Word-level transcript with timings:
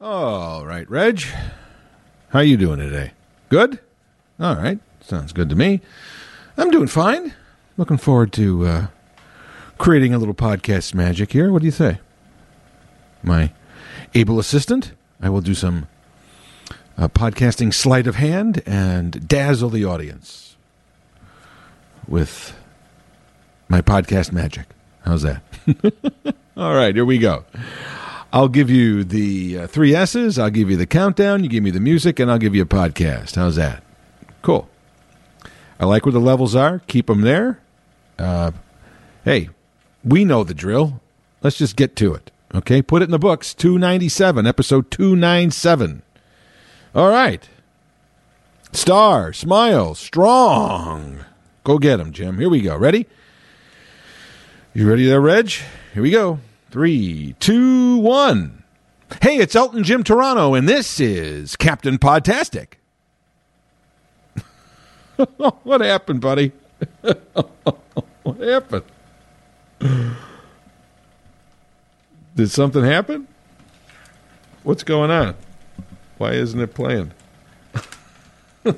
All 0.00 0.66
right, 0.66 0.88
Reg. 0.90 1.22
How 2.30 2.40
you 2.40 2.56
doing 2.56 2.78
today? 2.78 3.12
Good? 3.48 3.78
All 4.40 4.56
right. 4.56 4.78
Sounds 5.00 5.32
good 5.32 5.48
to 5.50 5.54
me. 5.54 5.80
I'm 6.56 6.70
doing 6.70 6.88
fine. 6.88 7.34
Looking 7.76 7.96
forward 7.96 8.32
to 8.34 8.66
uh, 8.66 8.86
creating 9.78 10.12
a 10.14 10.18
little 10.18 10.34
podcast 10.34 10.94
magic 10.94 11.32
here. 11.32 11.52
What 11.52 11.60
do 11.60 11.66
you 11.66 11.72
say? 11.72 11.98
My 13.22 13.52
able 14.14 14.38
assistant. 14.38 14.92
I 15.20 15.28
will 15.28 15.40
do 15.40 15.54
some 15.54 15.86
uh, 16.98 17.08
podcasting 17.08 17.72
sleight 17.72 18.06
of 18.06 18.16
hand 18.16 18.62
and 18.66 19.26
dazzle 19.26 19.70
the 19.70 19.84
audience 19.84 20.56
with 22.06 22.56
my 23.68 23.80
podcast 23.80 24.32
magic. 24.32 24.66
How's 25.04 25.22
that? 25.22 25.42
All 26.56 26.74
right, 26.74 26.94
here 26.94 27.04
we 27.04 27.18
go. 27.18 27.44
I'll 28.34 28.48
give 28.48 28.68
you 28.68 29.04
the 29.04 29.60
uh, 29.60 29.66
three 29.68 29.94
S's. 29.94 30.40
I'll 30.40 30.50
give 30.50 30.68
you 30.68 30.76
the 30.76 30.86
countdown. 30.88 31.44
You 31.44 31.48
give 31.48 31.62
me 31.62 31.70
the 31.70 31.78
music, 31.78 32.18
and 32.18 32.28
I'll 32.28 32.38
give 32.38 32.52
you 32.52 32.62
a 32.62 32.66
podcast. 32.66 33.36
How's 33.36 33.54
that? 33.54 33.84
Cool. 34.42 34.68
I 35.78 35.84
like 35.84 36.04
where 36.04 36.12
the 36.12 36.18
levels 36.18 36.56
are. 36.56 36.80
Keep 36.88 37.06
them 37.06 37.20
there. 37.20 37.60
Uh, 38.18 38.50
hey, 39.24 39.50
we 40.04 40.24
know 40.24 40.42
the 40.42 40.52
drill. 40.52 41.00
Let's 41.42 41.58
just 41.58 41.76
get 41.76 41.94
to 41.94 42.12
it. 42.12 42.32
Okay, 42.52 42.82
put 42.82 43.02
it 43.02 43.04
in 43.04 43.10
the 43.12 43.20
books. 43.20 43.54
297, 43.54 44.48
episode 44.48 44.90
297. 44.90 46.02
All 46.92 47.10
right. 47.10 47.48
Star, 48.72 49.32
smile, 49.32 49.94
strong. 49.94 51.24
Go 51.62 51.78
get 51.78 52.00
him, 52.00 52.10
Jim. 52.10 52.38
Here 52.40 52.50
we 52.50 52.62
go. 52.62 52.76
Ready? 52.76 53.06
You 54.72 54.90
ready 54.90 55.06
there, 55.06 55.20
Reg? 55.20 55.52
Here 55.92 56.02
we 56.02 56.10
go. 56.10 56.40
Three, 56.74 57.36
two, 57.38 57.98
one. 57.98 58.64
Hey, 59.22 59.36
it's 59.36 59.54
Elton 59.54 59.84
Jim 59.84 60.02
Toronto, 60.02 60.54
and 60.54 60.68
this 60.68 60.98
is 60.98 61.54
Captain 61.54 61.98
Podtastic. 61.98 62.78
what 65.36 65.80
happened, 65.80 66.20
buddy? 66.20 66.50
what 68.24 68.40
happened? 68.40 68.82
Did 72.34 72.50
something 72.50 72.82
happen? 72.82 73.28
What's 74.64 74.82
going 74.82 75.12
on? 75.12 75.36
Why 76.18 76.32
isn't 76.32 76.60
it 76.60 76.74
playing? 76.74 77.12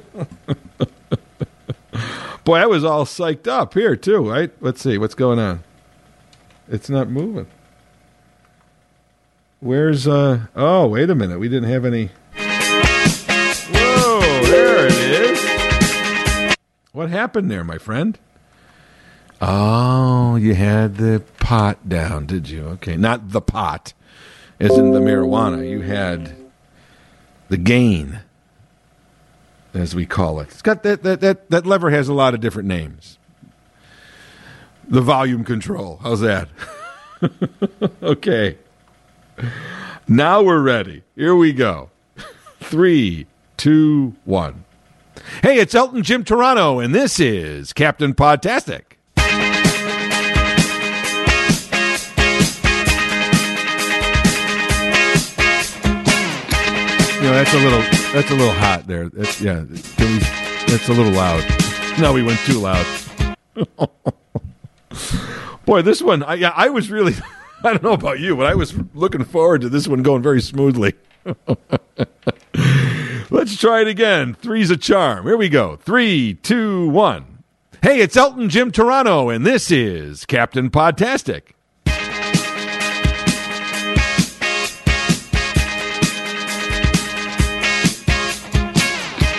Boy, 2.44 2.58
I 2.58 2.66
was 2.66 2.84
all 2.84 3.06
psyched 3.06 3.48
up 3.48 3.72
here 3.72 3.96
too, 3.96 4.18
right? 4.18 4.50
Let's 4.60 4.82
see 4.82 4.98
what's 4.98 5.14
going 5.14 5.38
on. 5.38 5.64
It's 6.68 6.90
not 6.90 7.08
moving. 7.08 7.46
Where's 9.66 10.06
uh 10.06 10.46
oh, 10.54 10.86
wait 10.86 11.10
a 11.10 11.14
minute. 11.16 11.40
We 11.40 11.48
didn't 11.48 11.68
have 11.68 11.84
any 11.84 12.10
Whoa, 13.68 14.20
there 14.44 14.86
it 14.86 14.92
is. 14.92 16.56
What 16.92 17.10
happened 17.10 17.50
there, 17.50 17.64
my 17.64 17.78
friend? 17.78 18.16
Oh, 19.40 20.36
you 20.36 20.54
had 20.54 20.98
the 20.98 21.20
pot 21.40 21.88
down, 21.88 22.26
did 22.26 22.48
you? 22.48 22.62
Okay, 22.74 22.96
not 22.96 23.30
the 23.30 23.40
pot, 23.40 23.92
as 24.60 24.70
in 24.78 24.92
the 24.92 25.00
marijuana. 25.00 25.68
You 25.68 25.80
had 25.80 26.36
the 27.48 27.56
gain, 27.56 28.20
as 29.74 29.96
we 29.96 30.06
call 30.06 30.38
it. 30.38 30.50
It's 30.50 30.62
got 30.62 30.84
that 30.84 31.02
that 31.02 31.20
that 31.22 31.50
that 31.50 31.66
lever 31.66 31.90
has 31.90 32.06
a 32.08 32.14
lot 32.14 32.34
of 32.34 32.40
different 32.40 32.68
names. 32.68 33.18
The 34.86 35.00
volume 35.00 35.42
control. 35.42 35.98
How's 36.04 36.20
that? 36.20 36.48
okay. 38.00 38.58
Now 40.08 40.42
we're 40.42 40.60
ready. 40.60 41.02
Here 41.14 41.34
we 41.34 41.52
go. 41.52 41.90
Three, 42.60 43.26
two, 43.56 44.14
one. 44.24 44.64
Hey, 45.42 45.58
it's 45.58 45.74
Elton 45.74 46.02
Jim 46.02 46.24
Toronto, 46.24 46.78
and 46.78 46.94
this 46.94 47.18
is 47.18 47.72
Captain 47.72 48.14
Podtastic. 48.14 48.82
You 57.16 57.22
know, 57.22 57.32
that's 57.32 57.54
a 57.54 57.58
little 57.58 57.80
that's 58.12 58.30
a 58.30 58.34
little 58.34 58.52
hot 58.52 58.86
there. 58.86 59.08
That's 59.08 59.40
yeah, 59.40 59.64
that's 59.66 60.88
a 60.88 60.92
little 60.92 61.12
loud. 61.12 61.44
No, 61.98 62.12
we 62.12 62.22
went 62.22 62.38
too 62.40 62.60
loud. 62.60 62.86
Boy, 65.66 65.82
this 65.82 66.00
one 66.00 66.22
I 66.22 66.34
yeah, 66.34 66.52
I 66.54 66.68
was 66.68 66.90
really 66.90 67.14
I 67.64 67.72
don't 67.72 67.82
know 67.82 67.92
about 67.92 68.20
you, 68.20 68.36
but 68.36 68.46
I 68.46 68.54
was 68.54 68.74
looking 68.94 69.24
forward 69.24 69.62
to 69.62 69.68
this 69.68 69.88
one 69.88 70.02
going 70.02 70.22
very 70.22 70.42
smoothly. 70.42 70.94
Let's 73.30 73.56
try 73.56 73.80
it 73.80 73.88
again. 73.88 74.34
Three's 74.34 74.70
a 74.70 74.76
charm. 74.76 75.26
Here 75.26 75.36
we 75.36 75.48
go. 75.48 75.76
Three, 75.76 76.34
two, 76.34 76.88
one. 76.90 77.42
Hey, 77.82 78.00
it's 78.00 78.16
Elton 78.16 78.48
Jim 78.50 78.70
Toronto, 78.70 79.28
and 79.30 79.44
this 79.46 79.70
is 79.70 80.24
Captain 80.26 80.70
Podtastic. 80.70 81.52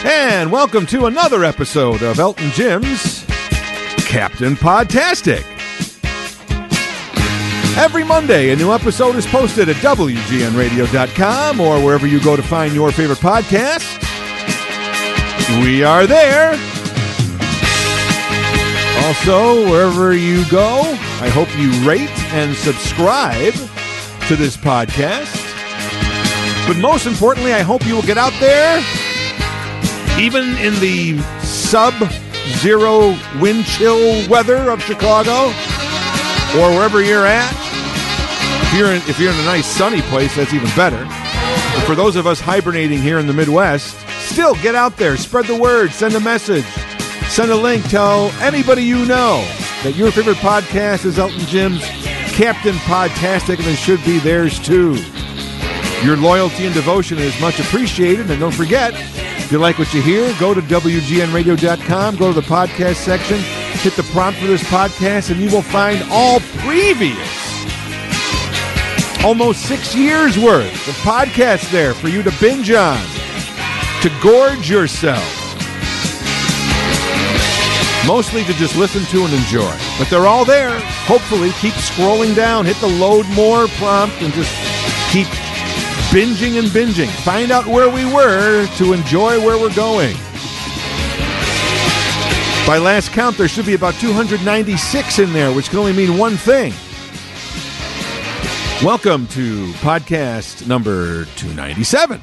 And 0.09 0.51
welcome 0.51 0.85
to 0.87 1.05
another 1.05 1.43
episode 1.43 2.01
of 2.01 2.19
Elton 2.19 2.49
Jim's 2.51 3.25
Captain 4.05 4.55
Podtastic. 4.55 5.56
Every 7.77 8.03
Monday, 8.03 8.49
a 8.49 8.55
new 8.55 8.73
episode 8.73 9.15
is 9.17 9.27
posted 9.27 9.69
at 9.69 9.75
WGNRadio.com 9.77 11.61
or 11.61 11.79
wherever 11.79 12.07
you 12.07 12.19
go 12.19 12.35
to 12.35 12.41
find 12.41 12.73
your 12.73 12.91
favorite 12.91 13.19
podcast. 13.19 13.85
We 15.63 15.83
are 15.83 16.07
there. 16.07 16.53
Also, 19.05 19.69
wherever 19.69 20.15
you 20.15 20.43
go, 20.49 20.81
I 21.21 21.29
hope 21.29 21.55
you 21.55 21.71
rate 21.87 22.09
and 22.33 22.55
subscribe 22.55 23.53
to 24.27 24.35
this 24.35 24.57
podcast. 24.57 25.35
But 26.67 26.77
most 26.77 27.05
importantly, 27.05 27.53
I 27.53 27.61
hope 27.61 27.85
you 27.85 27.93
will 27.93 28.01
get 28.01 28.17
out 28.17 28.33
there, 28.39 28.79
even 30.19 30.57
in 30.57 30.73
the 30.79 31.19
sub 31.41 31.93
zero 32.57 33.15
wind 33.39 33.65
chill 33.65 34.27
weather 34.27 34.71
of 34.71 34.81
Chicago 34.81 35.49
or 36.59 36.71
wherever 36.71 37.03
you're 37.03 37.27
at. 37.27 37.66
If 38.67 38.73
you're 38.73 38.91
in, 38.91 38.97
if 39.09 39.19
you're 39.19 39.31
in 39.31 39.39
a 39.39 39.45
nice 39.45 39.65
sunny 39.65 40.01
place, 40.03 40.35
that's 40.35 40.53
even 40.53 40.69
better. 40.75 41.03
But 41.73 41.85
for 41.85 41.95
those 41.95 42.15
of 42.15 42.27
us 42.27 42.39
hibernating 42.39 43.01
here 43.01 43.17
in 43.17 43.25
the 43.25 43.33
Midwest, 43.33 43.97
still 44.19 44.55
get 44.55 44.75
out 44.75 44.97
there, 44.97 45.15
spread 45.15 45.45
the 45.45 45.55
word, 45.55 45.91
send 45.91 46.15
a 46.15 46.19
message, 46.19 46.65
send 47.29 47.49
a 47.49 47.55
link, 47.55 47.87
tell 47.89 48.29
anybody 48.41 48.83
you 48.83 49.05
know 49.05 49.41
that 49.83 49.95
your 49.95 50.11
favorite 50.11 50.37
podcast 50.37 51.05
is 51.05 51.17
Elton 51.17 51.39
Jim's 51.47 51.81
Captain 52.35 52.75
Podtastic, 52.75 53.57
and 53.57 53.67
it 53.67 53.77
should 53.77 54.03
be 54.03 54.19
theirs 54.19 54.59
too. 54.59 54.95
Your 56.03 56.17
loyalty 56.17 56.65
and 56.65 56.75
devotion 56.75 57.17
is 57.17 57.39
much 57.39 57.59
appreciated, 57.59 58.29
and 58.29 58.39
don't 58.39 58.53
forget, 58.53 58.93
if 58.93 59.51
you 59.51 59.59
like 59.59 59.79
what 59.79 59.93
you 59.93 60.01
hear, 60.01 60.31
go 60.39 60.53
to 60.53 60.61
WGNRadio.com, 60.61 62.17
go 62.17 62.33
to 62.33 62.41
the 62.41 62.45
podcast 62.45 62.95
section, 62.95 63.39
hit 63.79 63.93
the 63.93 64.03
prompt 64.11 64.39
for 64.39 64.47
this 64.47 64.63
podcast, 64.65 65.31
and 65.31 65.39
you 65.39 65.49
will 65.49 65.63
find 65.63 66.03
all 66.11 66.41
previous 66.59 67.36
almost 69.27 69.67
six 69.67 69.93
years 69.93 70.39
worth 70.39 70.87
of 70.87 70.93
podcasts 71.03 71.69
there 71.69 71.93
for 71.93 72.07
you 72.07 72.23
to 72.23 72.31
binge 72.39 72.71
on, 72.71 72.97
to 74.01 74.09
gorge 74.23 74.69
yourself. 74.69 75.21
Mostly 78.07 78.45
to 78.45 78.53
just 78.53 78.77
listen 78.77 79.03
to 79.11 79.25
and 79.25 79.33
enjoy. 79.33 79.75
But 79.99 80.09
they're 80.09 80.27
all 80.27 80.45
there. 80.45 80.79
Hopefully, 81.03 81.51
keep 81.59 81.73
scrolling 81.73 82.37
down, 82.37 82.65
hit 82.65 82.77
the 82.77 82.87
load 82.87 83.25
more 83.31 83.67
prompt, 83.75 84.15
and 84.21 84.31
just 84.31 84.55
keep 85.11 85.27
binging 86.07 86.57
and 86.57 86.69
binging. 86.69 87.09
Find 87.25 87.51
out 87.51 87.65
where 87.65 87.89
we 87.89 88.05
were 88.05 88.65
to 88.77 88.93
enjoy 88.93 89.45
where 89.45 89.59
we're 89.59 89.75
going. 89.75 90.15
By 92.65 92.77
last 92.77 93.11
count, 93.11 93.37
there 93.37 93.49
should 93.49 93.65
be 93.65 93.73
about 93.73 93.95
296 93.95 95.19
in 95.19 95.33
there, 95.33 95.51
which 95.51 95.69
can 95.69 95.79
only 95.79 95.91
mean 95.91 96.17
one 96.17 96.37
thing. 96.37 96.71
Welcome 98.83 99.25
to 99.29 99.71
podcast 99.79 100.67
number 100.67 101.25
297. 101.25 102.21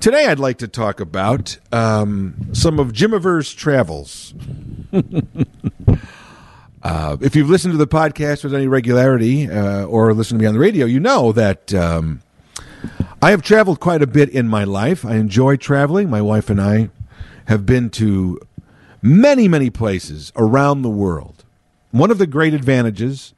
Today, 0.00 0.24
I'd 0.26 0.38
like 0.38 0.56
to 0.58 0.68
talk 0.68 1.00
about 1.00 1.58
um, 1.70 2.34
some 2.52 2.78
of 2.78 2.94
Jimiver's 2.94 3.52
travels. 3.52 4.32
uh, 6.82 7.18
if 7.20 7.36
you've 7.36 7.50
listened 7.50 7.74
to 7.74 7.78
the 7.78 7.86
podcast 7.86 8.42
with 8.42 8.54
any 8.54 8.68
regularity 8.68 9.50
uh, 9.50 9.84
or 9.84 10.14
listened 10.14 10.40
to 10.40 10.42
me 10.42 10.46
on 10.46 10.54
the 10.54 10.60
radio, 10.60 10.86
you 10.86 10.98
know 10.98 11.30
that 11.30 11.74
um, 11.74 12.22
I 13.20 13.32
have 13.32 13.42
traveled 13.42 13.80
quite 13.80 14.00
a 14.00 14.06
bit 14.06 14.30
in 14.30 14.48
my 14.48 14.64
life. 14.64 15.04
I 15.04 15.16
enjoy 15.16 15.56
traveling. 15.56 16.08
My 16.08 16.22
wife 16.22 16.48
and 16.48 16.60
I 16.60 16.88
have 17.48 17.66
been 17.66 17.90
to 17.90 18.40
many, 19.02 19.46
many 19.46 19.68
places 19.68 20.32
around 20.36 20.80
the 20.80 20.88
world. 20.88 21.44
One 21.90 22.10
of 22.10 22.16
the 22.16 22.26
great 22.26 22.54
advantages 22.54 23.34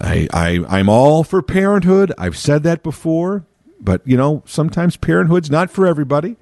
I, 0.00 0.28
I 0.32 0.64
I'm 0.68 0.88
all 0.88 1.24
for 1.24 1.42
parenthood. 1.42 2.12
I've 2.18 2.36
said 2.36 2.62
that 2.64 2.82
before, 2.82 3.44
but 3.80 4.02
you 4.04 4.16
know 4.16 4.42
sometimes 4.46 4.96
parenthood's 4.96 5.50
not 5.50 5.70
for 5.70 5.86
everybody. 5.86 6.36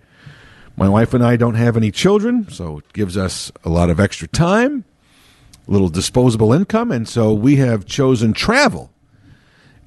My 0.77 0.89
wife 0.89 1.15
and 1.15 1.25
I 1.25 1.37
don't 1.37 1.55
have 1.55 1.77
any 1.77 1.93
children, 1.93 2.49
so 2.51 2.79
it 2.79 2.93
gives 2.93 3.17
us 3.17 3.53
a 3.63 3.69
lot 3.69 3.91
of 3.91 4.01
extra 4.01 4.27
time, 4.27 4.85
a 5.69 5.71
little 5.71 5.89
disposable 5.89 6.53
income, 6.53 6.91
and 6.91 7.09
so 7.09 7.33
we 7.33 7.57
have 7.57 7.87
chosen 7.87 8.33
travel 8.33 8.91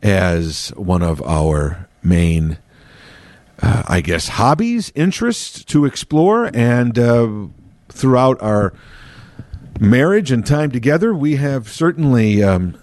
as 0.01 0.69
one 0.77 1.01
of 1.03 1.21
our 1.23 1.87
main, 2.03 2.57
uh, 3.61 3.83
I 3.87 4.01
guess, 4.01 4.29
hobbies, 4.29 4.91
interests 4.95 5.63
to 5.65 5.85
explore. 5.85 6.49
And 6.53 6.97
uh, 6.97 7.47
throughout 7.89 8.41
our 8.41 8.73
marriage 9.79 10.31
and 10.31 10.45
time 10.45 10.71
together, 10.71 11.13
we 11.13 11.35
have 11.35 11.67
certainly, 11.69 12.43
um, 12.43 12.79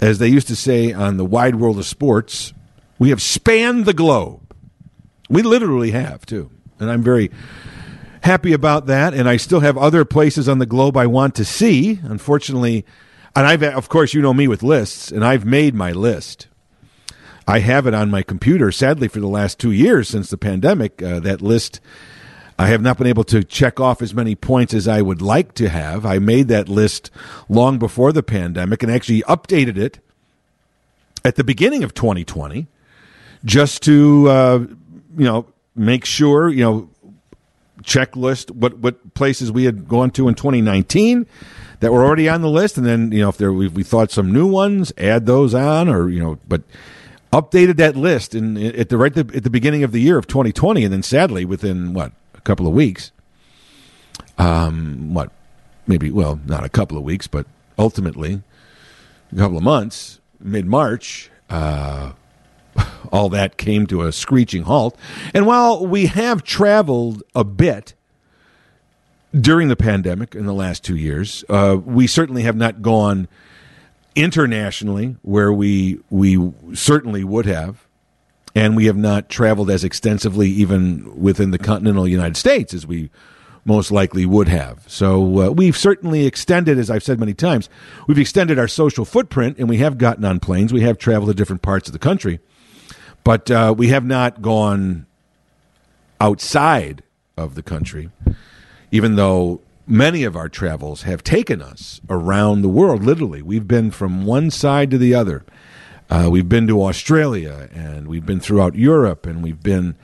as 0.00 0.18
they 0.18 0.28
used 0.28 0.48
to 0.48 0.56
say 0.56 0.92
on 0.92 1.16
the 1.16 1.24
wide 1.24 1.56
world 1.56 1.78
of 1.78 1.86
sports, 1.86 2.52
we 2.98 3.10
have 3.10 3.22
spanned 3.22 3.84
the 3.84 3.92
globe. 3.92 4.40
We 5.28 5.42
literally 5.42 5.90
have, 5.92 6.26
too. 6.26 6.50
And 6.78 6.90
I'm 6.90 7.02
very 7.02 7.30
happy 8.22 8.52
about 8.52 8.86
that. 8.86 9.14
And 9.14 9.28
I 9.28 9.36
still 9.36 9.60
have 9.60 9.76
other 9.78 10.04
places 10.04 10.48
on 10.48 10.58
the 10.58 10.66
globe 10.66 10.96
I 10.96 11.06
want 11.06 11.34
to 11.36 11.44
see. 11.44 12.00
Unfortunately, 12.02 12.84
and 13.36 13.46
I've, 13.46 13.62
of 13.62 13.88
course, 13.88 14.12
you 14.12 14.22
know 14.22 14.34
me 14.34 14.48
with 14.48 14.62
lists, 14.62 15.12
and 15.12 15.24
I've 15.24 15.44
made 15.44 15.74
my 15.74 15.92
list. 15.92 16.48
I 17.46 17.60
have 17.60 17.86
it 17.86 17.94
on 17.94 18.10
my 18.10 18.22
computer. 18.22 18.72
Sadly, 18.72 19.08
for 19.08 19.20
the 19.20 19.28
last 19.28 19.58
two 19.58 19.72
years 19.72 20.08
since 20.08 20.30
the 20.30 20.38
pandemic, 20.38 21.02
uh, 21.02 21.20
that 21.20 21.40
list, 21.40 21.80
I 22.60 22.66
have 22.66 22.82
not 22.82 22.98
been 22.98 23.06
able 23.06 23.24
to 23.24 23.42
check 23.42 23.80
off 23.80 24.02
as 24.02 24.12
many 24.12 24.34
points 24.34 24.74
as 24.74 24.86
I 24.86 25.00
would 25.00 25.22
like 25.22 25.54
to 25.54 25.70
have. 25.70 26.04
I 26.04 26.18
made 26.18 26.48
that 26.48 26.68
list 26.68 27.10
long 27.48 27.78
before 27.78 28.12
the 28.12 28.22
pandemic 28.22 28.82
and 28.82 28.92
actually 28.92 29.22
updated 29.22 29.78
it 29.78 29.98
at 31.24 31.36
the 31.36 31.42
beginning 31.42 31.84
of 31.84 31.94
2020 31.94 32.66
just 33.46 33.82
to, 33.84 34.28
uh, 34.28 34.58
you 34.58 35.24
know, 35.24 35.46
make 35.74 36.04
sure, 36.04 36.50
you 36.50 36.62
know, 36.62 36.90
checklist 37.80 38.50
what, 38.50 38.76
what 38.76 39.14
places 39.14 39.50
we 39.50 39.64
had 39.64 39.88
gone 39.88 40.10
to 40.10 40.28
in 40.28 40.34
2019 40.34 41.26
that 41.78 41.90
were 41.90 42.04
already 42.04 42.28
on 42.28 42.42
the 42.42 42.50
list, 42.50 42.76
and 42.76 42.84
then 42.84 43.10
you 43.10 43.22
know 43.22 43.30
if 43.30 43.38
there 43.38 43.54
we, 43.54 43.68
we 43.68 43.82
thought 43.82 44.10
some 44.10 44.30
new 44.30 44.46
ones, 44.46 44.92
add 44.98 45.24
those 45.24 45.54
on, 45.54 45.88
or 45.88 46.10
you 46.10 46.22
know, 46.22 46.38
but 46.46 46.60
updated 47.32 47.76
that 47.76 47.96
list 47.96 48.34
in 48.34 48.58
at 48.58 48.90
the 48.90 48.98
right 48.98 49.16
at 49.16 49.44
the 49.44 49.48
beginning 49.48 49.82
of 49.82 49.92
the 49.92 50.00
year 50.02 50.18
of 50.18 50.26
2020, 50.26 50.84
and 50.84 50.92
then 50.92 51.02
sadly 51.02 51.46
within 51.46 51.94
what 51.94 52.12
a 52.40 52.42
couple 52.42 52.66
of 52.66 52.72
weeks, 52.72 53.12
um, 54.38 55.14
what 55.14 55.30
maybe 55.86 56.10
well 56.10 56.40
not 56.46 56.64
a 56.64 56.68
couple 56.68 56.96
of 56.96 57.04
weeks, 57.04 57.26
but 57.26 57.46
ultimately 57.78 58.42
a 59.32 59.36
couple 59.36 59.56
of 59.56 59.62
months, 59.62 60.20
mid 60.40 60.66
March. 60.66 61.30
Uh, 61.48 62.12
all 63.12 63.28
that 63.28 63.56
came 63.56 63.86
to 63.86 64.02
a 64.02 64.12
screeching 64.12 64.62
halt. 64.62 64.96
And 65.34 65.44
while 65.44 65.84
we 65.84 66.06
have 66.06 66.44
traveled 66.44 67.22
a 67.34 67.42
bit 67.42 67.94
during 69.38 69.68
the 69.68 69.76
pandemic 69.76 70.34
in 70.34 70.46
the 70.46 70.54
last 70.54 70.84
two 70.84 70.96
years. 70.96 71.44
Uh, 71.48 71.76
we 71.84 72.06
certainly 72.06 72.42
have 72.42 72.56
not 72.56 72.82
gone 72.82 73.28
internationally 74.16 75.16
where 75.22 75.52
we 75.52 76.00
we 76.10 76.52
certainly 76.74 77.22
would 77.22 77.46
have, 77.46 77.86
and 78.54 78.76
we 78.76 78.86
have 78.86 78.96
not 78.96 79.28
traveled 79.28 79.70
as 79.70 79.84
extensively 79.84 80.48
even 80.48 81.20
within 81.20 81.50
the 81.50 81.58
continental 81.58 82.06
United 82.06 82.36
States 82.36 82.74
as 82.74 82.86
we 82.86 83.10
most 83.64 83.90
likely 83.90 84.24
would 84.24 84.48
have. 84.48 84.84
So 84.86 85.40
uh, 85.40 85.50
we've 85.50 85.76
certainly 85.76 86.26
extended, 86.26 86.78
as 86.78 86.90
I've 86.90 87.02
said 87.02 87.20
many 87.20 87.34
times, 87.34 87.68
we've 88.06 88.18
extended 88.18 88.58
our 88.58 88.68
social 88.68 89.04
footprint, 89.04 89.58
and 89.58 89.68
we 89.68 89.76
have 89.78 89.98
gotten 89.98 90.24
on 90.24 90.40
planes. 90.40 90.72
We 90.72 90.80
have 90.80 90.98
traveled 90.98 91.28
to 91.28 91.34
different 91.34 91.62
parts 91.62 91.88
of 91.88 91.92
the 91.92 91.98
country, 91.98 92.40
but 93.22 93.50
uh, 93.50 93.74
we 93.76 93.88
have 93.88 94.04
not 94.04 94.40
gone 94.40 95.06
outside 96.20 97.02
of 97.36 97.54
the 97.54 97.62
country 97.62 98.10
even 98.90 99.16
though 99.16 99.60
many 99.86 100.24
of 100.24 100.36
our 100.36 100.48
travels 100.48 101.02
have 101.02 101.22
taken 101.22 101.62
us 101.62 102.00
around 102.08 102.62
the 102.62 102.68
world, 102.68 103.02
literally. 103.02 103.42
We've 103.42 103.66
been 103.66 103.90
from 103.90 104.24
one 104.24 104.50
side 104.50 104.90
to 104.90 104.98
the 104.98 105.14
other. 105.14 105.44
Uh, 106.10 106.28
we've 106.28 106.48
been 106.48 106.66
to 106.66 106.82
Australia 106.82 107.68
and 107.72 108.08
we've 108.08 108.26
been 108.26 108.40
throughout 108.40 108.74
Europe 108.74 109.26
and 109.26 109.44
we've 109.44 109.62
been, 109.62 109.94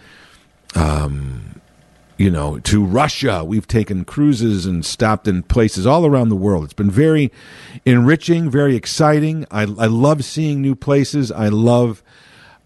um, 0.76 1.60
you 2.16 2.30
know, 2.30 2.60
to 2.60 2.84
Russia. 2.84 3.44
We've 3.44 3.66
taken 3.66 4.04
cruises 4.04 4.66
and 4.66 4.86
stopped 4.86 5.26
in 5.26 5.42
places 5.42 5.84
all 5.84 6.06
around 6.06 6.28
the 6.28 6.36
world. 6.36 6.62
It's 6.62 6.72
been 6.72 6.92
very 6.92 7.32
enriching, 7.84 8.48
very 8.48 8.76
exciting. 8.76 9.46
I, 9.50 9.62
I 9.62 9.86
love 9.86 10.24
seeing 10.24 10.62
new 10.62 10.76
places. 10.76 11.32
I 11.32 11.48
love 11.48 12.04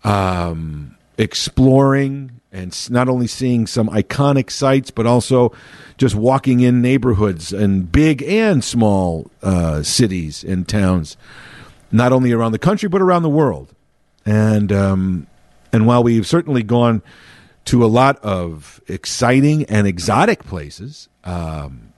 um, 0.04 0.98
exploring 1.16 2.40
and 2.52 2.90
not 2.90 3.08
only 3.08 3.26
seeing 3.26 3.66
some 3.66 3.88
iconic 3.88 4.50
sites, 4.50 4.90
but 4.90 5.06
also 5.06 5.52
just 5.96 6.14
walking 6.14 6.60
in 6.60 6.82
neighborhoods 6.82 7.52
and 7.52 7.90
big 7.90 8.22
and 8.22 8.62
small 8.62 9.30
uh, 9.42 9.82
cities 9.82 10.44
and 10.44 10.68
towns, 10.68 11.16
not 11.92 12.12
only 12.12 12.32
around 12.32 12.52
the 12.52 12.58
country 12.58 12.88
but 12.88 13.00
around 13.00 13.22
the 13.22 13.30
world. 13.30 13.74
And 14.24 14.70
um, 14.72 15.26
and 15.72 15.86
while 15.86 16.02
we've 16.02 16.26
certainly 16.26 16.62
gone 16.62 17.02
to 17.66 17.84
a 17.84 17.86
lot 17.86 18.18
of 18.24 18.80
exciting 18.88 19.64
and 19.64 19.86
exotic 19.86 20.44
places, 20.44 21.08
um, 21.24 21.92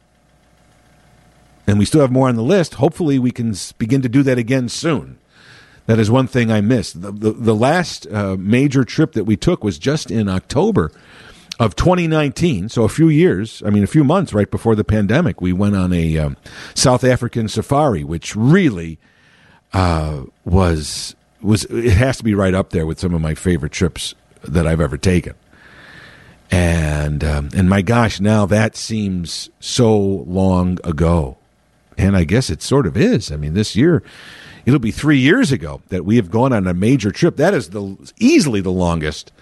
and 1.67 1.79
we 1.79 1.85
still 1.85 2.01
have 2.01 2.11
more 2.11 2.29
on 2.29 2.37
the 2.37 2.43
list. 2.43 2.75
Hopefully, 2.75 3.19
we 3.19 3.31
can 3.31 3.55
begin 3.79 4.03
to 4.03 4.09
do 4.09 4.23
that 4.25 4.39
again 4.39 4.69
soon. 4.69 5.19
That 5.87 5.99
is 5.99 6.11
one 6.11 6.27
thing 6.27 6.51
I 6.51 6.61
missed. 6.61 7.03
The, 7.03 7.11
the, 7.11 7.33
the 7.33 7.55
last 7.55 8.07
uh, 8.07 8.37
major 8.39 8.85
trip 8.85 9.13
that 9.13 9.25
we 9.25 9.37
took 9.37 9.65
was 9.65 9.79
just 9.79 10.11
in 10.11 10.29
October 10.29 10.93
of 11.59 11.77
2019. 11.77 12.69
So 12.69 12.85
a 12.85 12.89
few 12.89 13.09
years, 13.09 13.63
I 13.67 13.71
mean, 13.71 13.83
a 13.83 13.89
few 13.89 14.05
months 14.05 14.33
right 14.33 14.51
before 14.51 14.75
the 14.75 14.85
pandemic, 14.85 15.41
we 15.41 15.53
went 15.53 15.77
on 15.77 15.93
a 15.93 16.19
um, 16.19 16.37
South 16.75 17.05
African 17.05 17.49
safari, 17.49 18.05
which 18.05 18.37
really 18.37 18.99
uh, 19.73 20.25
was 20.45 21.15
was 21.41 21.65
it 21.65 21.95
has 21.95 22.19
to 22.19 22.25
be 22.25 22.35
right 22.35 22.55
up 22.55 22.71
there 22.71 22.87
with 22.87 23.01
some 23.01 23.15
of 23.15 23.21
my 23.21 23.35
favorite 23.35 23.73
trips 23.73 24.15
that 24.43 24.67
I've 24.67 24.81
ever 24.81 24.97
taken. 24.97 25.35
And 26.51 27.25
um, 27.25 27.49
and 27.57 27.69
my 27.69 27.83
gosh, 27.83 28.21
now 28.21 28.45
that 28.47 28.77
seems 28.77 29.51
so 29.59 29.97
long 29.99 30.79
ago, 30.85 31.39
and 31.97 32.17
I 32.17 32.25
guess 32.25 32.51
it 32.51 32.63
sort 32.63 32.87
of 32.87 32.97
is. 32.97 33.33
I 33.33 33.37
mean, 33.37 33.55
this 33.55 33.75
year 33.75 34.03
it'll 34.67 34.79
be 34.79 34.91
three 34.91 35.19
years 35.19 35.51
ago 35.51 35.81
that 35.89 36.05
we 36.05 36.17
have 36.17 36.31
gone 36.31 36.53
on 36.53 36.67
a 36.67 36.75
major 36.75 37.11
trip. 37.11 37.37
That 37.37 37.55
is 37.55 37.71
the 37.71 37.97
easily 38.19 38.61
the 38.61 38.71
longest 38.71 39.33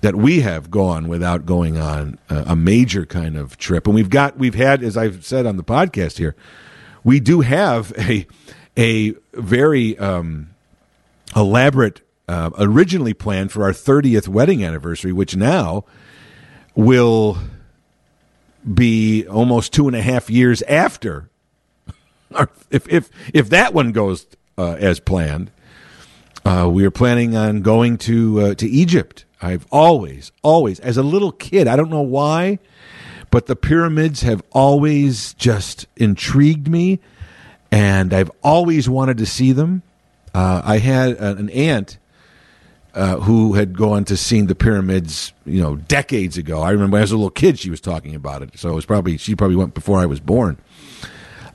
that 0.00 0.16
we 0.16 0.40
have 0.40 0.70
gone 0.70 1.08
without 1.08 1.46
going 1.46 1.78
on 1.78 2.18
a, 2.28 2.44
a 2.48 2.56
major 2.56 3.06
kind 3.06 3.36
of 3.36 3.58
trip. 3.58 3.86
And 3.86 3.94
we've 3.94 4.10
got 4.10 4.38
we've 4.38 4.54
had, 4.54 4.82
as 4.82 4.96
I've 4.96 5.24
said 5.26 5.46
on 5.46 5.56
the 5.56 5.64
podcast 5.64 6.18
here, 6.18 6.34
we 7.04 7.20
do 7.20 7.42
have 7.42 7.92
a 7.98 8.26
a 8.76 9.14
very 9.32 9.98
um, 9.98 10.50
elaborate, 11.34 12.02
uh, 12.28 12.50
originally 12.58 13.14
planned 13.14 13.52
for 13.52 13.64
our 13.64 13.72
30th 13.72 14.28
wedding 14.28 14.64
anniversary, 14.64 15.12
which 15.12 15.36
now 15.36 15.84
will 16.74 17.38
be 18.72 19.26
almost 19.28 19.72
two 19.72 19.86
and 19.86 19.96
a 19.96 20.02
half 20.02 20.28
years 20.28 20.62
after. 20.62 21.30
if 22.70 22.88
if 22.88 23.10
if 23.32 23.48
that 23.50 23.72
one 23.72 23.92
goes 23.92 24.26
uh, 24.58 24.76
as 24.78 25.00
planned. 25.00 25.50
Uh, 26.44 26.68
we 26.70 26.84
are 26.84 26.92
planning 26.92 27.36
on 27.36 27.60
going 27.60 27.98
to 27.98 28.40
uh, 28.40 28.54
to 28.54 28.68
Egypt. 28.68 29.24
I've 29.42 29.66
always, 29.70 30.32
always, 30.42 30.80
as 30.80 30.96
a 30.96 31.02
little 31.02 31.32
kid, 31.32 31.66
I 31.66 31.76
don't 31.76 31.90
know 31.90 32.02
why, 32.02 32.58
but 33.30 33.46
the 33.46 33.56
pyramids 33.56 34.22
have 34.22 34.42
always 34.52 35.34
just 35.34 35.86
intrigued 35.96 36.68
me, 36.68 37.00
and 37.70 38.12
I've 38.12 38.30
always 38.42 38.88
wanted 38.88 39.18
to 39.18 39.26
see 39.26 39.52
them. 39.52 39.82
Uh, 40.34 40.62
I 40.64 40.78
had 40.78 41.12
an 41.16 41.48
aunt 41.50 41.98
uh, 42.94 43.20
who 43.20 43.54
had 43.54 43.76
gone 43.76 44.04
to 44.06 44.16
see 44.16 44.40
the 44.40 44.54
pyramids, 44.54 45.32
you 45.44 45.62
know, 45.62 45.76
decades 45.76 46.38
ago. 46.38 46.62
I 46.62 46.70
remember 46.70 46.98
as 46.98 47.12
a 47.12 47.16
little 47.16 47.30
kid, 47.30 47.58
she 47.58 47.70
was 47.70 47.80
talking 47.80 48.14
about 48.14 48.42
it. 48.42 48.58
So 48.58 48.70
it 48.70 48.74
was 48.74 48.86
probably 48.86 49.18
she 49.18 49.34
probably 49.34 49.56
went 49.56 49.74
before 49.74 49.98
I 49.98 50.06
was 50.06 50.20
born. 50.20 50.58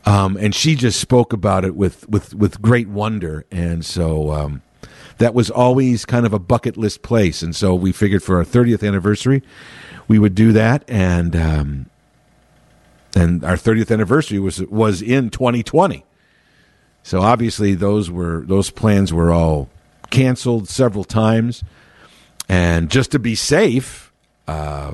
Um, 0.06 0.38
and 0.38 0.53
she 0.53 0.75
just 0.75 1.00
spoke 1.00 1.34
about 1.34 1.63
it 1.63 1.75
with, 1.75 2.08
with, 2.10 2.34
with 2.34 2.62
great 2.62 2.88
wonder. 2.88 3.46
And 3.51 3.86
so 3.86 4.32
um, 4.32 4.62
that 5.20 5.34
was 5.34 5.50
always 5.50 6.06
kind 6.06 6.25
of 6.25 6.34
a 6.34 6.39
bucket 6.39 6.77
list 6.77 7.01
place. 7.03 7.41
And 7.41 7.56
so 7.56 7.75
we 7.75 7.91
figured 7.91 8.24
for 8.24 8.38
our 8.38 8.44
30th 8.44 8.88
anniversary, 8.88 9.44
we 10.08 10.18
would 10.18 10.36
do 10.36 10.51
that. 10.53 10.84
And 10.88 11.36
um, 11.36 11.86
and 13.15 13.44
our 13.44 13.56
30th 13.56 13.91
anniversary 13.91 14.39
was 14.39 14.62
was 14.63 15.01
in 15.01 15.30
2020. 15.30 16.06
So 17.03 17.22
obviously 17.22 17.74
those 17.74 18.10
were 18.10 18.44
those 18.46 18.70
plans 18.70 19.13
were 19.13 19.32
all 19.32 19.70
canceled 20.10 20.70
several 20.70 21.03
times. 21.03 21.63
And 22.48 22.89
just 22.89 23.12
to 23.12 23.20
be 23.20 23.36
safe, 23.36 24.12
uh, 24.48 24.94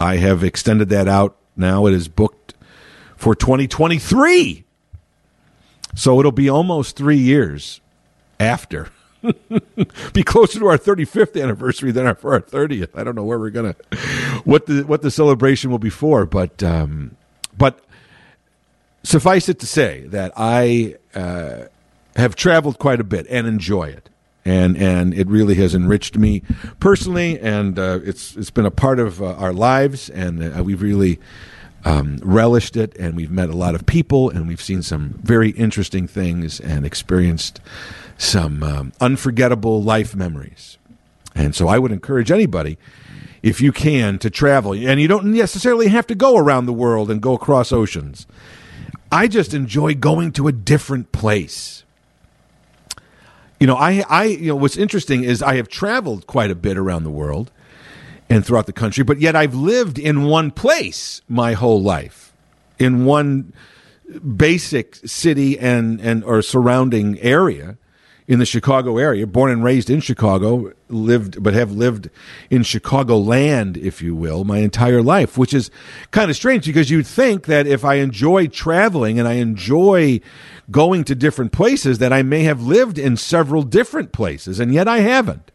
I 0.00 0.16
have 0.16 0.42
extended 0.42 0.88
that 0.88 1.08
out. 1.08 1.36
Now 1.56 1.86
it 1.86 1.94
is 1.94 2.08
booked 2.08 2.54
for 3.16 3.34
2023. 3.34 4.64
So 5.94 6.18
it'll 6.18 6.32
be 6.32 6.48
almost 6.48 6.96
three 6.96 7.18
years 7.18 7.80
after. 8.40 8.88
be 10.12 10.22
closer 10.22 10.58
to 10.58 10.66
our 10.66 10.78
35th 10.78 11.40
anniversary 11.40 11.92
than 11.92 12.06
our, 12.06 12.14
for 12.14 12.34
our 12.34 12.40
30th. 12.40 12.90
I 12.94 13.04
don't 13.04 13.14
know 13.14 13.24
where 13.24 13.38
we're 13.38 13.50
gonna 13.50 13.74
what 14.44 14.66
the 14.66 14.82
what 14.82 15.02
the 15.02 15.10
celebration 15.10 15.70
will 15.70 15.78
be 15.78 15.90
for, 15.90 16.26
but 16.26 16.62
um, 16.62 17.16
but 17.56 17.80
suffice 19.02 19.48
it 19.48 19.58
to 19.60 19.66
say 19.66 20.06
that 20.08 20.32
I 20.36 20.96
uh, 21.14 21.66
have 22.16 22.34
traveled 22.36 22.78
quite 22.78 23.00
a 23.00 23.04
bit 23.04 23.26
and 23.30 23.46
enjoy 23.46 23.84
it. 23.84 24.08
And 24.46 24.76
and 24.76 25.14
it 25.14 25.26
really 25.26 25.54
has 25.54 25.74
enriched 25.74 26.18
me 26.18 26.42
personally, 26.78 27.40
and 27.40 27.78
uh, 27.78 28.00
it's 28.04 28.36
it's 28.36 28.50
been 28.50 28.66
a 28.66 28.70
part 28.70 28.98
of 28.98 29.22
uh, 29.22 29.32
our 29.36 29.54
lives, 29.54 30.10
and 30.10 30.42
uh, 30.42 30.62
we've 30.62 30.82
really 30.82 31.18
um, 31.86 32.18
relished 32.22 32.76
it, 32.76 32.94
and 32.98 33.16
we've 33.16 33.30
met 33.30 33.48
a 33.48 33.56
lot 33.56 33.74
of 33.74 33.86
people, 33.86 34.28
and 34.28 34.46
we've 34.46 34.60
seen 34.60 34.82
some 34.82 35.18
very 35.22 35.48
interesting 35.52 36.06
things, 36.06 36.60
and 36.60 36.84
experienced 36.84 37.58
some 38.16 38.62
um, 38.62 38.92
unforgettable 39.00 39.82
life 39.82 40.14
memories. 40.14 40.78
And 41.34 41.54
so, 41.54 41.68
I 41.68 41.78
would 41.78 41.92
encourage 41.92 42.30
anybody, 42.30 42.78
if 43.42 43.60
you 43.60 43.72
can, 43.72 44.18
to 44.20 44.30
travel, 44.30 44.72
and 44.72 45.00
you 45.00 45.08
don't 45.08 45.26
necessarily 45.26 45.88
have 45.88 46.06
to 46.08 46.14
go 46.14 46.36
around 46.36 46.66
the 46.66 46.72
world 46.72 47.10
and 47.10 47.20
go 47.20 47.34
across 47.34 47.72
oceans. 47.72 48.26
I 49.10 49.28
just 49.28 49.54
enjoy 49.54 49.94
going 49.94 50.32
to 50.32 50.48
a 50.48 50.52
different 50.52 51.12
place 51.12 51.84
you 53.64 53.66
know, 53.66 53.76
I, 53.76 54.04
I, 54.10 54.24
you 54.24 54.48
know, 54.48 54.56
what's 54.56 54.76
interesting 54.76 55.24
is 55.24 55.42
I 55.42 55.56
have 55.56 55.68
traveled 55.68 56.26
quite 56.26 56.50
a 56.50 56.54
bit 56.54 56.76
around 56.76 57.04
the 57.04 57.10
world 57.10 57.50
and 58.28 58.44
throughout 58.44 58.66
the 58.66 58.74
country, 58.74 59.04
but 59.04 59.20
yet 59.20 59.34
I've 59.34 59.54
lived 59.54 59.98
in 59.98 60.24
one 60.24 60.50
place 60.50 61.22
my 61.28 61.54
whole 61.54 61.82
life, 61.82 62.34
in 62.78 63.06
one 63.06 63.54
basic 64.36 64.96
city 65.06 65.58
and 65.58 65.98
and 65.98 66.22
or 66.24 66.42
surrounding 66.42 67.18
area 67.20 67.78
in 68.26 68.38
the 68.38 68.46
Chicago 68.46 68.96
area, 68.96 69.26
born 69.26 69.50
and 69.50 69.62
raised 69.62 69.90
in 69.90 70.00
Chicago, 70.00 70.72
lived 70.88 71.42
but 71.42 71.52
have 71.52 71.72
lived 71.72 72.08
in 72.48 72.62
Chicago 72.62 73.18
land, 73.18 73.76
if 73.76 74.00
you 74.00 74.14
will, 74.14 74.44
my 74.44 74.58
entire 74.58 75.02
life, 75.02 75.36
which 75.36 75.52
is 75.52 75.70
kind 76.10 76.30
of 76.30 76.36
strange 76.36 76.64
because 76.64 76.90
you'd 76.90 77.06
think 77.06 77.44
that 77.44 77.66
if 77.66 77.84
I 77.84 77.96
enjoy 77.96 78.46
traveling 78.46 79.18
and 79.18 79.28
I 79.28 79.34
enjoy 79.34 80.20
going 80.70 81.04
to 81.04 81.14
different 81.14 81.52
places, 81.52 81.98
that 81.98 82.14
I 82.14 82.22
may 82.22 82.44
have 82.44 82.62
lived 82.62 82.98
in 82.98 83.18
several 83.18 83.62
different 83.62 84.12
places, 84.12 84.58
and 84.58 84.72
yet 84.72 84.88
I 84.88 85.00
haven't. 85.00 85.50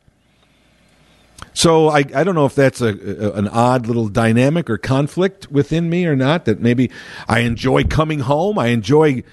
So 1.53 1.89
I, 1.89 2.03
I 2.13 2.23
don't 2.23 2.35
know 2.35 2.45
if 2.45 2.53
that's 2.53 2.81
a, 2.81 2.89
a, 2.89 3.31
an 3.33 3.47
odd 3.47 3.87
little 3.87 4.07
dynamic 4.09 4.69
or 4.69 4.77
conflict 4.77 5.51
within 5.51 5.89
me 5.89 6.05
or 6.05 6.15
not. 6.15 6.45
That 6.45 6.59
maybe 6.59 6.91
I 7.27 7.39
enjoy 7.39 7.85
coming 7.85 8.19
home. 8.19 8.59
I 8.59 8.67
enjoy, 8.67 9.07
you 9.07 9.23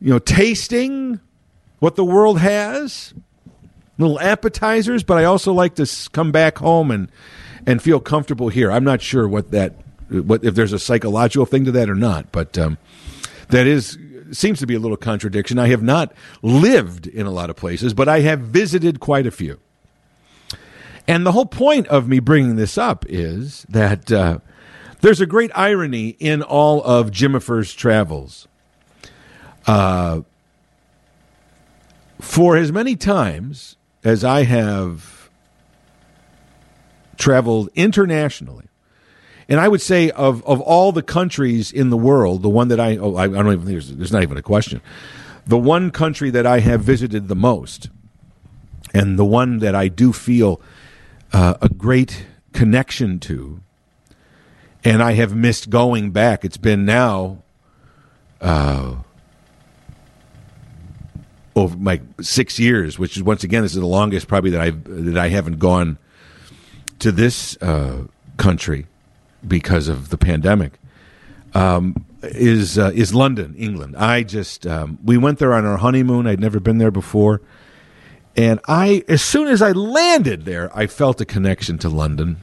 know, 0.00 0.18
tasting 0.18 1.20
what 1.80 1.96
the 1.96 2.04
world 2.04 2.38
has, 2.38 3.12
little 3.98 4.20
appetizers, 4.20 5.02
but 5.02 5.18
I 5.18 5.24
also 5.24 5.52
like 5.52 5.74
to 5.76 5.86
come 6.12 6.30
back 6.30 6.58
home 6.58 6.90
and 6.90 7.10
and 7.66 7.82
feel 7.82 8.00
comfortable 8.00 8.48
here. 8.48 8.70
I'm 8.70 8.84
not 8.84 9.02
sure 9.02 9.28
what 9.28 9.50
that 9.50 9.74
what 10.08 10.44
if 10.44 10.54
there's 10.54 10.72
a 10.72 10.78
psychological 10.78 11.46
thing 11.46 11.64
to 11.64 11.72
that 11.72 11.90
or 11.90 11.94
not, 11.94 12.30
but 12.32 12.56
um, 12.56 12.78
that 13.48 13.66
is 13.66 13.98
seems 14.32 14.60
to 14.60 14.66
be 14.66 14.74
a 14.74 14.78
little 14.78 14.96
contradiction. 14.96 15.58
I 15.58 15.68
have 15.68 15.82
not 15.82 16.12
lived 16.42 17.06
in 17.06 17.26
a 17.26 17.30
lot 17.30 17.50
of 17.50 17.56
places, 17.56 17.94
but 17.94 18.08
I 18.08 18.20
have 18.20 18.40
visited 18.40 19.00
quite 19.00 19.26
a 19.26 19.30
few. 19.30 19.58
And 21.08 21.26
the 21.26 21.32
whole 21.32 21.46
point 21.46 21.88
of 21.88 22.08
me 22.08 22.20
bringing 22.20 22.56
this 22.56 22.78
up 22.78 23.04
is 23.08 23.66
that 23.68 24.12
uh, 24.12 24.38
there's 25.00 25.20
a 25.20 25.26
great 25.26 25.50
irony 25.54 26.10
in 26.20 26.42
all 26.42 26.82
of 26.84 27.10
Jimifer's 27.10 27.74
travels. 27.74 28.46
Uh, 29.66 30.20
for 32.20 32.56
as 32.56 32.72
many 32.72 32.96
times 32.96 33.76
as 34.04 34.24
I 34.24 34.44
have 34.44 35.30
traveled 37.16 37.68
internationally, 37.74 38.66
and 39.48 39.58
I 39.58 39.68
would 39.68 39.80
say 39.80 40.10
of, 40.10 40.44
of 40.46 40.60
all 40.60 40.92
the 40.92 41.02
countries 41.02 41.72
in 41.72 41.90
the 41.90 41.96
world, 41.96 42.42
the 42.42 42.48
one 42.48 42.68
that 42.68 42.80
I, 42.80 42.96
oh, 42.96 43.16
I, 43.16 43.24
I 43.24 43.28
don't 43.28 43.52
even 43.52 43.64
there's, 43.66 43.94
there's 43.94 44.12
not 44.12 44.22
even 44.22 44.36
a 44.36 44.42
question. 44.42 44.80
The 45.46 45.58
one 45.58 45.90
country 45.90 46.30
that 46.30 46.46
I 46.46 46.60
have 46.60 46.82
visited 46.82 47.28
the 47.28 47.34
most, 47.34 47.90
and 48.94 49.18
the 49.18 49.24
one 49.24 49.58
that 49.58 49.74
I 49.74 49.88
do 49.88 50.12
feel 50.12 50.60
uh, 51.32 51.54
a 51.60 51.68
great 51.68 52.26
connection 52.52 53.18
to, 53.20 53.60
and 54.84 55.02
I 55.02 55.12
have 55.12 55.34
missed 55.34 55.68
going 55.68 56.10
back. 56.10 56.44
It's 56.44 56.56
been 56.56 56.84
now 56.84 57.42
uh, 58.40 58.96
over 61.56 61.76
my 61.76 62.00
six 62.20 62.58
years, 62.58 62.98
which 62.98 63.16
is 63.16 63.22
once 63.22 63.44
again 63.44 63.62
this 63.62 63.72
is 63.72 63.80
the 63.80 63.86
longest 63.86 64.28
probably 64.28 64.50
that 64.50 64.60
I 64.60 64.70
that 64.70 65.18
I 65.18 65.28
haven't 65.28 65.58
gone 65.58 65.98
to 67.00 67.10
this 67.12 67.56
uh, 67.62 68.04
country 68.36 68.86
because 69.46 69.88
of 69.88 70.10
the 70.10 70.18
pandemic. 70.18 70.74
Um, 71.54 72.04
is 72.22 72.78
uh, 72.78 72.92
is 72.94 73.14
London, 73.14 73.54
England? 73.56 73.96
I 73.96 74.22
just 74.22 74.66
um, 74.66 74.98
we 75.04 75.16
went 75.16 75.38
there 75.38 75.54
on 75.54 75.64
our 75.64 75.78
honeymoon. 75.78 76.26
I'd 76.26 76.40
never 76.40 76.60
been 76.60 76.78
there 76.78 76.90
before, 76.90 77.40
and 78.36 78.60
I 78.68 79.02
as 79.08 79.22
soon 79.22 79.48
as 79.48 79.62
I 79.62 79.72
landed 79.72 80.44
there, 80.44 80.70
I 80.76 80.86
felt 80.86 81.20
a 81.20 81.24
connection 81.24 81.78
to 81.78 81.88
London. 81.88 82.38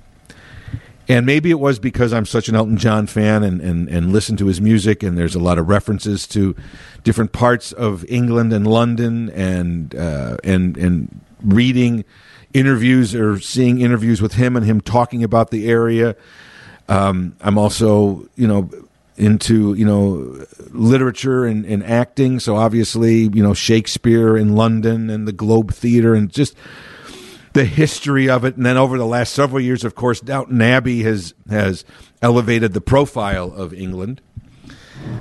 And 1.09 1.25
maybe 1.25 1.51
it 1.51 1.59
was 1.59 1.79
because 1.79 2.11
I'm 2.11 2.25
such 2.25 2.49
an 2.49 2.55
Elton 2.55 2.77
John 2.77 3.07
fan 3.07 3.43
and, 3.43 3.61
and, 3.61 3.87
and 3.87 4.11
listen 4.11 4.35
to 4.37 4.47
his 4.47 4.59
music, 4.59 5.03
and 5.03 5.17
there's 5.17 5.35
a 5.35 5.39
lot 5.39 5.57
of 5.57 5.69
references 5.69 6.27
to 6.27 6.53
different 7.03 7.31
parts 7.31 7.71
of 7.71 8.03
England 8.09 8.51
and 8.51 8.67
London, 8.67 9.29
and 9.29 9.95
uh, 9.95 10.35
and 10.43 10.75
and 10.75 11.21
reading 11.41 12.03
interviews 12.53 13.15
or 13.15 13.39
seeing 13.39 13.79
interviews 13.79 14.21
with 14.21 14.33
him 14.33 14.57
and 14.57 14.65
him 14.65 14.81
talking 14.81 15.23
about 15.23 15.49
the 15.49 15.69
area. 15.69 16.15
Um, 16.89 17.35
I'm 17.41 17.57
also, 17.57 18.27
you 18.35 18.47
know, 18.47 18.69
into 19.15 19.73
you 19.73 19.85
know 19.85 20.45
literature 20.71 21.45
and, 21.45 21.65
and 21.65 21.83
acting, 21.85 22.39
so 22.39 22.55
obviously, 22.55 23.29
you 23.33 23.41
know, 23.41 23.53
Shakespeare 23.53 24.37
in 24.37 24.55
London 24.55 25.09
and 25.09 25.27
the 25.27 25.31
Globe 25.31 25.73
Theatre, 25.73 26.13
and 26.13 26.29
just 26.29 26.55
the 27.57 27.65
history 27.65 28.29
of 28.29 28.45
it, 28.45 28.55
and 28.55 28.63
then 28.63 28.77
over 28.77 28.99
the 28.99 29.05
last 29.05 29.33
several 29.33 29.59
years, 29.59 29.83
of 29.83 29.95
course, 29.95 30.19
Downton 30.19 30.61
Abbey 30.61 31.01
has 31.01 31.33
has 31.49 31.83
elevated 32.21 32.73
the 32.73 32.81
profile 32.81 33.51
of 33.51 33.73
England. 33.73 34.21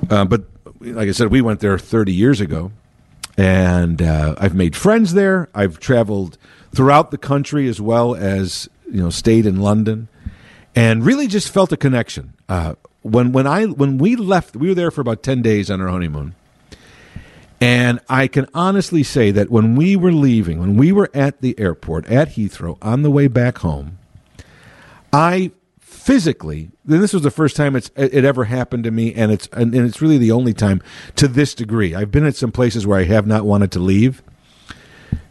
Uh, 0.07 0.23
but 0.23 0.43
like 0.79 1.09
I 1.09 1.13
said, 1.13 1.31
we 1.31 1.41
went 1.41 1.61
there 1.61 1.79
30 1.79 2.13
years 2.13 2.39
ago, 2.39 2.71
and 3.37 4.03
uh, 4.03 4.35
I've 4.37 4.53
made 4.53 4.75
friends 4.75 5.15
there. 5.15 5.49
I've 5.55 5.79
traveled 5.79 6.37
throughout 6.75 7.09
the 7.09 7.17
country 7.17 7.67
as 7.67 7.81
well 7.81 8.13
as 8.13 8.69
you 8.85 9.01
know 9.01 9.09
stayed 9.09 9.47
in 9.47 9.59
London, 9.59 10.07
and 10.75 11.03
really 11.03 11.25
just 11.25 11.49
felt 11.49 11.71
a 11.71 11.77
connection. 11.77 12.33
Uh, 12.47 12.75
when 13.01 13.31
when 13.31 13.47
I 13.47 13.65
when 13.65 13.97
we 13.97 14.15
left, 14.15 14.55
we 14.55 14.67
were 14.67 14.75
there 14.75 14.91
for 14.91 15.01
about 15.01 15.23
10 15.23 15.41
days 15.41 15.71
on 15.71 15.81
our 15.81 15.87
honeymoon 15.87 16.35
and 17.59 17.99
I 18.07 18.27
can 18.27 18.47
honestly 18.53 19.03
say 19.03 19.31
that 19.31 19.49
when 19.49 19.75
we 19.75 19.95
were 19.95 20.11
leaving, 20.11 20.59
when 20.59 20.77
we 20.77 20.91
were 20.91 21.09
at 21.13 21.41
the 21.41 21.57
airport 21.59 22.05
at 22.07 22.29
Heathrow 22.29 22.77
on 22.81 23.01
the 23.01 23.09
way 23.09 23.27
back 23.27 23.59
home, 23.59 23.97
I 25.11 25.51
physically, 25.79 26.69
and 26.87 27.01
this 27.01 27.13
was 27.13 27.23
the 27.23 27.31
first 27.31 27.55
time 27.55 27.75
it's 27.75 27.89
it 27.95 28.23
ever 28.23 28.45
happened 28.45 28.83
to 28.83 28.91
me, 28.91 29.13
and 29.13 29.31
it's 29.31 29.47
and, 29.53 29.73
it's 29.73 30.01
really 30.01 30.19
the 30.19 30.31
only 30.31 30.53
time 30.53 30.81
to 31.15 31.27
this 31.27 31.55
degree. 31.55 31.95
I've 31.95 32.11
been 32.11 32.25
at 32.25 32.35
some 32.35 32.51
places 32.51 32.85
where 32.85 32.99
I 32.99 33.05
have 33.05 33.25
not 33.25 33.43
wanted 33.43 33.71
to 33.71 33.79
leave 33.79 34.21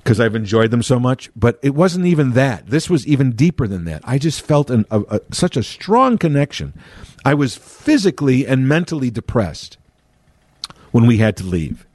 because 0.02 0.21
I've 0.21 0.35
enjoyed 0.35 0.71
them 0.71 0.83
so 0.83 0.99
much, 0.99 1.30
but 1.37 1.59
it 1.62 1.75
wasn't 1.75 2.06
even 2.06 2.33
that. 2.33 2.68
This 2.68 2.90
was 2.90 3.06
even 3.06 3.33
deeper 3.33 3.66
than 3.66 3.85
that. 3.87 4.02
I 4.04 4.18
just 4.18 4.40
felt 4.40 4.71
an, 4.71 4.85
a, 4.90 5.00
a, 5.09 5.21
such 5.33 5.56
a 5.56 5.62
strong 5.62 6.16
connection. 6.18 6.75
I 7.25 7.35
was 7.35 7.56
physically 7.56 8.47
and 8.47 8.68
mentally 8.68 9.11
depressed 9.11 9.78
when 10.92 11.06
we 11.06 11.18
had 11.18 11.37
to 11.38 11.45
leave 11.45 11.87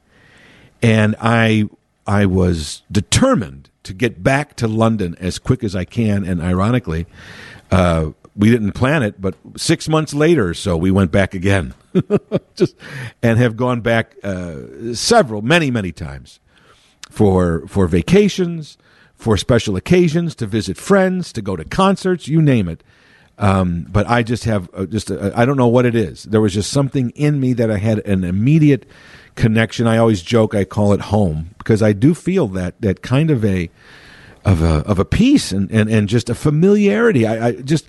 and 0.82 1.16
I 1.20 1.70
I 2.08 2.26
was 2.26 2.82
determined 2.92 3.70
to 3.84 3.94
get 3.94 4.24
back 4.24 4.56
to 4.58 4.68
London 4.68 5.16
as 5.20 5.40
quick 5.40 5.64
as 5.64 5.76
I 5.76 5.86
can. 5.86 6.24
And 6.26 6.42
ironically, 6.42 7.08
uh, 7.72 8.12
we 8.36 8.50
didn't 8.50 8.72
plan 8.74 9.04
it, 9.04 9.22
but 9.22 9.36
six 9.58 9.90
months 9.90 10.14
later, 10.14 10.54
so 10.54 10.78
we 10.78 10.92
went 10.92 11.12
back 11.12 11.34
again, 11.34 11.74
just 12.56 12.76
and 13.22 13.38
have 13.38 13.58
gone 13.58 13.82
back 13.82 14.16
uh, 14.24 14.94
several, 14.94 15.42
many, 15.42 15.70
many 15.70 15.92
times 15.92 16.40
for 17.10 17.68
for 17.68 17.88
vacations, 17.88 18.78
for 19.16 19.38
special 19.38 19.76
occasions, 19.76 20.34
to 20.36 20.46
visit 20.46 20.78
friends, 20.78 21.34
to 21.34 21.42
go 21.42 21.56
to 21.56 21.66
concerts, 21.66 22.28
you 22.28 22.42
name 22.42 22.68
it. 22.68 22.84
Um, 23.38 23.88
but 23.90 24.08
I 24.08 24.24
just 24.24 24.46
have 24.46 24.70
uh, 24.74 24.86
just 24.86 25.12
I 25.12 25.46
don't 25.46 25.58
know 25.58 25.68
what 25.68 25.86
it 25.86 25.96
is. 25.96 26.24
There 26.24 26.42
was 26.42 26.54
just 26.54 26.72
something 26.72 27.10
in 27.12 27.40
me 27.40 27.54
that 27.54 27.70
I 27.70 27.78
had 27.78 28.00
an 28.00 28.24
immediate 28.24 28.86
connection. 29.36 29.88
I 29.88 29.98
always 29.98 30.22
joke 30.22 30.54
I 30.56 30.64
call 30.64 30.94
it 30.94 31.02
home 31.02 31.56
because 31.58 31.82
I 31.82 31.94
do 31.94 32.14
feel 32.14 32.48
that 32.50 32.80
that 32.82 33.02
kind 33.02 33.32
of 33.32 33.44
a 33.46 33.70
of 34.44 34.62
a 34.62 34.80
of 34.88 35.00
a 35.00 35.06
peace 35.06 35.52
and 35.52 35.72
and, 35.72 35.90
and 35.90 36.08
just 36.10 36.30
a 36.30 36.36
familiarity. 36.36 37.26
I, 37.26 37.48
I 37.48 37.52
just 37.54 37.88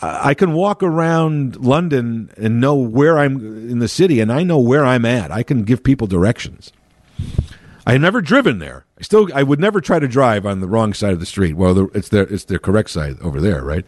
I 0.00 0.34
can 0.34 0.52
walk 0.52 0.82
around 0.82 1.56
London 1.56 2.30
and 2.36 2.60
know 2.60 2.76
where 2.76 3.18
I'm 3.18 3.36
in 3.68 3.80
the 3.80 3.88
city, 3.88 4.20
and 4.20 4.32
I 4.32 4.44
know 4.44 4.58
where 4.58 4.84
I'm 4.84 5.04
at. 5.04 5.32
I 5.32 5.42
can 5.42 5.64
give 5.64 5.82
people 5.82 6.06
directions. 6.06 6.72
I 7.84 7.92
have 7.92 8.00
never 8.00 8.20
driven 8.20 8.58
there. 8.58 8.84
I 8.98 9.02
still 9.02 9.28
I 9.34 9.42
would 9.42 9.58
never 9.58 9.80
try 9.80 9.98
to 9.98 10.06
drive 10.06 10.46
on 10.46 10.60
the 10.60 10.68
wrong 10.68 10.92
side 10.94 11.12
of 11.12 11.20
the 11.20 11.26
street. 11.26 11.54
Well, 11.54 11.88
it's 11.94 12.10
their 12.10 12.24
it's 12.24 12.44
their 12.44 12.58
correct 12.58 12.90
side 12.90 13.16
over 13.20 13.40
there, 13.40 13.64
right? 13.64 13.84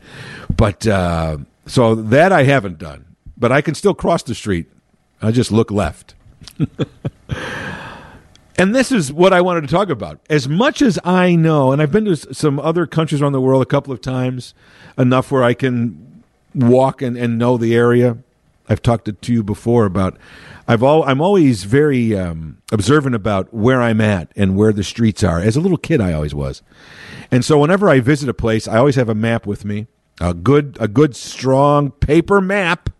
But 0.56 0.86
uh, 0.86 1.38
so 1.66 1.94
that 1.94 2.32
I 2.32 2.44
haven't 2.44 2.78
done. 2.78 3.04
But 3.36 3.52
I 3.52 3.60
can 3.62 3.74
still 3.74 3.94
cross 3.94 4.22
the 4.22 4.34
street. 4.34 4.70
I 5.22 5.30
just 5.30 5.52
look 5.52 5.70
left. 5.70 6.14
and 8.58 8.74
this 8.74 8.92
is 8.92 9.12
what 9.12 9.32
I 9.32 9.40
wanted 9.40 9.62
to 9.62 9.66
talk 9.68 9.88
about. 9.88 10.20
As 10.28 10.48
much 10.48 10.82
as 10.82 10.98
I 11.04 11.34
know, 11.34 11.72
and 11.72 11.80
I've 11.80 11.92
been 11.92 12.04
to 12.06 12.16
some 12.16 12.58
other 12.58 12.86
countries 12.86 13.20
around 13.22 13.32
the 13.32 13.40
world 13.40 13.62
a 13.62 13.66
couple 13.66 13.92
of 13.92 14.00
times, 14.00 14.54
enough 14.98 15.30
where 15.30 15.42
I 15.42 15.54
can 15.54 16.22
walk 16.54 17.02
and, 17.02 17.16
and 17.16 17.38
know 17.38 17.56
the 17.56 17.74
area. 17.74 18.18
I've 18.68 18.82
talked 18.82 19.20
to 19.20 19.32
you 19.32 19.42
before 19.42 19.84
about 19.84 20.16
I've 20.68 20.84
all 20.84 21.02
I'm 21.02 21.20
always 21.20 21.64
very 21.64 22.16
um, 22.16 22.58
observant 22.70 23.16
about 23.16 23.52
where 23.52 23.82
I'm 23.82 24.00
at 24.00 24.30
and 24.36 24.56
where 24.56 24.72
the 24.72 24.84
streets 24.84 25.24
are. 25.24 25.40
As 25.40 25.56
a 25.56 25.60
little 25.60 25.76
kid, 25.76 26.00
I 26.00 26.12
always 26.12 26.32
was, 26.32 26.62
and 27.32 27.44
so 27.44 27.58
whenever 27.58 27.88
I 27.88 27.98
visit 27.98 28.28
a 28.28 28.34
place, 28.34 28.68
I 28.68 28.78
always 28.78 28.94
have 28.94 29.08
a 29.08 29.14
map 29.14 29.46
with 29.46 29.64
me, 29.64 29.88
a 30.20 30.32
good 30.32 30.76
a 30.78 30.86
good 30.86 31.16
strong 31.16 31.90
paper 31.90 32.40
map. 32.40 32.90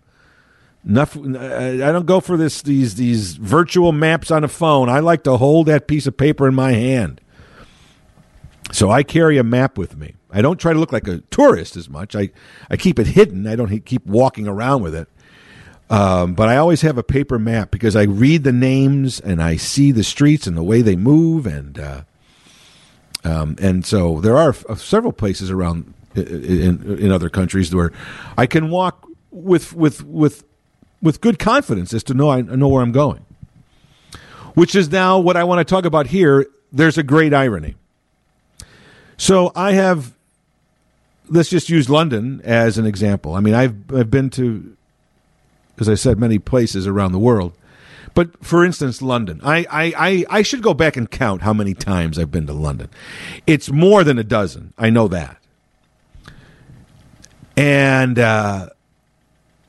Enough, 0.86 1.16
I 1.16 1.76
don't 1.76 2.06
go 2.06 2.20
for 2.20 2.38
this 2.38 2.62
these 2.62 2.94
these 2.94 3.34
virtual 3.34 3.92
maps 3.92 4.30
on 4.30 4.44
a 4.44 4.48
phone. 4.48 4.88
I 4.88 5.00
like 5.00 5.24
to 5.24 5.36
hold 5.36 5.66
that 5.66 5.86
piece 5.86 6.06
of 6.06 6.16
paper 6.16 6.48
in 6.48 6.54
my 6.54 6.72
hand. 6.72 7.20
So 8.72 8.90
I 8.90 9.02
carry 9.02 9.36
a 9.36 9.44
map 9.44 9.76
with 9.76 9.96
me. 9.96 10.14
I 10.30 10.42
don't 10.42 10.58
try 10.58 10.72
to 10.72 10.78
look 10.78 10.92
like 10.92 11.08
a 11.08 11.18
tourist 11.30 11.76
as 11.76 11.88
much. 11.88 12.14
I, 12.14 12.30
I 12.70 12.76
keep 12.76 12.98
it 12.98 13.08
hidden. 13.08 13.46
I 13.46 13.56
don't 13.56 13.84
keep 13.84 14.06
walking 14.06 14.46
around 14.46 14.82
with 14.82 14.94
it. 14.94 15.08
Um, 15.90 16.34
but 16.34 16.48
I 16.48 16.56
always 16.56 16.82
have 16.82 16.96
a 16.96 17.02
paper 17.02 17.38
map 17.38 17.72
because 17.72 17.96
I 17.96 18.04
read 18.04 18.44
the 18.44 18.52
names 18.52 19.18
and 19.18 19.42
I 19.42 19.56
see 19.56 19.90
the 19.90 20.04
streets 20.04 20.46
and 20.46 20.56
the 20.56 20.62
way 20.62 20.82
they 20.82 20.94
move, 20.94 21.46
and 21.46 21.76
uh, 21.78 22.02
um, 23.24 23.56
and 23.60 23.84
so 23.84 24.20
there 24.20 24.36
are 24.36 24.50
f- 24.50 24.78
several 24.78 25.12
places 25.12 25.50
around 25.50 25.92
in, 26.14 26.98
in 27.00 27.10
other 27.10 27.28
countries 27.28 27.74
where 27.74 27.92
I 28.38 28.46
can 28.46 28.70
walk 28.70 29.04
with 29.32 29.72
with 29.72 30.04
with 30.04 30.44
with 31.02 31.20
good 31.20 31.38
confidence 31.38 31.92
as 31.92 32.02
to 32.04 32.14
know 32.14 32.30
I 32.30 32.42
know 32.42 32.68
where 32.68 32.82
I'm 32.82 32.92
going. 32.92 33.24
Which 34.54 34.74
is 34.74 34.90
now 34.90 35.18
what 35.18 35.36
I 35.36 35.44
want 35.44 35.60
to 35.60 35.64
talk 35.64 35.84
about 35.84 36.08
here. 36.08 36.46
There's 36.72 36.98
a 36.98 37.02
great 37.02 37.32
irony. 37.32 37.76
So 39.16 39.52
I 39.54 39.72
have. 39.72 40.14
Let's 41.28 41.48
just 41.48 41.68
use 41.68 41.88
London 41.88 42.40
as 42.42 42.76
an 42.76 42.86
example. 42.86 43.34
I 43.34 43.40
mean, 43.40 43.54
I've 43.54 43.92
I've 43.92 44.10
been 44.10 44.30
to 44.30 44.76
as 45.80 45.88
I 45.88 45.94
said, 45.94 46.18
many 46.18 46.38
places 46.38 46.86
around 46.86 47.12
the 47.12 47.18
world. 47.18 47.54
But 48.14 48.44
for 48.44 48.64
instance, 48.64 49.00
London. 49.00 49.40
I, 49.42 49.66
I, 49.70 49.94
I, 49.96 50.26
I, 50.38 50.42
should 50.42 50.62
go 50.62 50.74
back 50.74 50.96
and 50.96 51.10
count 51.10 51.42
how 51.42 51.52
many 51.52 51.74
times 51.74 52.18
I've 52.18 52.30
been 52.30 52.46
to 52.46 52.52
London. 52.52 52.90
It's 53.46 53.70
more 53.70 54.04
than 54.04 54.18
a 54.18 54.24
dozen. 54.24 54.74
I 54.76 54.90
know 54.90 55.08
that. 55.08 55.38
And 57.56 58.18
uh, 58.18 58.70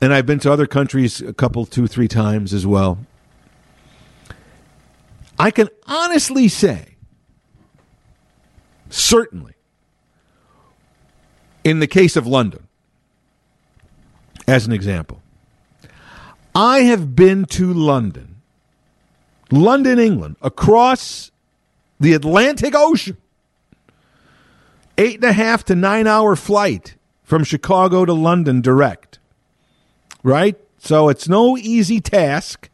and 0.02 0.12
I've 0.12 0.26
been 0.26 0.40
to 0.40 0.52
other 0.52 0.66
countries 0.66 1.20
a 1.20 1.32
couple, 1.32 1.64
two, 1.64 1.86
three 1.86 2.08
times 2.08 2.52
as 2.52 2.66
well. 2.66 2.98
I 5.38 5.52
can 5.52 5.68
honestly 5.86 6.48
say, 6.48 6.96
certainly, 8.90 9.54
in 11.62 11.78
the 11.78 11.86
case 11.86 12.16
of 12.16 12.26
London, 12.26 12.66
as 14.48 14.66
an 14.66 14.72
example, 14.72 15.22
I 16.52 16.80
have 16.80 17.14
been 17.14 17.44
to 17.46 17.72
London, 17.72 18.42
London, 19.52 20.00
England, 20.00 20.34
across 20.42 21.30
the 22.00 22.12
Atlantic 22.12 22.74
Ocean. 22.74 23.16
Eight 24.98 25.16
and 25.16 25.24
a 25.24 25.32
half 25.32 25.64
to 25.66 25.76
nine 25.76 26.08
hour 26.08 26.34
flight 26.34 26.96
from 27.22 27.44
Chicago 27.44 28.04
to 28.04 28.12
London 28.12 28.60
direct. 28.60 29.20
Right? 30.22 30.56
So 30.78 31.08
it's 31.08 31.28
no 31.28 31.56
easy 31.56 32.00
task. 32.00 32.70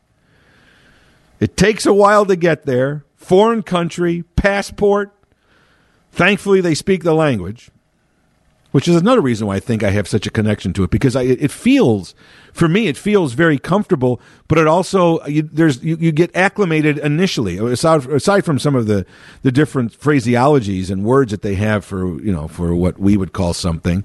It 1.40 1.56
takes 1.56 1.86
a 1.86 1.92
while 1.92 2.26
to 2.26 2.36
get 2.36 2.66
there. 2.66 3.04
Foreign 3.16 3.62
country, 3.62 4.24
passport. 4.36 5.14
Thankfully, 6.10 6.60
they 6.60 6.74
speak 6.74 7.04
the 7.04 7.14
language 7.14 7.70
which 8.70 8.86
is 8.86 8.96
another 8.96 9.20
reason 9.20 9.46
why 9.46 9.56
I 9.56 9.60
think 9.60 9.82
I 9.82 9.90
have 9.90 10.06
such 10.06 10.26
a 10.26 10.30
connection 10.30 10.72
to 10.74 10.84
it 10.84 10.90
because 10.90 11.16
I, 11.16 11.22
it 11.22 11.50
feels, 11.50 12.14
for 12.52 12.68
me, 12.68 12.86
it 12.86 12.96
feels 12.96 13.32
very 13.32 13.58
comfortable, 13.58 14.20
but 14.46 14.58
it 14.58 14.66
also 14.66 15.24
you, 15.26 15.42
there's 15.42 15.82
you, 15.82 15.96
you, 15.98 16.12
get 16.12 16.34
acclimated 16.36 16.98
initially. 16.98 17.56
Aside, 17.58 18.06
aside 18.06 18.44
from 18.44 18.58
some 18.58 18.74
of 18.74 18.86
the 18.86 19.06
the 19.42 19.50
different 19.50 19.98
phraseologies 19.98 20.90
and 20.90 21.04
words 21.04 21.30
that 21.30 21.42
they 21.42 21.54
have 21.54 21.84
for 21.84 22.22
you 22.22 22.32
know 22.32 22.46
for 22.46 22.74
what 22.74 22.98
we 22.98 23.16
would 23.16 23.32
call 23.32 23.54
something, 23.54 24.04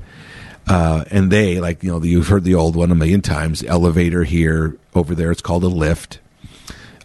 uh, 0.68 1.04
and 1.12 1.32
they 1.32 1.60
like 1.60 1.84
you 1.84 1.92
know 1.92 2.02
you've 2.02 2.28
heard 2.28 2.44
the 2.44 2.56
old 2.56 2.76
one 2.76 2.92
a 2.92 2.96
million 2.96 3.22
times. 3.22 3.64
Elevator 3.64 4.24
here, 4.24 4.78
over 4.96 5.16
there, 5.16 5.32
it's 5.32 5.42
called 5.42 5.64
a 5.64 5.68
lift. 5.68 6.20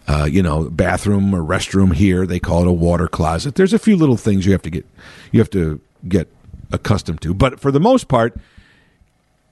Uh, 0.07 0.25
you 0.25 0.41
know, 0.41 0.67
bathroom 0.71 1.35
or 1.35 1.43
restroom 1.43 1.93
here, 1.93 2.25
they 2.25 2.39
call 2.39 2.61
it 2.61 2.67
a 2.67 2.71
water 2.71 3.07
closet. 3.07 3.53
There's 3.53 3.73
a 3.73 3.79
few 3.79 3.95
little 3.95 4.17
things 4.17 4.43
you 4.43 4.53
have 4.53 4.61
to 4.63 4.71
get 4.71 4.85
you 5.31 5.39
have 5.39 5.51
to 5.51 5.79
get 6.07 6.27
accustomed 6.71 7.21
to. 7.21 7.33
But 7.33 7.59
for 7.59 7.71
the 7.71 7.79
most 7.79 8.07
part, 8.07 8.35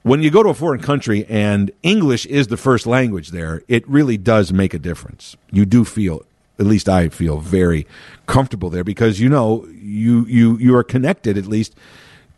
when 0.02 0.22
you 0.22 0.30
go 0.30 0.42
to 0.42 0.48
a 0.48 0.54
foreign 0.54 0.80
country 0.80 1.26
and 1.26 1.70
English 1.82 2.26
is 2.26 2.48
the 2.48 2.56
first 2.56 2.86
language 2.86 3.28
there, 3.28 3.62
it 3.68 3.88
really 3.88 4.16
does 4.16 4.52
make 4.52 4.74
a 4.74 4.78
difference. 4.78 5.36
You 5.50 5.66
do 5.66 5.84
feel, 5.84 6.24
at 6.58 6.66
least 6.66 6.88
I 6.88 7.08
feel, 7.08 7.38
very 7.38 7.86
comfortable 8.26 8.70
there 8.70 8.84
because 8.84 9.20
you 9.20 9.28
know 9.28 9.66
you 9.66 10.24
you 10.26 10.56
you 10.58 10.76
are 10.76 10.84
connected 10.84 11.36
at 11.36 11.46
least 11.46 11.74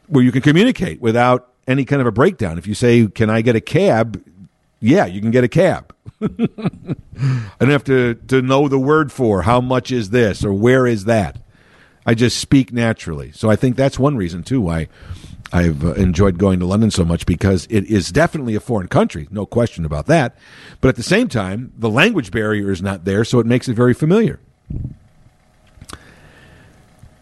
where 0.08 0.24
you 0.24 0.32
can 0.32 0.42
communicate 0.42 1.00
without 1.00 1.48
any 1.66 1.84
kind 1.84 2.00
of 2.00 2.06
a 2.06 2.12
breakdown. 2.12 2.58
If 2.58 2.66
you 2.66 2.74
say, 2.74 3.06
"Can 3.06 3.30
I 3.30 3.42
get 3.42 3.56
a 3.56 3.60
cab?" 3.60 4.22
Yeah, 4.80 5.04
you 5.06 5.20
can 5.20 5.30
get 5.30 5.44
a 5.44 5.48
cab. 5.48 5.94
I 6.22 6.26
don't 7.58 7.70
have 7.70 7.84
to 7.84 8.14
to 8.28 8.42
know 8.42 8.68
the 8.68 8.78
word 8.78 9.12
for 9.12 9.42
how 9.42 9.60
much 9.60 9.90
is 9.90 10.10
this 10.10 10.44
or 10.44 10.52
where 10.52 10.86
is 10.86 11.04
that. 11.04 11.38
I 12.06 12.14
just 12.14 12.38
speak 12.38 12.72
naturally. 12.72 13.30
So 13.32 13.50
I 13.50 13.56
think 13.56 13.76
that's 13.76 13.98
one 13.98 14.16
reason 14.16 14.42
too 14.42 14.60
why 14.60 14.88
I've 15.52 15.84
uh, 15.84 15.94
enjoyed 15.94 16.38
going 16.38 16.60
to 16.60 16.66
London 16.66 16.90
so 16.90 17.04
much 17.04 17.26
because 17.26 17.66
it 17.70 17.84
is 17.84 18.10
definitely 18.10 18.54
a 18.54 18.60
foreign 18.60 18.88
country, 18.88 19.28
no 19.30 19.46
question 19.46 19.84
about 19.84 20.06
that. 20.06 20.36
But 20.80 20.88
at 20.88 20.96
the 20.96 21.02
same 21.02 21.28
time, 21.28 21.72
the 21.76 21.90
language 21.90 22.30
barrier 22.30 22.70
is 22.70 22.80
not 22.80 23.04
there, 23.04 23.24
so 23.24 23.40
it 23.40 23.46
makes 23.46 23.68
it 23.68 23.74
very 23.74 23.94
familiar. 23.94 24.38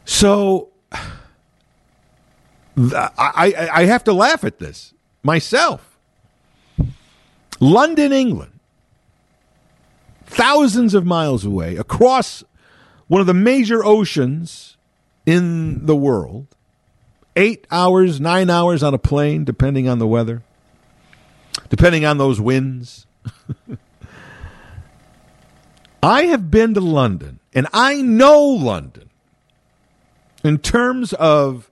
So 0.05 0.68
I, 2.79 3.71
I 3.73 3.85
have 3.87 4.05
to 4.05 4.13
laugh 4.13 4.45
at 4.45 4.59
this 4.59 4.95
myself. 5.23 5.99
London, 7.61 8.13
England, 8.13 8.61
thousands 10.27 10.95
of 10.95 11.05
miles 11.05 11.45
away, 11.45 11.77
across 11.77 12.45
one 13.09 13.21
of 13.21 13.27
the 13.27 13.35
major 13.35 13.85
oceans 13.85 14.77
in 15.27 15.87
the 15.87 15.97
world. 15.97 16.47
Eight 17.35 17.67
hours, 17.71 18.21
nine 18.21 18.51
hours 18.51 18.83
on 18.83 18.95
a 18.95 18.99
plane, 18.99 19.45
depending 19.45 19.89
on 19.89 19.99
the 19.99 20.07
weather, 20.07 20.43
depending 21.69 22.05
on 22.05 22.19
those 22.19 22.41
winds. 22.41 23.07
I 26.03 26.25
have 26.25 26.51
been 26.51 26.75
to 26.75 26.81
London, 26.81 27.41
and 27.55 27.67
I 27.73 28.03
know 28.03 28.41
London 28.41 29.11
in 30.45 30.59
terms 30.59 31.13
of 31.13 31.71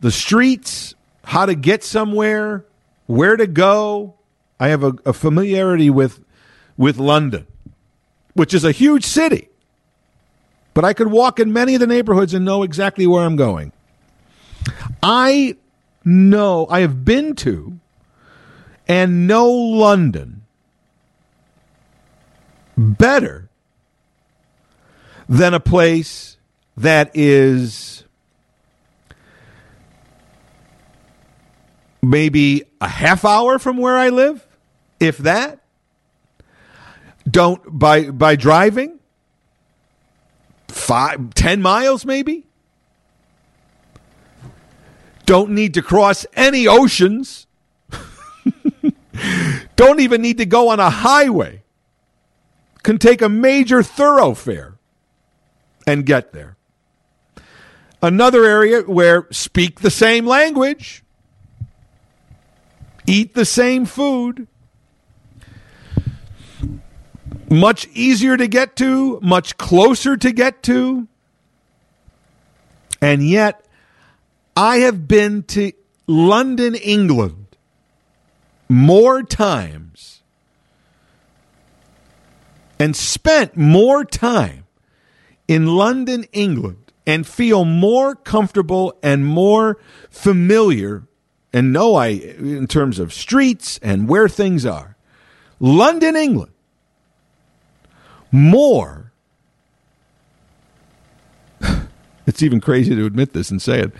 the 0.00 0.10
streets, 0.10 0.94
how 1.24 1.46
to 1.46 1.54
get 1.54 1.84
somewhere, 1.84 2.64
where 3.06 3.36
to 3.36 3.46
go. 3.46 4.14
I 4.60 4.68
have 4.68 4.82
a, 4.82 4.94
a 5.04 5.12
familiarity 5.12 5.90
with 5.90 6.24
with 6.76 6.98
London, 6.98 7.46
which 8.34 8.54
is 8.54 8.64
a 8.64 8.72
huge 8.72 9.04
city 9.04 9.48
but 10.78 10.84
I 10.84 10.92
could 10.92 11.08
walk 11.08 11.40
in 11.40 11.52
many 11.52 11.74
of 11.74 11.80
the 11.80 11.88
neighborhoods 11.88 12.34
and 12.34 12.44
know 12.44 12.62
exactly 12.62 13.04
where 13.04 13.24
I'm 13.24 13.34
going. 13.34 13.72
I 15.02 15.56
know, 16.04 16.68
I 16.70 16.82
have 16.82 17.04
been 17.04 17.34
to 17.34 17.80
and 18.86 19.26
know 19.26 19.50
London 19.50 20.42
better 22.76 23.48
than 25.28 25.52
a 25.52 25.58
place 25.58 26.36
that 26.76 27.10
is 27.12 28.04
maybe 32.02 32.64
a 32.80 32.88
half 32.88 33.24
hour 33.24 33.58
from 33.58 33.76
where 33.76 33.96
I 33.96 34.08
live, 34.08 34.46
if 35.00 35.18
that. 35.18 35.60
Don't 37.28 37.60
by 37.78 38.10
by 38.10 38.36
driving 38.36 38.98
five, 40.68 41.34
ten 41.34 41.60
miles 41.60 42.04
maybe. 42.04 42.46
Don't 45.26 45.50
need 45.50 45.74
to 45.74 45.82
cross 45.82 46.24
any 46.34 46.66
oceans. 46.66 47.46
Don't 49.76 50.00
even 50.00 50.22
need 50.22 50.38
to 50.38 50.46
go 50.46 50.68
on 50.68 50.80
a 50.80 50.88
highway. 50.88 51.62
Can 52.82 52.98
take 52.98 53.20
a 53.20 53.28
major 53.28 53.82
thoroughfare 53.82 54.78
and 55.86 56.06
get 56.06 56.32
there. 56.32 56.56
Another 58.00 58.44
area 58.46 58.82
where 58.82 59.26
speak 59.30 59.80
the 59.80 59.90
same 59.90 60.24
language, 60.24 61.02
eat 63.08 63.34
the 63.34 63.44
same 63.44 63.86
food, 63.86 64.46
much 67.50 67.88
easier 67.94 68.36
to 68.36 68.46
get 68.46 68.76
to, 68.76 69.18
much 69.22 69.56
closer 69.56 70.16
to 70.16 70.30
get 70.30 70.62
to. 70.64 71.08
And 73.00 73.26
yet, 73.26 73.64
I 74.56 74.78
have 74.78 75.08
been 75.08 75.44
to 75.44 75.72
London, 76.06 76.74
England 76.74 77.46
more 78.68 79.22
times 79.22 80.22
and 82.78 82.94
spent 82.94 83.56
more 83.56 84.04
time 84.04 84.66
in 85.46 85.66
London, 85.66 86.24
England, 86.32 86.92
and 87.06 87.26
feel 87.26 87.64
more 87.64 88.14
comfortable 88.14 88.98
and 89.02 89.24
more 89.24 89.78
familiar 90.10 91.07
and 91.58 91.72
know 91.72 91.96
I 91.96 92.06
in 92.06 92.68
terms 92.68 93.00
of 93.00 93.12
streets 93.12 93.80
and 93.82 94.08
where 94.08 94.28
things 94.28 94.64
are. 94.64 94.94
London, 95.58 96.14
England, 96.14 96.52
more. 98.30 99.10
it's 102.28 102.44
even 102.44 102.60
crazy 102.60 102.94
to 102.94 103.04
admit 103.06 103.32
this 103.32 103.50
and 103.50 103.60
say 103.60 103.80
it 103.80 103.90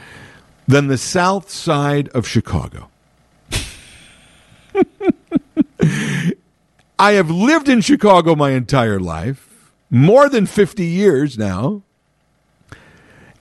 than 0.69 0.87
the 0.87 0.97
south 0.97 1.51
side 1.51 2.09
of 2.11 2.29
Chicago. 2.29 2.91
I 7.01 7.13
have 7.13 7.29
lived 7.29 7.69
in 7.69 7.81
Chicago 7.81 8.37
my 8.37 8.51
entire 8.51 9.01
life, 9.01 9.73
more 9.91 10.29
than 10.29 10.47
50 10.47 10.85
years 10.85 11.37
now. 11.37 11.83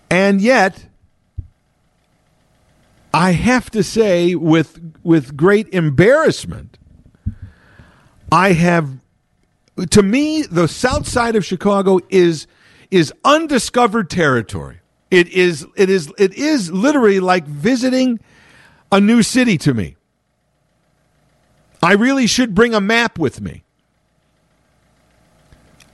And 0.09 0.41
yet, 0.41 0.87
I 3.13 3.31
have 3.31 3.69
to 3.71 3.83
say, 3.83 4.35
with, 4.35 4.79
with 5.03 5.35
great 5.35 5.69
embarrassment, 5.69 6.77
I 8.31 8.53
have, 8.53 8.99
to 9.89 10.03
me, 10.03 10.43
the 10.43 10.67
south 10.67 11.07
side 11.07 11.35
of 11.35 11.45
Chicago 11.45 11.99
is, 12.09 12.47
is 12.91 13.13
undiscovered 13.23 14.09
territory. 14.09 14.79
It 15.09 15.29
is, 15.29 15.65
it 15.75 15.89
is, 15.89 16.11
it 16.17 16.33
is 16.33 16.69
literally 16.71 17.19
like 17.19 17.45
visiting 17.45 18.19
a 18.91 18.99
new 18.99 19.23
city 19.23 19.57
to 19.59 19.73
me. 19.73 19.95
I 21.81 21.93
really 21.93 22.27
should 22.27 22.53
bring 22.53 22.73
a 22.73 22.81
map 22.81 23.17
with 23.17 23.39
me. 23.39 23.63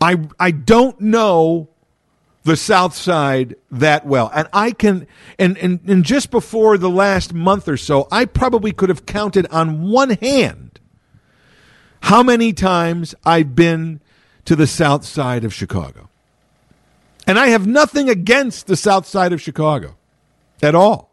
I, 0.01 0.27
I 0.39 0.51
don't 0.51 0.99
know 0.99 1.69
the 2.43 2.57
South 2.57 2.95
Side 2.95 3.55
that 3.71 4.05
well. 4.05 4.29
And 4.33 4.47
I 4.53 4.71
can, 4.71 5.07
and, 5.39 5.57
and, 5.57 5.79
and 5.87 6.03
just 6.03 6.29
before 6.29 6.77
the 6.77 6.89
last 6.89 7.33
month 7.33 7.67
or 7.67 7.77
so, 7.77 8.07
I 8.11 8.25
probably 8.25 8.71
could 8.71 8.89
have 8.89 9.05
counted 9.05 9.47
on 9.47 9.89
one 9.89 10.11
hand 10.11 10.79
how 12.01 12.21
many 12.21 12.51
times 12.51 13.15
I've 13.25 13.55
been 13.55 14.01
to 14.45 14.55
the 14.55 14.67
South 14.67 15.05
Side 15.05 15.45
of 15.45 15.53
Chicago. 15.53 16.09
And 17.25 17.39
I 17.39 17.47
have 17.47 17.65
nothing 17.65 18.09
against 18.09 18.67
the 18.67 18.75
South 18.75 19.05
Side 19.05 19.31
of 19.31 19.41
Chicago 19.41 19.95
at 20.61 20.75
all. 20.75 21.11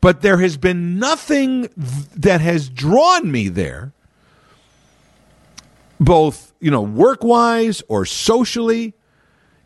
But 0.00 0.22
there 0.22 0.38
has 0.38 0.56
been 0.56 0.98
nothing 0.98 1.68
that 2.16 2.40
has 2.40 2.70
drawn 2.70 3.30
me 3.30 3.48
there, 3.48 3.92
both, 5.98 6.54
you 6.58 6.70
know, 6.70 6.80
work 6.80 7.22
wise 7.22 7.82
or 7.88 8.06
socially 8.06 8.94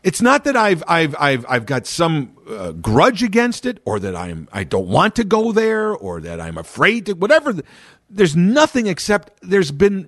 it's 0.05 0.21
not 0.21 0.43
that 0.43 0.55
I've 0.55 0.83
I've 0.87 1.15
I've 1.19 1.45
I've 1.49 1.65
got 1.65 1.87
some 1.87 2.37
uh, 2.47 2.73
grudge 2.73 3.23
against 3.23 3.65
it, 3.65 3.81
or 3.85 3.99
that 3.99 4.15
I'm 4.15 4.47
I 4.53 4.63
don't 4.63 4.87
want 4.87 5.15
to 5.15 5.23
go 5.23 5.51
there, 5.51 5.91
or 5.93 6.21
that 6.21 6.39
I'm 6.39 6.59
afraid 6.59 7.07
to 7.07 7.13
whatever. 7.13 7.55
There's 8.07 8.35
nothing 8.35 8.85
except 8.85 9.31
there's 9.41 9.71
been 9.71 10.07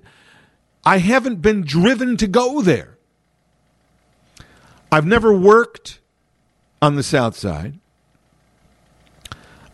I 0.84 0.98
haven't 0.98 1.42
been 1.42 1.62
driven 1.62 2.16
to 2.18 2.28
go 2.28 2.62
there. 2.62 2.96
I've 4.92 5.04
never 5.04 5.32
worked 5.32 5.98
on 6.80 6.94
the 6.94 7.02
South 7.02 7.36
Side. 7.36 7.80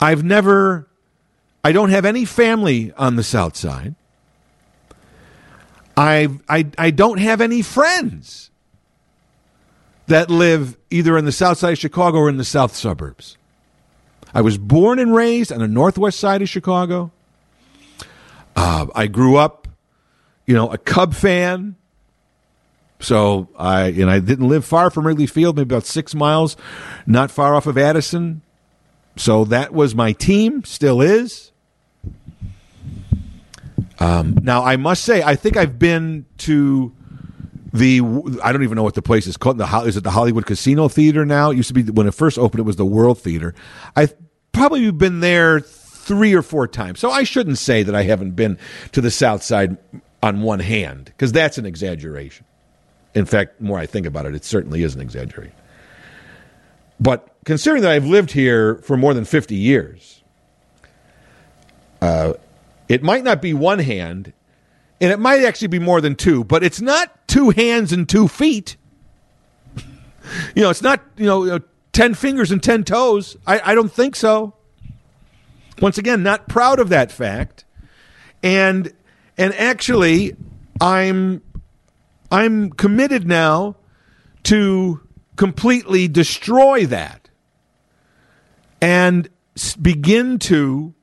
I've 0.01 0.25
never 0.25 0.89
I 1.63 1.73
don't 1.73 1.91
have 1.91 2.07
any 2.07 2.25
family 2.25 2.95
on 2.97 3.17
the 3.17 3.23
South 3.23 3.57
Side. 3.57 3.95
I 5.99 6.31
I 6.49 6.67
I 6.79 6.91
don't 6.93 7.19
have 7.19 7.43
any 7.43 7.61
friends 7.61 8.51
that 10.07 10.31
live 10.31 10.77
either 10.91 11.17
in 11.17 11.25
the 11.25 11.33
south 11.33 11.59
side 11.59 11.73
of 11.73 11.79
Chicago 11.79 12.19
or 12.19 12.29
in 12.29 12.37
the 12.37 12.45
south 12.45 12.75
suburbs. 12.75 13.37
I 14.35 14.41
was 14.41 14.59
born 14.59 14.99
and 14.99 15.15
raised 15.15 15.53
on 15.53 15.61
the 15.61 15.69
northwest 15.69 16.19
side 16.19 16.43
of 16.43 16.49
Chicago. 16.49 17.13
Uh, 18.57 18.87
I 18.95 19.07
grew 19.07 19.37
up, 19.37 19.69
you 20.47 20.55
know, 20.55 20.71
a 20.71 20.79
Cub 20.79 21.15
fan. 21.15 21.77
So 23.01 23.49
I, 23.59 23.87
and 23.87 24.11
I 24.11 24.19
didn't 24.19 24.49
live 24.49 24.65
far 24.65 24.91
from 24.91 25.07
Wrigley 25.07 25.27
Field, 25.27 25.57
maybe 25.57 25.75
about 25.75 25.85
six 25.85 26.15
miles, 26.15 26.57
not 27.07 27.31
far 27.31 27.55
off 27.55 27.67
of 27.67 27.79
Addison. 27.79 28.43
So 29.17 29.45
that 29.45 29.73
was 29.73 29.95
my 29.95 30.13
team, 30.13 30.65
still 30.65 31.01
is. 31.01 31.53
Um, 34.01 34.39
now 34.43 34.65
I 34.65 34.77
must 34.77 35.05
say, 35.05 35.23
I 35.23 35.37
think 35.37 35.57
I've 35.57 35.79
been 35.79 36.27
to 36.39 36.93
the 37.75 38.01
I 38.43 38.53
don't 38.53 38.63
even 38.63 38.77
know 38.77 38.85
what 38.85 38.95
the 38.95 39.03
place 39.03 39.27
is 39.27 39.37
called. 39.37 39.59
The 39.59 39.67
is 39.81 39.97
it 39.97 40.05
the 40.05 40.13
Hollywood 40.13 40.47
Casino 40.47 40.89
Theater 40.89 41.27
now? 41.27 41.51
It 41.51 41.57
used 41.57 41.69
to 41.69 41.75
be 41.75 41.83
when 41.83 42.07
it 42.07 42.15
first 42.15 42.39
opened. 42.39 42.61
It 42.61 42.63
was 42.63 42.77
the 42.77 42.87
World 42.87 43.19
Theater. 43.19 43.53
I've 43.97 44.15
probably 44.53 44.89
been 44.93 45.19
there 45.19 45.59
three 45.59 46.35
or 46.35 46.43
four 46.43 46.69
times, 46.69 47.01
so 47.01 47.11
I 47.11 47.25
shouldn't 47.25 47.59
say 47.59 47.83
that 47.83 47.95
I 47.95 48.05
haven't 48.05 48.33
been 48.33 48.59
to 48.93 49.01
the 49.01 49.11
South 49.11 49.43
Side 49.43 49.77
on 50.23 50.43
one 50.43 50.61
hand 50.61 51.07
because 51.07 51.33
that's 51.33 51.59
an 51.59 51.67
exaggeration. 51.67 52.47
In 53.13 53.27
fact, 53.27 53.61
more 53.61 53.79
I 53.79 53.87
think 53.87 54.07
about 54.07 54.27
it, 54.27 54.37
it 54.37 54.45
certainly 54.45 54.85
is 54.85 54.95
an 54.95 55.01
exaggeration. 55.01 55.57
But 57.01 57.29
considering 57.45 57.83
that 57.83 57.91
I've 57.91 58.07
lived 58.07 58.31
here 58.31 58.77
for 58.77 58.97
more 58.97 59.15
than 59.15 59.25
fifty 59.25 59.57
years, 59.57 60.23
uh, 62.01 62.35
it 62.89 63.03
might 63.03 63.25
not 63.25 63.43
be 63.43 63.53
one 63.53 63.81
hand 63.81 64.33
and 65.01 65.13
it 65.13 65.19
might 65.19 65.43
actually 65.45 65.69
be 65.69 65.79
more 65.79 66.01
than 66.01 66.15
two, 66.15 66.45
but 66.45 66.63
it's 66.63 66.81
not 66.81 67.27
two 67.29 67.51
hands 67.51 67.93
and 67.93 68.09
two 68.09 68.29
feet. 68.29 68.77
you 70.55 70.63
know, 70.63 70.71
it's 70.71 70.83
not 70.83 71.03
you 71.17 71.27
know, 71.27 71.45
you 71.45 71.51
know 71.51 71.61
ten 71.93 72.15
fingers 72.15 72.51
and 72.51 72.63
ten 72.63 72.85
toes. 72.85 73.37
I, 73.47 73.73
I 73.73 73.75
don't 73.75 73.93
think 73.93 74.17
so. 74.17 74.55
Once 75.81 75.99
again, 75.99 76.23
not 76.23 76.49
proud 76.49 76.79
of 76.79 76.89
that 76.91 77.11
fact, 77.11 77.65
and 78.43 78.93
and 79.37 79.53
actually, 79.55 80.37
I'm 80.81 81.43
I'm 82.31 82.71
committed 82.71 83.27
now 83.27 83.77
to 84.45 85.01
completely 85.37 86.07
destroy 86.07 86.87
that 86.87 87.31
and 88.81 89.29
begin 89.81 90.39
to 90.39 90.95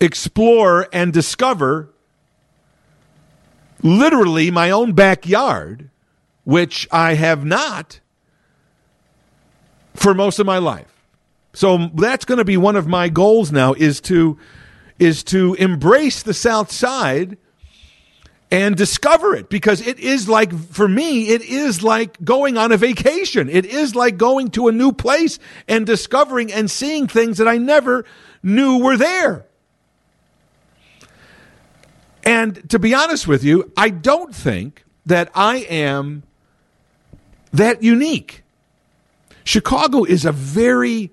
explore 0.00 0.88
and 0.92 1.12
discover 1.12 1.90
literally 3.82 4.50
my 4.50 4.70
own 4.70 4.92
backyard, 4.92 5.90
which 6.44 6.88
I 6.90 7.14
have 7.14 7.44
not 7.44 8.00
for 9.94 10.14
most 10.14 10.38
of 10.38 10.46
my 10.46 10.58
life. 10.58 10.92
So 11.52 11.90
that's 11.94 12.26
going 12.26 12.38
to 12.38 12.44
be 12.44 12.56
one 12.56 12.76
of 12.76 12.86
my 12.86 13.08
goals 13.08 13.50
now 13.50 13.72
is 13.72 14.00
to 14.02 14.38
is 14.98 15.24
to 15.24 15.54
embrace 15.54 16.22
the 16.22 16.34
south 16.34 16.70
side 16.70 17.36
and 18.50 18.76
discover 18.76 19.34
it 19.34 19.48
because 19.48 19.86
it 19.86 19.98
is 19.98 20.28
like 20.28 20.54
for 20.54 20.86
me 20.86 21.28
it 21.28 21.42
is 21.42 21.82
like 21.82 22.22
going 22.22 22.58
on 22.58 22.72
a 22.72 22.76
vacation. 22.76 23.48
It 23.48 23.64
is 23.64 23.94
like 23.94 24.18
going 24.18 24.50
to 24.52 24.68
a 24.68 24.72
new 24.72 24.92
place 24.92 25.38
and 25.66 25.86
discovering 25.86 26.52
and 26.52 26.70
seeing 26.70 27.06
things 27.06 27.38
that 27.38 27.48
I 27.48 27.58
never 27.58 28.04
knew 28.42 28.78
were 28.82 28.96
there. 28.96 29.45
And 32.26 32.68
to 32.70 32.80
be 32.80 32.92
honest 32.92 33.28
with 33.28 33.44
you, 33.44 33.72
I 33.76 33.88
don't 33.88 34.34
think 34.34 34.84
that 35.06 35.30
I 35.32 35.58
am 35.58 36.24
that 37.52 37.84
unique. 37.84 38.42
Chicago 39.44 40.02
is 40.02 40.24
a 40.24 40.32
very 40.32 41.12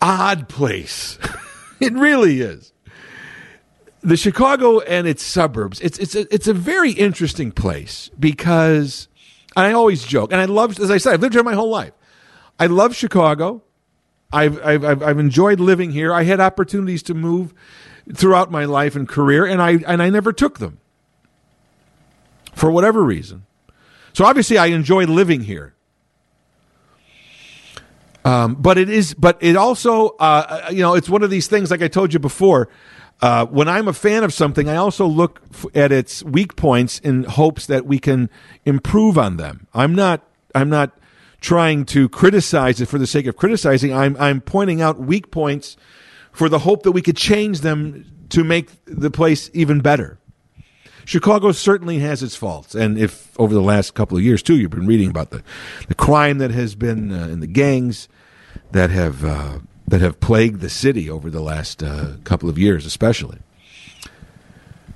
odd 0.00 0.48
place. 0.48 1.18
it 1.80 1.92
really 1.92 2.40
is. 2.40 2.72
The 4.02 4.16
Chicago 4.16 4.78
and 4.78 5.08
its 5.08 5.24
suburbs, 5.24 5.80
it's, 5.80 5.98
it's, 5.98 6.14
a, 6.14 6.32
it's 6.32 6.46
a 6.46 6.54
very 6.54 6.92
interesting 6.92 7.50
place 7.50 8.10
because 8.20 9.08
I 9.56 9.72
always 9.72 10.04
joke, 10.04 10.30
and 10.30 10.40
I 10.40 10.44
love, 10.44 10.78
as 10.78 10.90
I 10.90 10.98
said, 10.98 11.14
I've 11.14 11.20
lived 11.20 11.34
here 11.34 11.42
my 11.42 11.54
whole 11.54 11.70
life. 11.70 11.92
I 12.60 12.66
love 12.66 12.94
Chicago. 12.94 13.62
I've, 14.32 14.64
I've, 14.64 15.02
I've 15.02 15.18
enjoyed 15.18 15.58
living 15.58 15.90
here. 15.90 16.12
I 16.12 16.22
had 16.22 16.38
opportunities 16.38 17.02
to 17.04 17.14
move 17.14 17.52
throughout 18.12 18.50
my 18.50 18.64
life 18.64 18.96
and 18.96 19.08
career, 19.08 19.44
and 19.46 19.62
I 19.62 19.78
and 19.86 20.02
I 20.02 20.10
never 20.10 20.32
took 20.32 20.58
them 20.58 20.78
for 22.54 22.70
whatever 22.70 23.02
reason. 23.02 23.46
So 24.12 24.24
obviously, 24.24 24.58
I 24.58 24.66
enjoy 24.66 25.04
living 25.04 25.42
here. 25.42 25.74
Um, 28.24 28.54
but 28.54 28.78
it 28.78 28.88
is, 28.88 29.12
but 29.12 29.36
it 29.42 29.54
also, 29.54 30.10
uh, 30.18 30.68
you 30.70 30.80
know, 30.80 30.94
it's 30.94 31.10
one 31.10 31.22
of 31.22 31.30
these 31.30 31.46
things. 31.46 31.70
Like 31.70 31.82
I 31.82 31.88
told 31.88 32.14
you 32.14 32.18
before, 32.18 32.70
uh, 33.20 33.44
when 33.46 33.68
I'm 33.68 33.86
a 33.86 33.92
fan 33.92 34.24
of 34.24 34.32
something, 34.32 34.68
I 34.68 34.76
also 34.76 35.06
look 35.06 35.42
f- 35.52 35.66
at 35.74 35.92
its 35.92 36.22
weak 36.22 36.56
points 36.56 36.98
in 37.00 37.24
hopes 37.24 37.66
that 37.66 37.84
we 37.84 37.98
can 37.98 38.30
improve 38.64 39.18
on 39.18 39.36
them. 39.36 39.66
I'm 39.74 39.94
not, 39.94 40.22
I'm 40.54 40.70
not 40.70 40.98
trying 41.40 41.84
to 41.86 42.08
criticize 42.08 42.80
it 42.80 42.86
for 42.86 42.98
the 42.98 43.06
sake 43.06 43.26
of 43.26 43.36
criticizing. 43.36 43.92
I'm, 43.92 44.16
I'm 44.18 44.40
pointing 44.40 44.80
out 44.80 44.98
weak 44.98 45.30
points 45.30 45.76
for 46.34 46.48
the 46.48 46.58
hope 46.58 46.82
that 46.82 46.92
we 46.92 47.00
could 47.00 47.16
change 47.16 47.60
them 47.60 48.04
to 48.28 48.44
make 48.44 48.68
the 48.84 49.10
place 49.10 49.48
even 49.54 49.80
better. 49.80 50.18
Chicago 51.06 51.52
certainly 51.52 51.98
has 52.00 52.22
its 52.22 52.34
faults, 52.34 52.74
and 52.74 52.98
if 52.98 53.38
over 53.38 53.54
the 53.54 53.62
last 53.62 53.94
couple 53.94 54.16
of 54.16 54.24
years 54.24 54.42
too, 54.42 54.56
you've 54.56 54.70
been 54.70 54.86
reading 54.86 55.10
about 55.10 55.30
the, 55.30 55.42
the 55.88 55.94
crime 55.94 56.38
that 56.38 56.50
has 56.50 56.74
been 56.74 57.12
uh, 57.12 57.28
in 57.28 57.40
the 57.40 57.46
gangs 57.46 58.08
that 58.72 58.90
have 58.90 59.24
uh, 59.24 59.58
that 59.86 60.00
have 60.00 60.18
plagued 60.18 60.60
the 60.60 60.70
city 60.70 61.10
over 61.10 61.28
the 61.30 61.42
last 61.42 61.82
uh, 61.82 62.14
couple 62.24 62.48
of 62.48 62.58
years, 62.58 62.86
especially. 62.86 63.38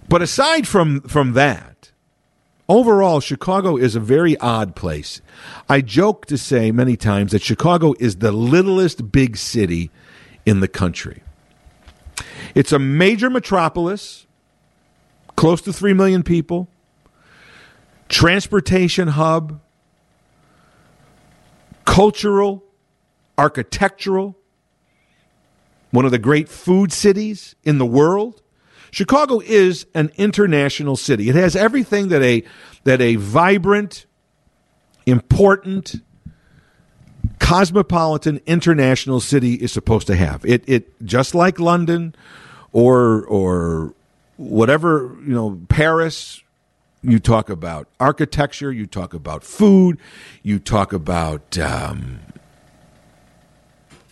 But 0.08 0.22
aside 0.22 0.66
from 0.66 1.02
from 1.02 1.34
that, 1.34 1.92
overall, 2.70 3.20
Chicago 3.20 3.76
is 3.76 3.94
a 3.94 4.00
very 4.00 4.36
odd 4.38 4.74
place. 4.74 5.20
I 5.68 5.82
joke 5.82 6.24
to 6.26 6.38
say 6.38 6.72
many 6.72 6.96
times 6.96 7.32
that 7.32 7.42
Chicago 7.42 7.94
is 8.00 8.16
the 8.16 8.32
littlest 8.32 9.12
big 9.12 9.36
city 9.36 9.90
in 10.46 10.60
the 10.60 10.68
country. 10.68 11.22
It's 12.54 12.72
a 12.72 12.78
major 12.78 13.30
metropolis 13.30 14.26
close 15.36 15.60
to 15.62 15.72
3 15.72 15.92
million 15.92 16.22
people, 16.22 16.68
transportation 18.08 19.08
hub, 19.08 19.60
cultural, 21.84 22.64
architectural, 23.36 24.36
one 25.90 26.04
of 26.04 26.10
the 26.10 26.18
great 26.18 26.48
food 26.48 26.92
cities 26.92 27.54
in 27.62 27.78
the 27.78 27.86
world. 27.86 28.42
Chicago 28.90 29.40
is 29.40 29.86
an 29.94 30.10
international 30.16 30.96
city. 30.96 31.28
It 31.28 31.34
has 31.34 31.54
everything 31.54 32.08
that 32.08 32.22
a 32.22 32.42
that 32.84 33.00
a 33.00 33.16
vibrant, 33.16 34.06
important, 35.06 35.96
cosmopolitan 37.48 38.40
international 38.46 39.20
city 39.20 39.54
is 39.54 39.72
supposed 39.72 40.06
to 40.06 40.14
have. 40.14 40.44
It 40.44 40.64
it 40.66 41.04
just 41.04 41.34
like 41.34 41.58
London 41.58 42.14
or 42.72 43.24
or 43.24 43.94
whatever, 44.36 45.16
you 45.24 45.32
know, 45.34 45.58
Paris, 45.68 46.42
you 47.02 47.18
talk 47.18 47.48
about 47.48 47.88
architecture, 47.98 48.70
you 48.70 48.86
talk 48.86 49.14
about 49.14 49.44
food, 49.44 49.98
you 50.42 50.58
talk 50.58 50.92
about, 50.92 51.58
um, 51.58 52.20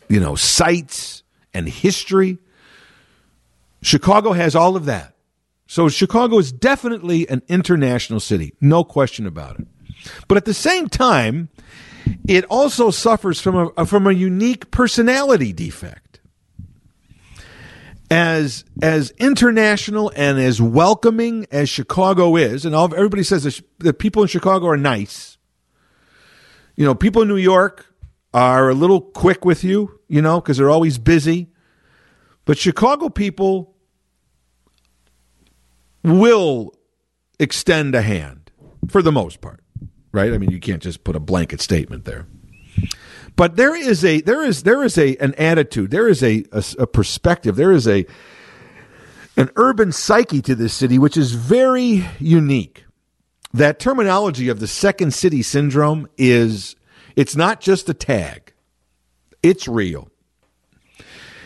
you 0.08 0.18
know, 0.18 0.34
sites 0.34 1.22
and 1.52 1.68
history. 1.68 2.38
Chicago 3.82 4.32
has 4.32 4.56
all 4.56 4.76
of 4.76 4.86
that. 4.86 5.14
So 5.66 5.88
Chicago 5.90 6.38
is 6.38 6.52
definitely 6.52 7.28
an 7.28 7.42
international 7.48 8.20
city, 8.20 8.54
no 8.62 8.82
question 8.82 9.26
about 9.26 9.60
it. 9.60 9.66
But 10.26 10.38
at 10.38 10.46
the 10.46 10.54
same 10.54 10.88
time, 10.88 11.50
it 12.28 12.44
also 12.46 12.90
suffers 12.90 13.40
from 13.40 13.72
a, 13.76 13.86
from 13.86 14.06
a 14.06 14.12
unique 14.12 14.70
personality 14.70 15.52
defect 15.52 16.06
as 18.10 18.64
as 18.82 19.10
international 19.18 20.12
and 20.14 20.38
as 20.38 20.60
welcoming 20.60 21.46
as 21.50 21.68
Chicago 21.68 22.36
is, 22.36 22.64
and 22.64 22.74
all, 22.74 22.92
everybody 22.94 23.22
says 23.22 23.62
that 23.78 23.98
people 23.98 24.22
in 24.22 24.28
Chicago 24.28 24.66
are 24.66 24.76
nice. 24.76 25.38
You 26.76 26.84
know, 26.84 26.94
people 26.94 27.22
in 27.22 27.28
New 27.28 27.36
York 27.36 27.86
are 28.34 28.68
a 28.68 28.74
little 28.74 29.00
quick 29.00 29.44
with 29.44 29.64
you, 29.64 29.98
you 30.08 30.20
know, 30.22 30.40
because 30.40 30.58
they're 30.58 30.70
always 30.70 30.98
busy. 30.98 31.48
But 32.44 32.58
Chicago 32.58 33.08
people 33.08 33.74
will 36.04 36.72
extend 37.40 37.94
a 37.94 38.02
hand 38.02 38.52
for 38.88 39.02
the 39.02 39.10
most 39.10 39.40
part, 39.40 39.60
right? 40.16 40.32
I 40.32 40.38
mean, 40.38 40.50
you 40.50 40.58
can't 40.58 40.82
just 40.82 41.04
put 41.04 41.14
a 41.14 41.20
blanket 41.20 41.60
statement 41.60 42.06
there. 42.06 42.26
But 43.36 43.56
there 43.56 43.76
is 43.76 44.02
a 44.02 44.22
there 44.22 44.42
is 44.42 44.62
there 44.62 44.82
is 44.82 44.96
a 44.96 45.14
an 45.16 45.34
attitude, 45.34 45.90
there 45.90 46.08
is 46.08 46.22
a, 46.22 46.44
a, 46.50 46.64
a 46.78 46.86
perspective, 46.86 47.54
there 47.54 47.70
is 47.70 47.86
a 47.86 48.06
an 49.36 49.50
urban 49.56 49.92
psyche 49.92 50.40
to 50.40 50.54
this 50.54 50.72
city 50.72 50.98
which 50.98 51.18
is 51.18 51.32
very 51.32 52.06
unique. 52.18 52.86
That 53.52 53.78
terminology 53.78 54.48
of 54.48 54.58
the 54.58 54.66
second 54.66 55.12
city 55.12 55.42
syndrome 55.42 56.08
is 56.16 56.76
it's 57.14 57.36
not 57.36 57.60
just 57.60 57.88
a 57.90 57.94
tag. 57.94 58.54
It's 59.42 59.68
real. 59.68 60.08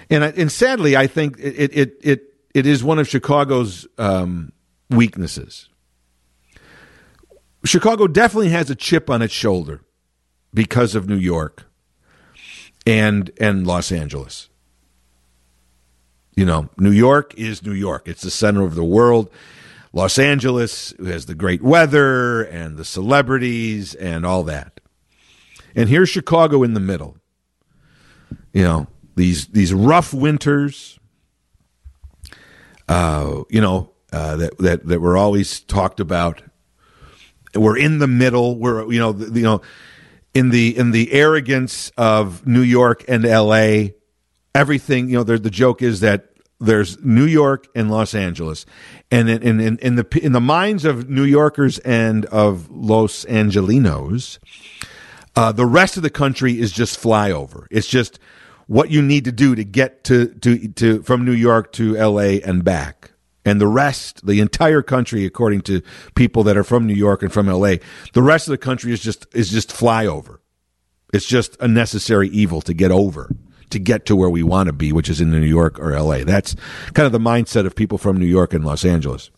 And 0.08 0.22
and 0.22 0.50
sadly, 0.50 0.96
I 0.96 1.08
think 1.08 1.38
it 1.40 1.76
it 1.76 1.96
it 2.02 2.22
it 2.54 2.66
is 2.66 2.84
one 2.84 3.00
of 3.00 3.08
Chicago's 3.08 3.88
um, 3.98 4.52
weaknesses. 4.90 5.69
Chicago 7.64 8.06
definitely 8.06 8.50
has 8.50 8.70
a 8.70 8.74
chip 8.74 9.10
on 9.10 9.22
its 9.22 9.34
shoulder 9.34 9.82
because 10.52 10.94
of 10.94 11.08
New 11.08 11.16
York 11.16 11.66
and 12.86 13.30
and 13.38 13.66
Los 13.66 13.92
Angeles. 13.92 14.48
You 16.34 16.46
know, 16.46 16.70
New 16.78 16.90
York 16.90 17.34
is 17.36 17.62
New 17.62 17.72
York. 17.72 18.08
It's 18.08 18.22
the 18.22 18.30
center 18.30 18.62
of 18.62 18.74
the 18.74 18.84
world. 18.84 19.30
Los 19.92 20.18
Angeles 20.18 20.94
has 21.04 21.26
the 21.26 21.34
great 21.34 21.62
weather 21.62 22.42
and 22.42 22.76
the 22.76 22.84
celebrities 22.84 23.94
and 23.94 24.24
all 24.24 24.44
that. 24.44 24.80
And 25.74 25.88
here's 25.88 26.08
Chicago 26.08 26.62
in 26.62 26.74
the 26.74 26.80
middle. 26.80 27.16
You 28.52 28.62
know, 28.62 28.86
these 29.16 29.48
these 29.48 29.74
rough 29.74 30.14
winters 30.14 31.00
uh, 32.90 33.44
you 33.48 33.60
know, 33.60 33.92
uh, 34.12 34.34
that 34.36 34.58
that 34.58 34.86
that 34.86 35.00
were 35.00 35.16
always 35.16 35.60
talked 35.60 36.00
about. 36.00 36.42
We're 37.54 37.78
in 37.78 37.98
the 37.98 38.06
middle. 38.06 38.58
We're 38.58 38.90
you 38.90 38.98
know, 38.98 39.12
the, 39.12 39.38
you 39.38 39.44
know, 39.44 39.62
in 40.34 40.50
the 40.50 40.76
in 40.76 40.90
the 40.92 41.12
arrogance 41.12 41.90
of 41.96 42.46
New 42.46 42.62
York 42.62 43.04
and 43.08 43.24
L.A. 43.24 43.94
Everything 44.54 45.08
you 45.08 45.18
know, 45.18 45.24
the 45.24 45.50
joke 45.50 45.82
is 45.82 46.00
that 46.00 46.30
there's 46.60 47.02
New 47.02 47.24
York 47.24 47.66
and 47.74 47.90
Los 47.90 48.14
Angeles, 48.14 48.66
and 49.10 49.30
in, 49.30 49.60
in, 49.60 49.78
in 49.78 49.94
the 49.94 50.20
in 50.22 50.32
the 50.32 50.40
minds 50.40 50.84
of 50.84 51.08
New 51.08 51.24
Yorkers 51.24 51.78
and 51.80 52.26
of 52.26 52.70
Los 52.70 53.24
Angelinos, 53.24 54.38
uh, 55.34 55.52
the 55.52 55.66
rest 55.66 55.96
of 55.96 56.02
the 56.02 56.10
country 56.10 56.60
is 56.60 56.70
just 56.70 57.00
flyover. 57.00 57.66
It's 57.70 57.88
just 57.88 58.18
what 58.66 58.90
you 58.90 59.00
need 59.02 59.24
to 59.24 59.32
do 59.32 59.54
to 59.54 59.64
get 59.64 60.04
to 60.04 60.26
to 60.26 60.68
to 60.68 61.02
from 61.02 61.24
New 61.24 61.32
York 61.32 61.72
to 61.72 61.96
L.A. 61.96 62.42
and 62.42 62.62
back 62.62 63.09
and 63.44 63.60
the 63.60 63.66
rest, 63.66 64.26
the 64.26 64.40
entire 64.40 64.82
country, 64.82 65.24
according 65.24 65.62
to 65.62 65.82
people 66.14 66.42
that 66.44 66.56
are 66.56 66.64
from 66.64 66.86
New 66.86 66.94
York 66.94 67.22
and 67.22 67.32
from 67.32 67.46
LA, 67.46 67.76
the 68.12 68.22
rest 68.22 68.46
of 68.46 68.52
the 68.52 68.58
country 68.58 68.92
is 68.92 69.00
just 69.00 69.26
is 69.34 69.50
just 69.50 69.70
flyover. 69.70 70.38
It's 71.12 71.26
just 71.26 71.56
a 71.60 71.66
necessary 71.66 72.28
evil 72.28 72.60
to 72.62 72.74
get 72.74 72.92
over, 72.92 73.34
to 73.70 73.78
get 73.78 74.06
to 74.06 74.16
where 74.16 74.30
we 74.30 74.42
want 74.42 74.68
to 74.68 74.72
be, 74.72 74.92
which 74.92 75.08
is 75.08 75.20
in 75.20 75.30
New 75.30 75.40
York 75.40 75.78
or 75.78 75.98
LA. 75.98 76.24
That's 76.24 76.54
kind 76.94 77.06
of 77.06 77.12
the 77.12 77.18
mindset 77.18 77.66
of 77.66 77.74
people 77.74 77.98
from 77.98 78.16
New 78.16 78.26
York 78.26 78.54
and 78.54 78.64
Los 78.64 78.84
Angeles. 78.84 79.30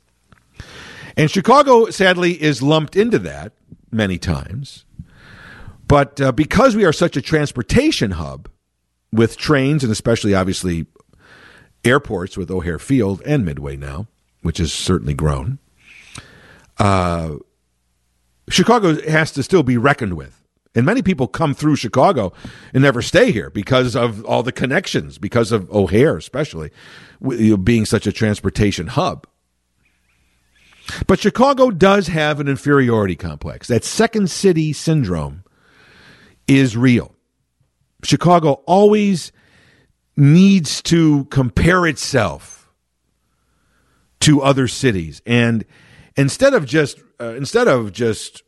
And 1.16 1.30
Chicago, 1.30 1.90
sadly, 1.90 2.42
is 2.42 2.62
lumped 2.62 2.96
into 2.96 3.18
that 3.20 3.52
many 3.90 4.18
times. 4.18 4.84
But 5.86 6.20
uh, 6.20 6.32
because 6.32 6.74
we 6.74 6.84
are 6.84 6.92
such 6.92 7.16
a 7.16 7.22
transportation 7.22 8.12
hub 8.12 8.48
with 9.12 9.36
trains 9.36 9.82
and 9.82 9.92
especially, 9.92 10.34
obviously, 10.34 10.86
airports 11.84 12.36
with 12.36 12.50
O'Hare 12.50 12.78
Field 12.78 13.22
and 13.26 13.44
Midway 13.44 13.76
now, 13.76 14.06
which 14.42 14.58
has 14.58 14.72
certainly 14.72 15.14
grown. 15.14 15.58
Uh, 16.78 17.36
Chicago 18.48 19.00
has 19.08 19.32
to 19.32 19.42
still 19.42 19.62
be 19.62 19.76
reckoned 19.76 20.14
with. 20.14 20.42
And 20.74 20.86
many 20.86 21.02
people 21.02 21.28
come 21.28 21.52
through 21.52 21.76
Chicago 21.76 22.32
and 22.72 22.82
never 22.82 23.02
stay 23.02 23.30
here 23.30 23.50
because 23.50 23.94
of 23.94 24.24
all 24.24 24.42
the 24.42 24.52
connections, 24.52 25.18
because 25.18 25.52
of 25.52 25.70
O'Hare, 25.70 26.16
especially 26.16 26.70
being 27.62 27.84
such 27.84 28.06
a 28.06 28.12
transportation 28.12 28.86
hub. 28.86 29.26
But 31.06 31.20
Chicago 31.20 31.70
does 31.70 32.06
have 32.08 32.40
an 32.40 32.48
inferiority 32.48 33.16
complex. 33.16 33.68
That 33.68 33.84
second 33.84 34.30
city 34.30 34.72
syndrome 34.72 35.44
is 36.48 36.76
real. 36.76 37.14
Chicago 38.02 38.62
always 38.66 39.30
needs 40.16 40.82
to 40.82 41.24
compare 41.26 41.86
itself 41.86 42.70
to 44.20 44.42
other 44.42 44.68
cities 44.68 45.20
and 45.26 45.64
instead 46.16 46.54
of 46.54 46.66
just 46.66 47.00
uh, 47.20 47.34
instead 47.34 47.66
of 47.66 47.92
just 47.92 48.42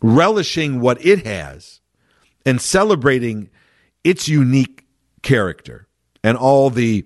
relishing 0.00 0.80
what 0.80 1.04
it 1.04 1.26
has 1.26 1.80
and 2.44 2.60
celebrating 2.60 3.48
its 4.02 4.28
unique 4.28 4.86
character 5.22 5.86
and 6.24 6.36
all 6.36 6.70
the 6.70 7.04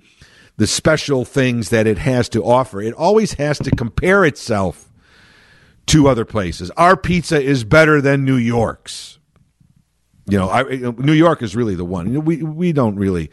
the 0.57 0.67
special 0.67 1.25
things 1.25 1.71
that 1.71 1.87
it 1.87 1.99
has 1.99 2.29
to 2.29 2.43
offer 2.45 2.81
it 2.81 2.95
always 2.95 3.35
has 3.35 3.59
to 3.59 3.71
compare 3.71 4.25
itself 4.25 4.91
to 5.91 6.07
other 6.07 6.25
places. 6.25 6.71
Our 6.77 6.97
pizza 6.97 7.41
is 7.43 7.65
better 7.65 8.01
than 8.01 8.25
New 8.25 8.37
York's. 8.37 9.19
You 10.31 10.39
know, 10.39 10.51
I, 10.51 10.63
New 10.63 11.13
York 11.13 11.43
is 11.43 11.57
really 11.57 11.75
the 11.75 11.85
one. 11.85 12.25
We 12.25 12.43
we 12.43 12.73
don't 12.73 12.97
really. 12.97 13.31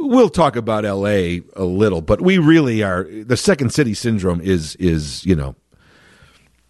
We'll 0.00 0.30
talk 0.30 0.54
about 0.54 0.84
L.A. 0.84 1.42
a 1.56 1.64
little, 1.64 2.00
but 2.02 2.20
we 2.20 2.38
really 2.38 2.84
are. 2.84 3.04
The 3.04 3.36
second 3.36 3.72
city 3.72 3.94
syndrome 3.94 4.40
is 4.40 4.76
is 4.76 5.24
you 5.26 5.34
know 5.34 5.56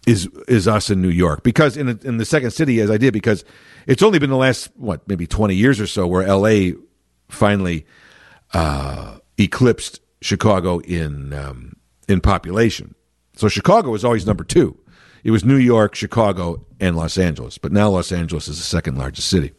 is 0.07 0.27
is 0.47 0.67
us 0.67 0.89
in 0.89 1.01
New 1.01 1.09
York 1.09 1.43
because 1.43 1.77
in 1.77 1.89
in 2.03 2.17
the 2.17 2.25
second 2.25 2.51
city 2.51 2.79
as 2.79 2.89
I 2.89 2.97
did 2.97 3.13
because 3.13 3.45
it's 3.85 4.01
only 4.01 4.17
been 4.17 4.31
the 4.31 4.37
last 4.37 4.69
what 4.75 5.07
maybe 5.07 5.27
twenty 5.27 5.55
years 5.55 5.79
or 5.79 5.87
so 5.87 6.07
where 6.07 6.23
L.A. 6.23 6.73
finally 7.27 7.85
uh, 8.53 9.19
eclipsed 9.37 10.01
Chicago 10.21 10.79
in 10.79 11.33
um, 11.33 11.75
in 12.07 12.21
population. 12.21 12.95
So 13.35 13.47
Chicago 13.47 13.91
was 13.91 14.03
always 14.03 14.25
number 14.25 14.43
two. 14.43 14.77
It 15.23 15.31
was 15.31 15.43
New 15.43 15.57
York, 15.57 15.95
Chicago, 15.95 16.65
and 16.79 16.95
Los 16.95 17.17
Angeles. 17.17 17.57
But 17.57 17.71
now 17.71 17.89
Los 17.89 18.11
Angeles 18.11 18.47
is 18.47 18.57
the 18.57 18.63
second 18.63 18.97
largest 18.97 19.27
city. 19.27 19.51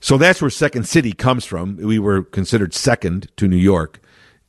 So 0.00 0.16
that's 0.16 0.40
where 0.40 0.50
Second 0.50 0.88
City 0.88 1.12
comes 1.12 1.44
from. 1.44 1.76
We 1.76 1.98
were 1.98 2.22
considered 2.22 2.72
second 2.74 3.30
to 3.36 3.46
New 3.46 3.56
York, 3.56 4.00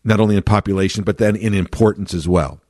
not 0.03 0.19
only 0.19 0.35
in 0.35 0.43
population 0.43 1.03
but 1.03 1.17
then 1.17 1.35
in 1.35 1.53
importance 1.53 2.13
as 2.13 2.27
well. 2.27 2.61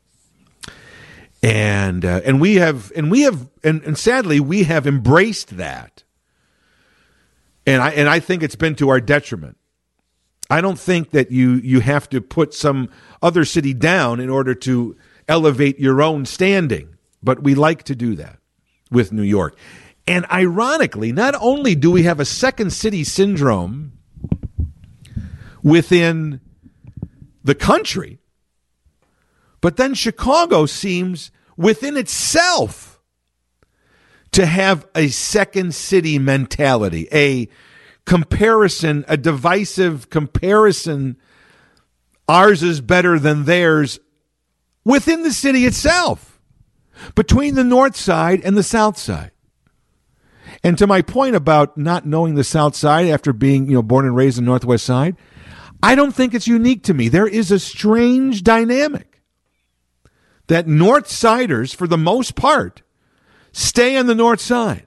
And 1.44 2.06
uh, 2.06 2.22
and 2.24 2.40
we 2.40 2.56
have 2.56 2.92
and 2.96 3.10
we 3.10 3.22
have 3.22 3.50
and, 3.64 3.82
and 3.84 3.98
sadly 3.98 4.40
we 4.40 4.64
have 4.64 4.86
embraced 4.86 5.58
that. 5.58 6.04
And 7.66 7.82
I 7.82 7.92
and 7.92 8.10
I 8.10 8.20
think 8.20 8.44
it's 8.44 8.56
been 8.56 8.76
to 8.76 8.90
our 8.90 9.00
detriment. 9.00 9.58
I 10.50 10.62
don't 10.62 10.80
think 10.80 11.12
that 11.12 11.32
you 11.32 11.54
you 11.54 11.80
have 11.80 12.10
to 12.10 12.22
put 12.22 12.54
some 12.54 12.90
other 13.22 13.46
city 13.46 13.74
down 13.74 14.20
in 14.20 14.30
order 14.30 14.54
to 14.56 14.96
elevate 15.28 15.80
your 15.80 16.02
own 16.02 16.26
standing, 16.26 16.91
but 17.24 17.44
we 17.44 17.56
like 17.56 17.84
to 17.84 17.96
do 17.96 18.16
that 18.16 18.40
with 18.90 19.12
New 19.12 19.24
York. 19.24 19.56
And 20.08 20.26
ironically, 20.32 21.12
not 21.12 21.36
only 21.40 21.76
do 21.76 21.92
we 21.92 22.04
have 22.04 22.20
a 22.20 22.26
second 22.26 22.72
city 22.72 23.04
syndrome 23.04 23.94
within 25.64 26.42
the 27.44 27.56
country, 27.56 28.20
but 29.62 29.78
then 29.78 29.94
Chicago 29.94 30.66
seems 30.66 31.32
within 31.56 31.96
itself 31.96 33.00
to 34.32 34.46
have 34.46 34.88
a 34.96 35.10
second 35.10 35.76
city 35.76 36.18
mentality, 36.18 37.08
a 37.12 37.48
comparison, 38.06 39.06
a 39.08 39.18
divisive 39.18 40.10
comparison. 40.10 41.18
Ours 42.28 42.64
is 42.64 42.82
better 42.82 43.20
than 43.20 43.46
theirs 43.46 44.00
within 44.84 45.24
the 45.24 45.32
city 45.34 45.66
itself, 45.66 46.31
between 47.16 47.56
the 47.56 47.64
north 47.64 47.96
side 47.96 48.42
and 48.44 48.58
the 48.58 48.64
south 48.64 48.98
side. 48.98 49.32
And 50.64 50.78
to 50.78 50.88
my 50.88 51.02
point 51.02 51.36
about 51.36 51.78
not 51.78 52.06
knowing 52.06 52.36
the 52.36 52.44
south 52.44 52.76
side 52.76 53.08
after 53.08 53.34
being, 53.34 53.68
you 53.68 53.74
know, 53.74 53.82
born 53.82 54.06
and 54.06 54.16
raised 54.16 54.38
in 54.38 54.46
the 54.46 54.52
northwest 54.52 54.86
side, 54.86 55.16
I 55.82 55.96
don't 55.96 56.14
think 56.14 56.34
it's 56.34 56.48
unique 56.48 56.84
to 56.84 56.94
me. 56.94 57.10
There 57.10 57.28
is 57.28 57.52
a 57.52 57.60
strange 57.60 58.44
dynamic 58.44 59.22
that 60.48 60.68
north 60.68 61.08
siders, 61.08 61.74
for 61.74 61.88
the 61.88 61.98
most 61.98 62.36
part, 62.36 62.82
stay 63.52 63.98
on 63.98 64.06
the 64.06 64.16
north 64.16 64.42
side 64.42 64.86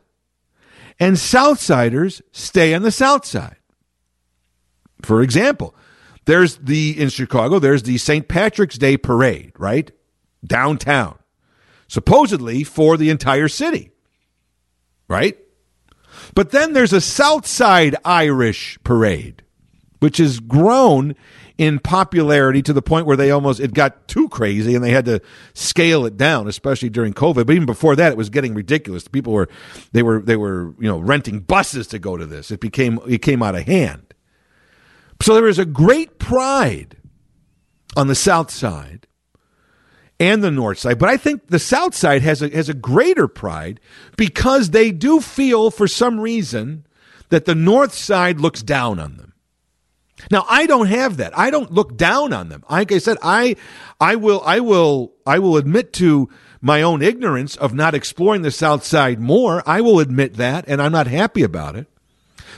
and 0.98 1.18
south 1.18 1.60
siders 1.60 2.22
stay 2.32 2.74
on 2.74 2.82
the 2.82 2.90
south 2.90 3.24
side. 3.24 3.56
For 5.02 5.22
example, 5.22 5.74
there's 6.24 6.56
the 6.56 7.00
in 7.00 7.08
Chicago, 7.08 7.58
there's 7.58 7.82
the 7.82 7.98
St. 7.98 8.26
Patrick's 8.28 8.78
Day 8.78 8.96
parade, 8.96 9.52
right? 9.58 9.90
Downtown. 10.44 11.18
Supposedly 11.94 12.64
for 12.64 12.96
the 12.96 13.08
entire 13.08 13.46
city. 13.46 13.92
Right? 15.06 15.38
But 16.34 16.50
then 16.50 16.72
there's 16.72 16.92
a 16.92 17.00
South 17.00 17.46
Side 17.46 17.94
Irish 18.04 18.80
parade, 18.82 19.44
which 20.00 20.16
has 20.16 20.40
grown 20.40 21.14
in 21.56 21.78
popularity 21.78 22.62
to 22.62 22.72
the 22.72 22.82
point 22.82 23.06
where 23.06 23.16
they 23.16 23.30
almost 23.30 23.60
it 23.60 23.74
got 23.74 24.08
too 24.08 24.28
crazy 24.28 24.74
and 24.74 24.82
they 24.82 24.90
had 24.90 25.04
to 25.04 25.20
scale 25.52 26.04
it 26.04 26.16
down, 26.16 26.48
especially 26.48 26.90
during 26.90 27.14
COVID. 27.14 27.46
But 27.46 27.54
even 27.54 27.64
before 27.64 27.94
that, 27.94 28.10
it 28.10 28.18
was 28.18 28.28
getting 28.28 28.54
ridiculous. 28.54 29.06
People 29.06 29.32
were 29.32 29.48
they 29.92 30.02
were 30.02 30.20
they 30.20 30.34
were 30.34 30.74
you 30.80 30.88
know 30.88 30.98
renting 30.98 31.38
buses 31.38 31.86
to 31.88 32.00
go 32.00 32.16
to 32.16 32.26
this. 32.26 32.50
It 32.50 32.58
became 32.58 32.98
it 33.06 33.22
came 33.22 33.40
out 33.40 33.54
of 33.54 33.66
hand. 33.66 34.14
So 35.22 35.32
there 35.34 35.46
is 35.46 35.60
a 35.60 35.64
great 35.64 36.18
pride 36.18 36.96
on 37.96 38.08
the 38.08 38.16
South 38.16 38.50
Side 38.50 39.06
and 40.20 40.42
the 40.42 40.50
North 40.50 40.78
Side, 40.78 40.98
but 40.98 41.08
I 41.08 41.16
think 41.16 41.48
the 41.48 41.58
South 41.58 41.94
Side 41.94 42.22
has 42.22 42.40
a, 42.42 42.48
has 42.48 42.68
a 42.68 42.74
greater 42.74 43.26
pride 43.26 43.80
because 44.16 44.70
they 44.70 44.92
do 44.92 45.20
feel, 45.20 45.70
for 45.70 45.88
some 45.88 46.20
reason, 46.20 46.86
that 47.30 47.44
the 47.44 47.54
North 47.54 47.94
Side 47.94 48.40
looks 48.40 48.62
down 48.62 48.98
on 48.98 49.16
them. 49.16 49.32
Now 50.30 50.46
I 50.48 50.66
don't 50.66 50.86
have 50.86 51.16
that. 51.16 51.36
I 51.36 51.50
don't 51.50 51.72
look 51.72 51.96
down 51.96 52.32
on 52.32 52.48
them. 52.48 52.64
Like 52.70 52.92
I 52.92 52.98
said, 52.98 53.18
I 53.22 53.56
I 54.00 54.16
will 54.16 54.42
I 54.44 54.60
will 54.60 55.12
I 55.26 55.38
will 55.38 55.56
admit 55.56 55.92
to 55.94 56.30
my 56.60 56.82
own 56.82 57.02
ignorance 57.02 57.56
of 57.56 57.74
not 57.74 57.94
exploring 57.94 58.42
the 58.42 58.50
South 58.50 58.84
Side 58.84 59.20
more. 59.20 59.62
I 59.66 59.80
will 59.80 59.98
admit 59.98 60.34
that, 60.34 60.64
and 60.68 60.80
I'm 60.80 60.92
not 60.92 61.08
happy 61.08 61.42
about 61.42 61.76
it. 61.76 61.88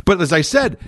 But 0.05 0.21
as 0.21 0.33
I 0.33 0.43
said, 0.43 0.79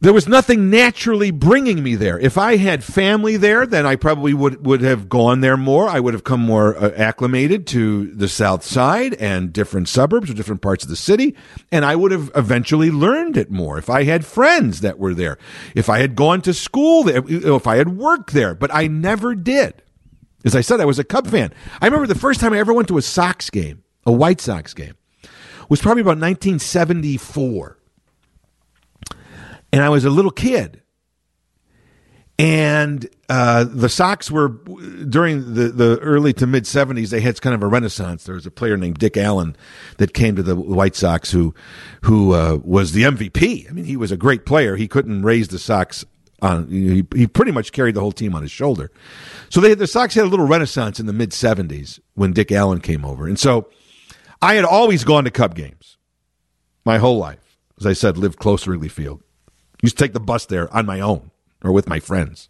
there 0.00 0.12
was 0.12 0.28
nothing 0.28 0.68
naturally 0.68 1.30
bringing 1.30 1.82
me 1.82 1.94
there. 1.94 2.18
If 2.18 2.36
I 2.36 2.56
had 2.56 2.84
family 2.84 3.38
there, 3.38 3.66
then 3.66 3.86
I 3.86 3.96
probably 3.96 4.34
would, 4.34 4.66
would 4.66 4.82
have 4.82 5.08
gone 5.08 5.40
there 5.40 5.56
more. 5.56 5.88
I 5.88 6.00
would 6.00 6.12
have 6.12 6.24
come 6.24 6.40
more 6.40 6.76
uh, 6.76 6.90
acclimated 6.96 7.66
to 7.68 8.12
the 8.12 8.28
South 8.28 8.62
Side 8.62 9.14
and 9.14 9.54
different 9.54 9.88
suburbs 9.88 10.30
or 10.30 10.34
different 10.34 10.60
parts 10.60 10.84
of 10.84 10.90
the 10.90 10.96
city. 10.96 11.34
And 11.72 11.82
I 11.84 11.96
would 11.96 12.12
have 12.12 12.30
eventually 12.34 12.90
learned 12.90 13.38
it 13.38 13.50
more 13.50 13.78
if 13.78 13.88
I 13.88 14.04
had 14.04 14.26
friends 14.26 14.82
that 14.82 14.98
were 14.98 15.14
there, 15.14 15.38
if 15.74 15.88
I 15.88 16.00
had 16.00 16.14
gone 16.14 16.42
to 16.42 16.52
school 16.52 17.02
there, 17.02 17.22
if 17.26 17.66
I 17.66 17.76
had 17.76 17.96
worked 17.96 18.32
there. 18.34 18.54
But 18.54 18.74
I 18.74 18.88
never 18.88 19.34
did. 19.34 19.82
As 20.44 20.54
I 20.54 20.60
said, 20.60 20.80
I 20.80 20.84
was 20.84 20.98
a 20.98 21.04
Cub 21.04 21.26
fan. 21.26 21.54
I 21.80 21.86
remember 21.86 22.06
the 22.06 22.14
first 22.14 22.40
time 22.40 22.52
I 22.52 22.58
ever 22.58 22.74
went 22.74 22.88
to 22.88 22.98
a 22.98 23.02
Sox 23.02 23.48
game, 23.48 23.82
a 24.04 24.12
White 24.12 24.42
Sox 24.42 24.74
game, 24.74 24.94
was 25.70 25.80
probably 25.80 26.02
about 26.02 26.18
1974 26.18 27.78
and 29.76 29.84
I 29.84 29.90
was 29.90 30.06
a 30.06 30.10
little 30.10 30.30
kid. 30.30 30.80
And 32.38 33.06
uh, 33.28 33.64
the 33.64 33.90
Sox 33.90 34.30
were 34.30 34.48
during 34.48 35.52
the, 35.54 35.68
the 35.68 35.98
early 36.00 36.32
to 36.34 36.46
mid 36.46 36.64
'70s. 36.64 37.10
They 37.10 37.20
had 37.20 37.38
kind 37.42 37.54
of 37.54 37.62
a 37.62 37.66
renaissance. 37.66 38.24
There 38.24 38.34
was 38.34 38.46
a 38.46 38.50
player 38.50 38.78
named 38.78 38.98
Dick 38.98 39.18
Allen 39.18 39.54
that 39.98 40.14
came 40.14 40.34
to 40.36 40.42
the 40.42 40.56
White 40.56 40.96
Sox, 40.96 41.30
who 41.30 41.54
who 42.02 42.32
uh, 42.32 42.58
was 42.62 42.92
the 42.92 43.02
MVP. 43.02 43.68
I 43.68 43.72
mean, 43.72 43.84
he 43.84 43.98
was 43.98 44.12
a 44.12 44.16
great 44.16 44.46
player. 44.46 44.76
He 44.76 44.88
couldn't 44.88 45.22
raise 45.22 45.48
the 45.48 45.58
Sox 45.58 46.06
on. 46.40 46.68
He, 46.68 47.06
he 47.14 47.26
pretty 47.26 47.52
much 47.52 47.72
carried 47.72 47.96
the 47.96 48.00
whole 48.00 48.12
team 48.12 48.34
on 48.34 48.40
his 48.40 48.50
shoulder. 48.50 48.90
So 49.50 49.60
they 49.60 49.74
the 49.74 49.86
Sox 49.86 50.14
had 50.14 50.24
a 50.24 50.28
little 50.28 50.46
renaissance 50.46 50.98
in 50.98 51.04
the 51.04 51.12
mid 51.12 51.32
'70s 51.32 52.00
when 52.14 52.32
Dick 52.32 52.50
Allen 52.50 52.80
came 52.80 53.04
over, 53.04 53.26
and 53.26 53.38
so 53.38 53.68
I 54.40 54.54
had 54.54 54.64
always 54.64 55.04
gone 55.04 55.24
to 55.24 55.30
Cub 55.30 55.54
games 55.54 55.98
my 56.86 56.96
whole 56.96 57.18
life. 57.18 57.58
As 57.78 57.84
I 57.84 57.92
said, 57.92 58.16
lived 58.16 58.38
close 58.38 58.64
to 58.64 58.70
Wrigley 58.70 58.88
Field 58.88 59.22
used 59.82 59.96
to 59.98 60.04
take 60.04 60.12
the 60.12 60.20
bus 60.20 60.46
there 60.46 60.72
on 60.74 60.86
my 60.86 61.00
own 61.00 61.30
or 61.62 61.72
with 61.72 61.88
my 61.88 62.00
friends, 62.00 62.48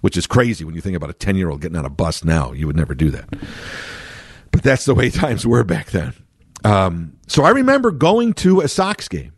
which 0.00 0.16
is 0.16 0.26
crazy 0.26 0.64
when 0.64 0.74
you 0.74 0.80
think 0.80 0.96
about 0.96 1.10
a 1.10 1.14
10 1.14 1.36
year 1.36 1.50
old 1.50 1.60
getting 1.60 1.76
on 1.76 1.84
a 1.84 1.90
bus 1.90 2.24
now. 2.24 2.52
You 2.52 2.66
would 2.66 2.76
never 2.76 2.94
do 2.94 3.10
that. 3.10 3.28
But 4.50 4.62
that's 4.62 4.84
the 4.84 4.94
way 4.94 5.10
times 5.10 5.46
were 5.46 5.64
back 5.64 5.90
then. 5.90 6.14
Um, 6.64 7.18
so 7.26 7.42
I 7.42 7.50
remember 7.50 7.90
going 7.90 8.34
to 8.34 8.60
a 8.60 8.68
Sox 8.68 9.08
game 9.08 9.32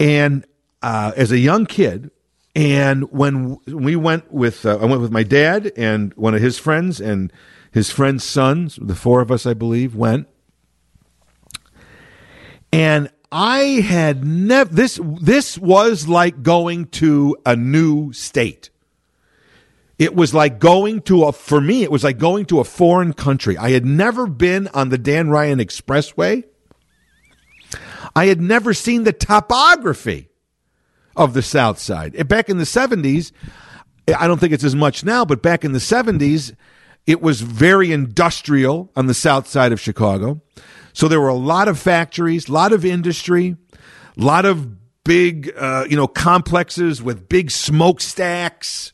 and 0.00 0.46
uh, 0.82 1.12
as 1.14 1.30
a 1.30 1.38
young 1.38 1.66
kid, 1.66 2.10
and 2.56 3.10
when 3.12 3.58
we 3.66 3.94
went 3.94 4.32
with, 4.32 4.64
uh, 4.66 4.78
I 4.78 4.86
went 4.86 5.02
with 5.02 5.12
my 5.12 5.22
dad 5.22 5.70
and 5.76 6.12
one 6.14 6.34
of 6.34 6.40
his 6.40 6.58
friends 6.58 7.00
and 7.00 7.32
his 7.70 7.90
friend's 7.90 8.24
sons, 8.24 8.78
the 8.80 8.96
four 8.96 9.20
of 9.20 9.30
us, 9.30 9.46
I 9.46 9.54
believe, 9.54 9.94
went. 9.94 10.26
And 12.72 13.10
I 13.32 13.58
had 13.58 14.24
never 14.24 14.72
this 14.72 14.98
this 15.20 15.56
was 15.56 16.08
like 16.08 16.42
going 16.42 16.86
to 16.86 17.36
a 17.46 17.54
new 17.54 18.12
state. 18.12 18.70
It 19.98 20.16
was 20.16 20.34
like 20.34 20.58
going 20.58 21.02
to 21.02 21.24
a 21.24 21.32
for 21.32 21.60
me 21.60 21.82
it 21.82 21.92
was 21.92 22.02
like 22.02 22.18
going 22.18 22.46
to 22.46 22.58
a 22.60 22.64
foreign 22.64 23.12
country. 23.12 23.56
I 23.56 23.70
had 23.70 23.84
never 23.84 24.26
been 24.26 24.68
on 24.68 24.88
the 24.88 24.98
Dan 24.98 25.30
Ryan 25.30 25.60
Expressway. 25.60 26.44
I 28.16 28.26
had 28.26 28.40
never 28.40 28.74
seen 28.74 29.04
the 29.04 29.12
topography 29.12 30.30
of 31.14 31.34
the 31.34 31.42
South 31.42 31.78
Side. 31.78 32.16
Eh, 32.16 32.24
back 32.24 32.48
in 32.48 32.58
the 32.58 32.64
70s, 32.64 33.30
eh, 34.08 34.14
I 34.18 34.26
don't 34.26 34.38
think 34.38 34.52
it's 34.52 34.64
as 34.64 34.74
much 34.74 35.04
now, 35.04 35.24
but 35.24 35.42
back 35.42 35.64
in 35.64 35.72
the 35.72 35.78
70s, 35.78 36.54
it 37.06 37.22
was 37.22 37.40
very 37.40 37.92
industrial 37.92 38.90
on 38.96 39.06
the 39.06 39.14
south 39.14 39.46
side 39.46 39.72
of 39.72 39.80
Chicago. 39.80 40.40
So 40.92 41.08
there 41.08 41.20
were 41.20 41.28
a 41.28 41.34
lot 41.34 41.68
of 41.68 41.78
factories, 41.78 42.48
a 42.48 42.52
lot 42.52 42.72
of 42.72 42.84
industry, 42.84 43.56
a 44.16 44.20
lot 44.20 44.44
of 44.44 45.04
big, 45.04 45.52
uh, 45.56 45.86
you 45.88 45.96
know, 45.96 46.06
complexes 46.06 47.02
with 47.02 47.28
big 47.28 47.50
smokestacks, 47.50 48.92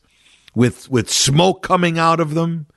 with 0.55 0.89
with 0.89 1.09
smoke 1.09 1.63
coming 1.63 1.99
out 1.99 2.19
of 2.19 2.33
them. 2.33 2.67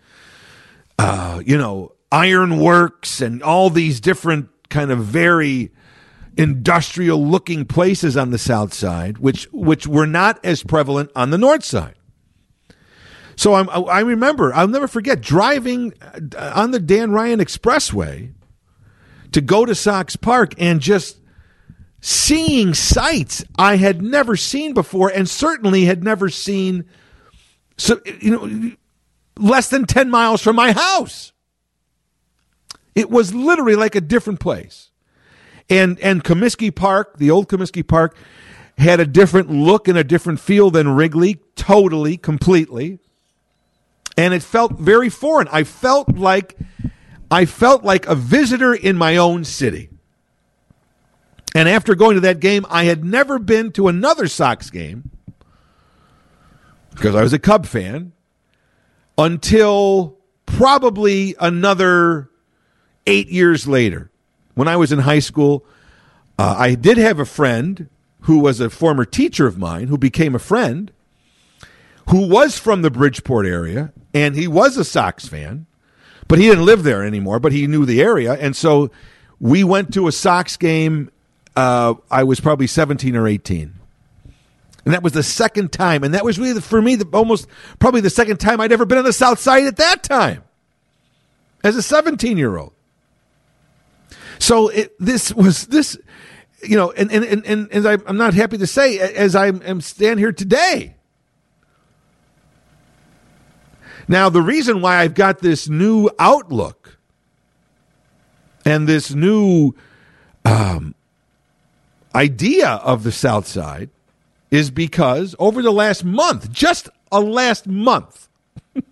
Uh, 0.99 1.41
you 1.45 1.57
know, 1.57 1.93
ironworks 2.13 3.21
and 3.21 3.43
all 3.43 3.71
these 3.71 4.01
different 4.01 4.49
kind 4.69 4.91
of 4.91 4.99
very 4.99 5.73
industrial 6.37 7.27
looking 7.27 7.65
places 7.65 8.17
on 8.17 8.31
the 8.31 8.39
south 8.39 8.75
side, 8.75 9.19
which 9.19 9.49
which 9.53 9.87
were 9.87 10.07
not 10.07 10.43
as 10.45 10.63
prevalent 10.63 11.11
on 11.17 11.31
the 11.31 11.39
north 11.39 11.65
side. 11.65 11.95
So 13.37 13.55
I'm, 13.55 13.71
I 13.71 14.01
remember, 14.01 14.53
I'll 14.53 14.69
never 14.69 14.87
forget 14.87 15.23
driving 15.23 15.95
uh, 16.03 16.53
on 16.55 16.73
the 16.73 16.79
Dan 16.79 17.11
Ryan 17.11 17.41
Expressway 17.41 18.35
to 19.33 19.41
go 19.41 19.65
to 19.65 19.75
Sox 19.75 20.17
Park 20.17 20.55
and 20.59 20.81
just 20.81 21.19
seeing 22.01 22.75
sights 22.75 23.45
I 23.57 23.77
had 23.77 24.03
never 24.03 24.37
seen 24.37 24.73
before 24.73 25.11
and 25.11 25.29
certainly 25.29 25.85
had 25.85 26.03
never 26.03 26.29
seen 26.29 26.87
so 27.77 28.01
you 28.21 28.31
know 28.31 28.73
less 29.37 29.69
than 29.69 29.87
10 29.87 30.11
miles 30.11 30.43
from 30.43 30.57
my 30.57 30.73
house. 30.73 31.33
It 32.95 33.11
was 33.11 33.35
literally 33.35 33.77
like 33.77 33.95
a 33.95 34.01
different 34.01 34.41
place. 34.41 34.91
And 35.69 35.99
and 36.01 36.25
Comiskey 36.25 36.75
Park, 36.75 37.19
the 37.19 37.31
old 37.31 37.49
Comiskey 37.49 37.87
Park 37.87 38.17
had 38.77 38.99
a 38.99 39.07
different 39.07 39.51
look 39.51 39.89
and 39.89 39.97
a 39.97 40.05
different 40.05 40.41
feel 40.41 40.71
than 40.71 40.95
Wrigley, 40.95 41.39
totally, 41.55 42.17
completely 42.17 42.99
and 44.21 44.35
it 44.35 44.43
felt 44.43 44.73
very 44.79 45.09
foreign. 45.09 45.49
I 45.51 45.65
felt 45.65 46.17
like 46.17 46.57
I 47.31 47.45
felt 47.45 47.85
like 47.85 48.07
a 48.07 48.15
visitor 48.15 48.75
in 48.75 48.97
my 48.97 49.17
own 49.17 49.45
city. 49.45 49.89
And 51.55 51.69
after 51.69 51.95
going 51.95 52.15
to 52.15 52.21
that 52.21 52.41
game, 52.41 52.65
I 52.69 52.85
had 52.85 53.05
never 53.05 53.39
been 53.39 53.73
to 53.73 53.89
another 53.89 54.29
Sox 54.29 54.71
game 54.71 55.11
because 56.91 57.15
I 57.15 57.23
was 57.23 57.33
a 57.33 57.39
Cub 57.39 57.67
fan 57.67 58.13
until 59.17 60.19
probably 60.47 61.35
another 61.41 62.31
eight 63.07 63.29
years 63.29 63.67
later. 63.67 64.11
When 64.55 64.69
I 64.69 64.77
was 64.77 64.93
in 64.93 65.01
high 65.01 65.19
school, 65.21 65.65
uh, 66.39 66.55
I 66.59 66.75
did 66.75 66.99
have 66.99 67.19
a 67.19 67.25
friend 67.25 67.89
who 68.21 68.41
was 68.41 68.61
a 68.61 68.71
former 68.71 69.05
teacher 69.05 69.47
of 69.47 69.59
mine 69.59 69.89
who 69.89 69.99
became 69.99 70.35
a 70.35 70.41
friend 70.41 70.93
who 72.09 72.29
was 72.29 72.59
from 72.59 72.83
the 72.83 72.91
Bridgeport 72.91 73.47
area 73.47 73.93
and 74.13 74.35
he 74.35 74.49
was 74.49 74.77
a 74.77 74.85
Sox 74.85 75.27
fan, 75.27 75.67
but 76.31 76.39
he 76.39 76.47
didn't 76.49 76.65
live 76.65 76.85
there 76.85 77.05
anymore. 77.05 77.41
But 77.41 77.51
he 77.51 77.67
knew 77.67 77.85
the 77.85 78.01
area, 78.01 78.33
and 78.33 78.55
so 78.55 78.91
we 79.41 79.65
went 79.65 79.93
to 79.95 80.07
a 80.07 80.13
Sox 80.13 80.57
game. 80.57 81.11
Uh, 81.57 81.95
I 82.09 82.23
was 82.23 82.41
probably 82.41 82.69
seventeen 82.69 83.17
or 83.17 83.27
eighteen, 83.27 83.75
and 84.85 84.95
that 84.95 85.03
was 85.03 85.13
the 85.13 85.25
second 85.25 85.73
time. 85.73 86.05
And 86.05 86.15
that 86.15 86.25
was 86.25 86.39
really 86.39 86.61
for 86.61 86.81
me 86.81 86.95
the, 86.95 87.07
almost 87.13 87.49
probably 87.81 88.01
the 88.01 88.11
second 88.11 88.37
time 88.37 88.61
I'd 88.61 88.71
ever 88.71 88.87
been 88.87 88.99
on 88.99 89.05
the 89.05 89.13
South 89.13 89.41
Side 89.41 89.65
at 89.65 89.77
that 89.79 90.05
time, 90.05 90.45
as 91.65 91.75
a 91.75 91.83
seventeen-year-old. 91.83 92.73
So 94.39 94.69
it, 94.69 94.95
this 95.01 95.35
was 95.35 95.67
this, 95.67 95.99
you 96.63 96.77
know, 96.77 96.93
and 96.93 97.11
and 97.11 97.25
and, 97.25 97.45
and, 97.45 97.69
and 97.73 98.03
I'm 98.07 98.17
not 98.17 98.35
happy 98.35 98.57
to 98.59 98.67
say 98.67 99.01
as 99.01 99.35
I 99.35 99.49
am 99.49 99.81
stand 99.81 100.21
here 100.21 100.33
today 100.33 100.95
Now, 104.11 104.29
the 104.29 104.43
reason 104.43 104.81
why 104.81 104.97
I've 104.97 105.15
got 105.15 105.39
this 105.39 105.69
new 105.69 106.11
outlook 106.19 106.99
and 108.65 108.89
this 108.89 109.15
new 109.15 109.73
um, 110.45 110.97
idea 112.13 112.71
of 112.71 113.05
the 113.05 113.13
South 113.13 113.47
Side 113.47 113.89
is 114.51 114.73
because 114.73 115.37
over 115.39 115.63
the 115.63 115.71
last 115.71 116.05
month, 116.05 116.51
just 116.51 116.89
a 117.13 117.21
last 117.21 117.69
month, 117.69 118.29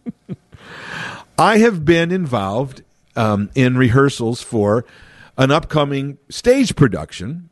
I 1.37 1.59
have 1.59 1.85
been 1.85 2.13
involved 2.13 2.85
um, 3.17 3.51
in 3.57 3.77
rehearsals 3.77 4.41
for 4.41 4.85
an 5.37 5.51
upcoming 5.51 6.19
stage 6.29 6.77
production 6.77 7.51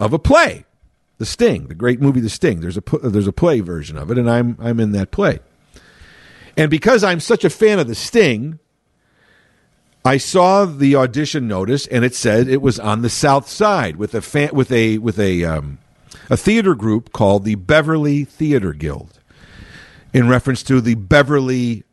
of 0.00 0.14
a 0.14 0.18
play, 0.18 0.64
The 1.18 1.26
Sting, 1.26 1.66
the 1.66 1.74
great 1.74 2.00
movie 2.00 2.20
The 2.20 2.30
Sting. 2.30 2.62
There's 2.62 2.78
a 2.78 2.82
there's 3.02 3.26
a 3.26 3.34
play 3.34 3.60
version 3.60 3.98
of 3.98 4.10
it, 4.10 4.16
and 4.16 4.30
I'm 4.30 4.56
I'm 4.58 4.80
in 4.80 4.92
that 4.92 5.10
play. 5.10 5.40
And 6.56 6.70
because 6.70 7.02
I'm 7.02 7.20
such 7.20 7.44
a 7.44 7.50
fan 7.50 7.78
of 7.78 7.88
the 7.88 7.94
Sting, 7.94 8.58
I 10.04 10.16
saw 10.16 10.64
the 10.64 10.96
audition 10.96 11.46
notice, 11.46 11.86
and 11.86 12.04
it 12.04 12.14
said 12.14 12.48
it 12.48 12.60
was 12.60 12.80
on 12.80 13.02
the 13.02 13.10
South 13.10 13.48
Side 13.48 13.96
with 13.96 14.14
a 14.14 14.20
fan, 14.20 14.50
with 14.52 14.72
a 14.72 14.98
with 14.98 15.18
a 15.18 15.44
um, 15.44 15.78
a 16.28 16.36
theater 16.36 16.74
group 16.74 17.12
called 17.12 17.44
the 17.44 17.54
Beverly 17.54 18.24
Theater 18.24 18.72
Guild, 18.72 19.20
in 20.12 20.28
reference 20.28 20.62
to 20.64 20.80
the 20.80 20.96
Beverly 20.96 21.84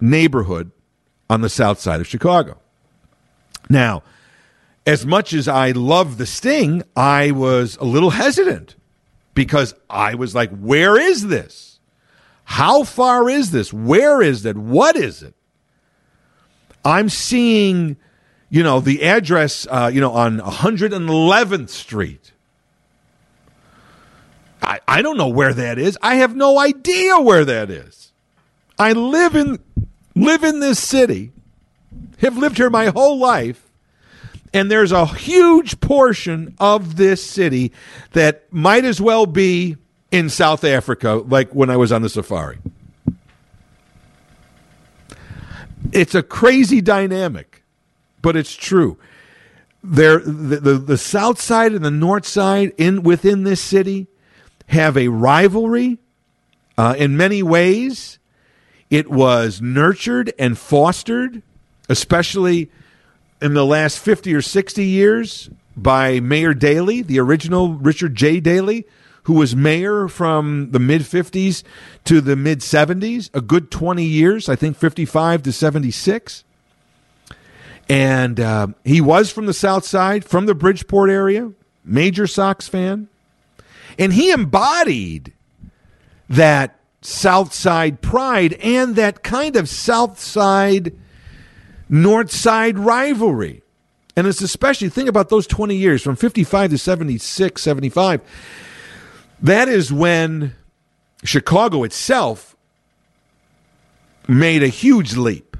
neighborhood 0.00 0.72
on 1.30 1.40
the 1.40 1.48
South 1.48 1.78
Side 1.78 2.00
of 2.00 2.06
Chicago. 2.06 2.58
Now, 3.70 4.02
as 4.84 5.06
much 5.06 5.32
as 5.32 5.46
I 5.46 5.70
love 5.70 6.18
the 6.18 6.26
Sting, 6.26 6.82
I 6.96 7.30
was 7.30 7.76
a 7.76 7.84
little 7.84 8.10
hesitant 8.10 8.74
because 9.34 9.74
I 9.88 10.16
was 10.16 10.34
like, 10.34 10.50
"Where 10.50 10.98
is 10.98 11.28
this?" 11.28 11.67
How 12.48 12.82
far 12.82 13.28
is 13.28 13.50
this? 13.50 13.74
Where 13.74 14.22
is 14.22 14.46
it? 14.46 14.56
What 14.56 14.96
is 14.96 15.22
it? 15.22 15.34
I'm 16.82 17.10
seeing, 17.10 17.98
you 18.48 18.62
know, 18.62 18.80
the 18.80 19.04
address, 19.04 19.66
uh, 19.70 19.90
you 19.92 20.00
know, 20.00 20.12
on 20.12 20.38
111th 20.38 21.68
Street. 21.68 22.32
I, 24.62 24.80
I 24.88 25.02
don't 25.02 25.18
know 25.18 25.28
where 25.28 25.52
that 25.52 25.78
is. 25.78 25.98
I 26.00 26.16
have 26.16 26.34
no 26.34 26.58
idea 26.58 27.20
where 27.20 27.44
that 27.44 27.68
is. 27.68 28.12
I 28.78 28.92
live 28.92 29.36
in 29.36 29.58
live 30.16 30.42
in 30.42 30.60
this 30.60 30.82
city, 30.82 31.32
have 32.20 32.38
lived 32.38 32.56
here 32.56 32.70
my 32.70 32.86
whole 32.86 33.18
life, 33.18 33.70
and 34.54 34.70
there's 34.70 34.90
a 34.90 35.04
huge 35.04 35.80
portion 35.80 36.56
of 36.58 36.96
this 36.96 37.22
city 37.22 37.72
that 38.12 38.50
might 38.50 38.86
as 38.86 39.02
well 39.02 39.26
be 39.26 39.76
in 40.10 40.28
South 40.28 40.64
Africa, 40.64 41.22
like 41.26 41.54
when 41.54 41.70
I 41.70 41.76
was 41.76 41.92
on 41.92 42.02
the 42.02 42.08
safari. 42.08 42.58
It's 45.92 46.14
a 46.14 46.22
crazy 46.22 46.80
dynamic, 46.80 47.62
but 48.20 48.36
it's 48.36 48.54
true. 48.54 48.98
There, 49.82 50.18
the, 50.18 50.56
the, 50.56 50.74
the 50.74 50.98
south 50.98 51.40
side 51.40 51.72
and 51.72 51.84
the 51.84 51.90
north 51.90 52.26
side 52.26 52.72
in 52.76 53.02
within 53.02 53.44
this 53.44 53.60
city 53.60 54.06
have 54.66 54.96
a 54.96 55.08
rivalry. 55.08 55.98
Uh, 56.76 56.94
in 56.98 57.16
many 57.16 57.42
ways, 57.42 58.18
it 58.90 59.10
was 59.10 59.60
nurtured 59.60 60.32
and 60.38 60.58
fostered, 60.58 61.42
especially 61.88 62.70
in 63.40 63.54
the 63.54 63.64
last 63.64 63.98
fifty 63.98 64.34
or 64.34 64.42
sixty 64.42 64.84
years, 64.84 65.48
by 65.76 66.20
Mayor 66.20 66.54
Daley, 66.54 67.02
the 67.02 67.20
original 67.20 67.74
Richard 67.74 68.14
J. 68.14 68.40
Daley, 68.40 68.84
who 69.28 69.34
was 69.34 69.54
mayor 69.54 70.08
from 70.08 70.70
the 70.70 70.78
mid 70.78 71.02
50s 71.02 71.62
to 72.02 72.22
the 72.22 72.34
mid 72.34 72.60
70s, 72.60 73.28
a 73.34 73.42
good 73.42 73.70
20 73.70 74.02
years, 74.02 74.48
I 74.48 74.56
think 74.56 74.78
55 74.78 75.42
to 75.42 75.52
76. 75.52 76.44
And 77.90 78.40
uh, 78.40 78.68
he 78.86 79.02
was 79.02 79.30
from 79.30 79.44
the 79.44 79.52
South 79.52 79.84
Side, 79.84 80.24
from 80.24 80.46
the 80.46 80.54
Bridgeport 80.54 81.10
area, 81.10 81.52
major 81.84 82.26
Sox 82.26 82.68
fan. 82.68 83.08
And 83.98 84.14
he 84.14 84.30
embodied 84.30 85.34
that 86.30 86.80
South 87.02 87.52
Side 87.52 88.00
pride 88.00 88.54
and 88.54 88.96
that 88.96 89.22
kind 89.22 89.56
of 89.56 89.68
South 89.68 90.18
Side, 90.18 90.96
North 91.86 92.30
Side 92.30 92.78
rivalry. 92.78 93.60
And 94.16 94.26
it's 94.26 94.40
especially, 94.40 94.88
think 94.88 95.06
about 95.06 95.28
those 95.28 95.46
20 95.46 95.76
years 95.76 96.00
from 96.00 96.16
55 96.16 96.70
to 96.70 96.78
76, 96.78 97.60
75 97.60 98.22
that 99.42 99.68
is 99.68 99.92
when 99.92 100.54
Chicago 101.24 101.84
itself 101.84 102.56
made 104.26 104.62
a 104.62 104.68
huge 104.68 105.16
leap, 105.16 105.56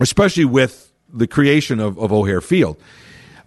especially 0.00 0.44
with 0.44 0.92
the 1.12 1.26
creation 1.26 1.78
of, 1.78 1.98
of 1.98 2.12
O'Hare 2.12 2.40
Field. 2.40 2.76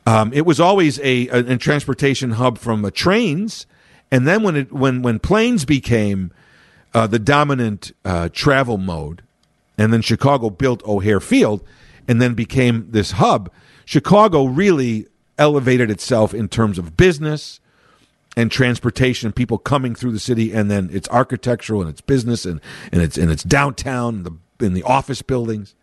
Um, 0.06 0.32
it 0.34 0.46
was 0.46 0.60
always 0.60 1.00
a, 1.00 1.28
a, 1.30 1.54
a, 1.54 1.58
transportation 1.58 2.32
hub 2.32 2.60
from 2.60 2.86
uh, 2.86 2.92
trains, 2.92 3.66
and 4.12 4.28
then 4.28 4.44
when 4.44 4.56
it 4.56 4.72
when 4.72 5.02
when 5.02 5.18
planes 5.18 5.66
became 5.66 6.32
uh, 6.94 7.08
the 7.08 7.18
dominant 7.18 7.92
uh, 8.06 8.30
travel 8.32 8.78
mode, 8.78 9.24
and 9.80 9.92
then 9.92 10.04
Chicago 10.04 10.52
built 10.52 10.84
O'Hare 10.88 11.20
Field, 11.20 11.64
and 12.08 12.22
then 12.22 12.36
became 12.36 12.88
this 12.92 13.12
hub. 13.14 13.52
Chicago 13.84 14.46
really 14.46 15.08
elevated 15.40 15.90
itself 15.90 16.36
in 16.36 16.50
terms 16.50 16.78
of 16.78 16.96
business, 16.96 17.60
and 18.36 18.52
transportation 18.52 19.32
people 19.32 19.58
coming 19.58 19.96
through 19.96 20.12
the 20.12 20.20
city 20.20 20.52
and 20.54 20.70
then 20.70 20.90
it's 20.92 21.08
architectural 21.10 21.82
and 21.82 21.90
it's 21.90 22.02
business 22.02 22.46
and, 22.46 22.60
and 22.92 23.02
it's 23.02 23.18
and 23.18 23.32
it's 23.32 23.44
downtown 23.44 24.16
and 24.16 24.26
the 24.26 24.66
in 24.66 24.74
the 24.74 24.84
office 24.84 25.22
buildings. 25.22 25.76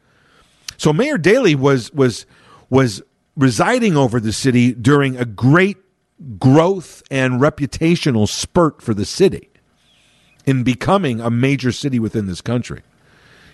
So 0.77 0.93
Mayor 0.93 1.19
Daley 1.19 1.55
was 1.55 1.93
was 1.93 2.27
was 2.71 3.03
residing 3.37 3.97
over 3.97 4.21
the 4.21 4.33
city 4.33 4.73
during 4.73 5.17
a 5.17 5.25
great 5.25 5.79
growth 6.39 7.03
and 7.11 7.41
reputational 7.41 8.29
spurt 8.29 8.83
for 8.83 8.95
the 8.95 9.05
city 9.05 9.49
in 10.45 10.63
becoming 10.63 11.21
a 11.21 11.31
major 11.31 11.73
city 11.73 11.99
within 11.99 12.27
this 12.27 12.41
country. 12.41 12.83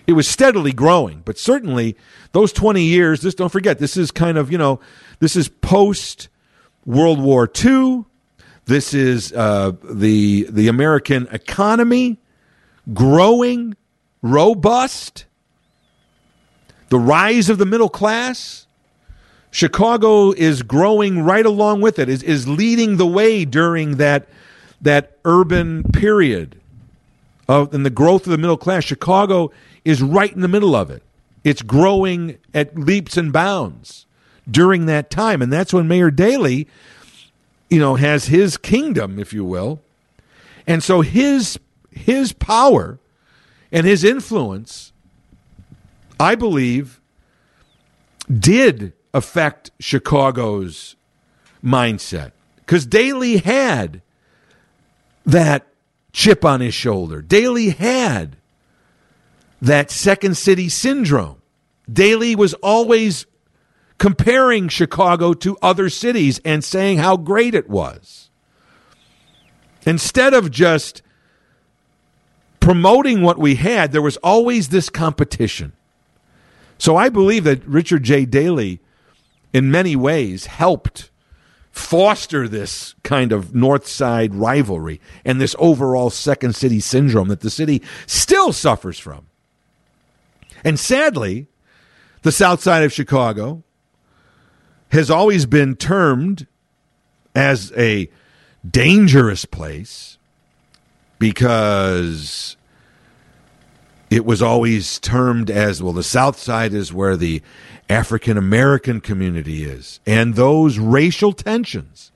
it 0.06 0.12
was 0.14 0.26
steadily 0.26 0.72
growing, 0.72 1.20
but 1.24 1.38
certainly 1.38 1.94
those 2.32 2.50
20 2.52 2.82
years, 2.82 3.20
this 3.20 3.34
don't 3.34 3.52
forget, 3.52 3.78
this 3.78 3.94
is 3.94 4.10
kind 4.10 4.38
of, 4.38 4.50
you 4.50 4.56
know, 4.56 4.80
this 5.20 5.36
is 5.36 5.48
post 5.48 6.28
World 6.86 7.20
War 7.20 7.50
II. 7.62 8.06
This 8.68 8.92
is 8.92 9.32
uh, 9.32 9.72
the 9.82 10.46
the 10.50 10.68
American 10.68 11.26
economy 11.32 12.18
growing, 12.92 13.76
robust. 14.20 15.24
The 16.90 16.98
rise 16.98 17.48
of 17.48 17.56
the 17.56 17.64
middle 17.64 17.88
class. 17.88 18.66
Chicago 19.50 20.32
is 20.32 20.62
growing 20.62 21.22
right 21.22 21.46
along 21.46 21.80
with 21.80 21.98
it, 21.98 22.10
is, 22.10 22.22
is 22.22 22.46
leading 22.46 22.98
the 22.98 23.06
way 23.06 23.46
during 23.46 23.96
that, 23.96 24.28
that 24.82 25.16
urban 25.24 25.82
period 25.84 26.60
of 27.48 27.72
and 27.72 27.86
the 27.86 27.90
growth 27.90 28.26
of 28.26 28.30
the 28.30 28.38
middle 28.38 28.58
class. 28.58 28.84
Chicago 28.84 29.50
is 29.86 30.02
right 30.02 30.34
in 30.34 30.42
the 30.42 30.48
middle 30.48 30.76
of 30.76 30.90
it. 30.90 31.02
It's 31.42 31.62
growing 31.62 32.36
at 32.52 32.76
leaps 32.76 33.16
and 33.16 33.32
bounds 33.32 34.04
during 34.50 34.84
that 34.86 35.08
time. 35.10 35.40
And 35.40 35.50
that's 35.50 35.72
when 35.72 35.88
Mayor 35.88 36.10
Daley, 36.10 36.68
you 37.68 37.78
know, 37.78 37.96
has 37.96 38.26
his 38.26 38.56
kingdom, 38.56 39.18
if 39.18 39.32
you 39.32 39.44
will. 39.44 39.80
And 40.66 40.82
so 40.82 41.00
his 41.00 41.58
his 41.90 42.32
power 42.32 42.98
and 43.72 43.86
his 43.86 44.04
influence, 44.04 44.92
I 46.18 46.34
believe, 46.34 47.00
did 48.32 48.92
affect 49.12 49.70
Chicago's 49.80 50.96
mindset. 51.64 52.32
Because 52.56 52.86
Daley 52.86 53.38
had 53.38 54.02
that 55.24 55.66
chip 56.12 56.44
on 56.44 56.60
his 56.60 56.74
shoulder. 56.74 57.22
Daley 57.22 57.70
had 57.70 58.36
that 59.60 59.90
second 59.90 60.36
city 60.36 60.68
syndrome. 60.68 61.40
Daley 61.90 62.36
was 62.36 62.54
always 62.54 63.26
comparing 63.98 64.68
Chicago 64.68 65.32
to 65.34 65.58
other 65.60 65.90
cities 65.90 66.40
and 66.44 66.62
saying 66.62 66.98
how 66.98 67.16
great 67.16 67.54
it 67.54 67.68
was. 67.68 68.30
Instead 69.84 70.34
of 70.34 70.50
just 70.50 71.02
promoting 72.60 73.22
what 73.22 73.38
we 73.38 73.56
had, 73.56 73.92
there 73.92 74.02
was 74.02 74.16
always 74.18 74.68
this 74.68 74.88
competition. 74.88 75.72
So 76.78 76.96
I 76.96 77.08
believe 77.08 77.44
that 77.44 77.64
Richard 77.66 78.04
J. 78.04 78.24
Daley, 78.24 78.80
in 79.52 79.70
many 79.70 79.96
ways, 79.96 80.46
helped 80.46 81.10
foster 81.72 82.48
this 82.48 82.94
kind 83.02 83.32
of 83.32 83.54
North 83.54 83.86
Side 83.86 84.34
rivalry 84.34 85.00
and 85.24 85.40
this 85.40 85.56
overall 85.58 86.10
Second 86.10 86.54
City 86.54 86.80
syndrome 86.80 87.28
that 87.28 87.40
the 87.40 87.50
city 87.50 87.82
still 88.06 88.52
suffers 88.52 88.98
from. 88.98 89.26
And 90.64 90.78
sadly, 90.78 91.46
the 92.22 92.32
South 92.32 92.62
Side 92.62 92.82
of 92.82 92.92
Chicago 92.92 93.62
has 94.90 95.10
always 95.10 95.46
been 95.46 95.76
termed 95.76 96.46
as 97.34 97.72
a 97.76 98.10
dangerous 98.68 99.44
place 99.44 100.18
because 101.18 102.56
it 104.10 104.24
was 104.24 104.40
always 104.40 104.98
termed 104.98 105.50
as 105.50 105.82
well 105.82 105.92
the 105.92 106.02
south 106.02 106.38
side 106.38 106.72
is 106.72 106.92
where 106.92 107.16
the 107.16 107.42
african 107.88 108.36
american 108.36 109.00
community 109.00 109.64
is. 109.64 110.00
And 110.06 110.34
those 110.34 110.78
racial 110.78 111.32
tensions 111.32 112.10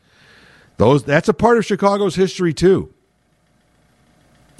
those 0.79 1.05
that's 1.05 1.29
a 1.29 1.35
part 1.35 1.59
of 1.59 1.65
chicago's 1.65 2.17
history 2.17 2.55
too. 2.55 2.93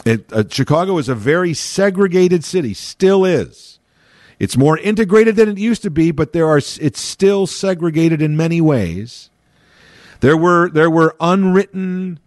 It, 0.05 0.33
uh, 0.33 0.45
chicago 0.49 0.99
is 0.99 1.09
a 1.09 1.15
very 1.15 1.55
segregated 1.55 2.45
city 2.45 2.75
still 2.75 3.25
is 3.25 3.79
it's 4.43 4.57
more 4.57 4.77
integrated 4.77 5.37
than 5.37 5.49
it 5.51 5.57
used 5.57 5.83
to 5.83 5.91
be, 5.91 6.11
but 6.11 6.33
there 6.33 6.49
are 6.49 6.59
it's 6.59 7.01
still 7.01 7.47
segregated 7.47 8.21
in 8.21 8.37
many 8.37 8.61
ways. 8.61 9.31
There 10.19 10.37
were 10.37 10.69
there 10.69 10.91
were 10.91 11.15
unwritten, 11.21 12.19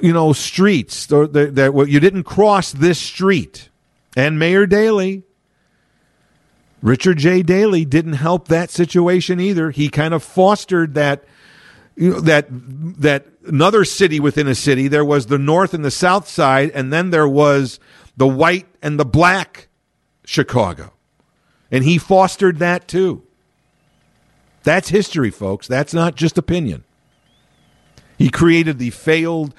you 0.00 0.14
know, 0.14 0.32
streets 0.32 1.04
that, 1.04 1.84
you 1.88 2.00
didn't 2.00 2.22
cross 2.22 2.72
this 2.72 2.98
street, 2.98 3.68
and 4.16 4.38
Mayor 4.38 4.64
Daley, 4.64 5.24
Richard 6.80 7.18
J. 7.18 7.42
Daley, 7.42 7.84
didn't 7.84 8.14
help 8.14 8.48
that 8.48 8.70
situation 8.70 9.38
either. 9.40 9.72
He 9.72 9.90
kind 9.90 10.14
of 10.14 10.22
fostered 10.22 10.94
that, 10.94 11.24
you 11.96 12.12
know, 12.12 12.20
that 12.20 12.46
that 12.48 13.26
another 13.46 13.84
city 13.84 14.20
within 14.20 14.48
a 14.48 14.54
city. 14.54 14.88
There 14.88 15.04
was 15.04 15.26
the 15.26 15.36
north 15.36 15.74
and 15.74 15.84
the 15.84 15.90
south 15.90 16.30
side, 16.30 16.70
and 16.70 16.90
then 16.90 17.10
there 17.10 17.28
was 17.28 17.78
the 18.16 18.26
white 18.26 18.68
and 18.80 18.98
the 18.98 19.04
black 19.04 19.68
Chicago. 20.24 20.93
And 21.74 21.82
he 21.82 21.98
fostered 21.98 22.60
that 22.60 22.86
too. 22.86 23.24
That's 24.62 24.90
history, 24.90 25.32
folks. 25.32 25.66
That's 25.66 25.92
not 25.92 26.14
just 26.14 26.38
opinion. 26.38 26.84
He 28.16 28.30
created 28.30 28.78
the 28.78 28.90
failed, 28.90 29.52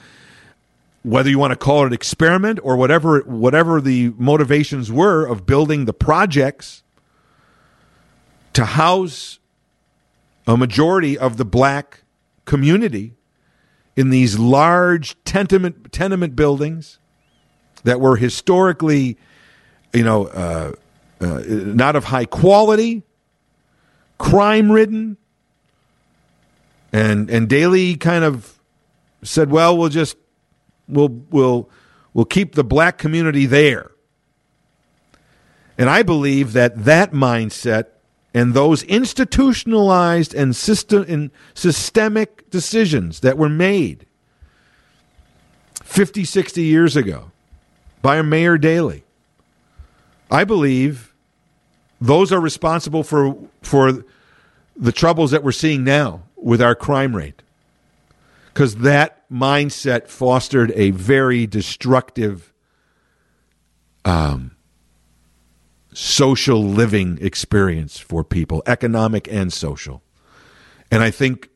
whether 1.03 1.29
you 1.29 1.37
want 1.37 1.51
to 1.51 1.57
call 1.57 1.85
it 1.85 1.91
experiment 1.91 2.57
or 2.63 2.77
whatever, 2.77 3.19
whatever 3.23 3.81
the 3.81 4.13
motivations 4.17 4.89
were 4.93 5.25
of 5.25 5.45
building 5.45 5.83
the 5.83 5.93
projects 5.93 6.83
to 8.53 8.63
house 8.63 9.39
a 10.47 10.55
majority 10.55 11.17
of 11.17 11.35
the 11.35 11.43
black 11.43 12.05
community 12.45 13.15
in 13.97 14.09
these 14.09 14.39
large 14.39 15.21
tenement 15.25 15.91
tenement 15.91 16.33
buildings 16.33 16.97
that 17.83 17.99
were 17.99 18.15
historically, 18.15 19.17
you 19.93 20.05
know, 20.05 20.27
uh, 20.27 20.71
uh, 21.25 21.43
not 21.47 21.95
of 21.95 22.05
high 22.05 22.25
quality, 22.25 23.03
crime 24.17 24.71
ridden. 24.71 25.17
And 26.93 27.29
and 27.29 27.49
Daley 27.49 27.95
kind 27.95 28.23
of 28.23 28.59
said, 29.23 29.49
"Well, 29.49 29.77
we'll 29.77 29.89
just 29.89 30.17
we'll 30.87 31.09
we'll 31.29 31.69
we'll 32.13 32.25
keep 32.25 32.55
the 32.55 32.63
black 32.63 32.97
community 32.97 33.45
there." 33.45 33.91
And 35.77 35.89
I 35.89 36.03
believe 36.03 36.53
that 36.53 36.85
that 36.85 37.11
mindset 37.11 37.87
and 38.33 38.53
those 38.53 38.83
institutionalized 38.83 40.33
and 40.33 40.55
system 40.55 41.05
and 41.07 41.31
systemic 41.53 42.49
decisions 42.49 43.19
that 43.21 43.37
were 43.37 43.49
made 43.49 44.05
50, 45.83 46.23
60 46.23 46.63
years 46.63 46.95
ago 46.95 47.31
by 48.01 48.21
Mayor 48.21 48.57
Daley 48.57 49.05
I 50.29 50.43
believe 50.43 51.13
those 52.01 52.31
are 52.31 52.39
responsible 52.39 53.03
for 53.03 53.37
for 53.61 54.03
the 54.75 54.91
troubles 54.91 55.31
that 55.31 55.43
we're 55.43 55.51
seeing 55.51 55.83
now 55.83 56.23
with 56.35 56.61
our 56.61 56.75
crime 56.75 57.15
rate. 57.15 57.41
Because 58.53 58.77
that 58.77 59.29
mindset 59.29 60.07
fostered 60.07 60.71
a 60.75 60.91
very 60.91 61.45
destructive 61.45 62.53
um, 64.05 64.55
social 65.93 66.63
living 66.63 67.17
experience 67.21 67.97
for 67.97 68.23
people, 68.23 68.61
economic 68.65 69.27
and 69.31 69.51
social. 69.51 70.03
And 70.91 71.01
I 71.01 71.11
think 71.11 71.49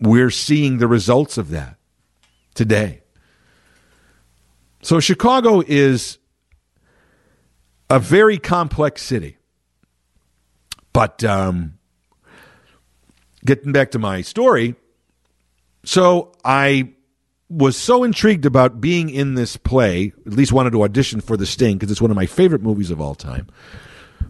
we're 0.00 0.30
seeing 0.30 0.78
the 0.78 0.88
results 0.88 1.38
of 1.38 1.50
that 1.50 1.76
today. 2.54 3.02
So 4.82 5.00
Chicago 5.00 5.62
is 5.66 6.18
a 7.88 7.98
very 7.98 8.38
complex 8.38 9.02
city. 9.02 9.36
But 10.96 11.22
um, 11.24 11.74
getting 13.44 13.70
back 13.70 13.90
to 13.90 13.98
my 13.98 14.22
story, 14.22 14.76
so 15.84 16.32
I 16.42 16.94
was 17.50 17.76
so 17.76 18.02
intrigued 18.02 18.46
about 18.46 18.80
being 18.80 19.10
in 19.10 19.34
this 19.34 19.58
play, 19.58 20.14
at 20.26 20.32
least 20.32 20.54
wanted 20.54 20.70
to 20.70 20.82
audition 20.84 21.20
for 21.20 21.36
The 21.36 21.44
Sting 21.44 21.76
because 21.76 21.90
it's 21.90 22.00
one 22.00 22.10
of 22.10 22.16
my 22.16 22.24
favorite 22.24 22.62
movies 22.62 22.90
of 22.90 22.98
all 22.98 23.14
time. 23.14 23.46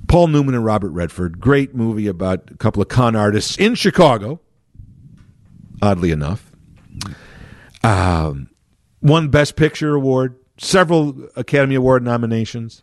Paul 0.08 0.26
Newman 0.26 0.56
and 0.56 0.64
Robert 0.64 0.90
Redford, 0.90 1.38
great 1.38 1.72
movie 1.72 2.08
about 2.08 2.50
a 2.50 2.56
couple 2.56 2.82
of 2.82 2.88
con 2.88 3.14
artists 3.14 3.56
in 3.56 3.76
Chicago, 3.76 4.40
oddly 5.80 6.10
enough. 6.10 6.50
Um, 7.84 8.50
won 9.00 9.28
Best 9.28 9.54
Picture 9.54 9.94
Award, 9.94 10.34
several 10.58 11.28
Academy 11.36 11.76
Award 11.76 12.02
nominations 12.02 12.82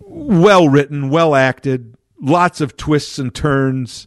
well 0.00 0.68
written, 0.68 1.10
well 1.10 1.34
acted, 1.34 1.94
lots 2.20 2.60
of 2.60 2.76
twists 2.76 3.18
and 3.18 3.34
turns. 3.34 4.06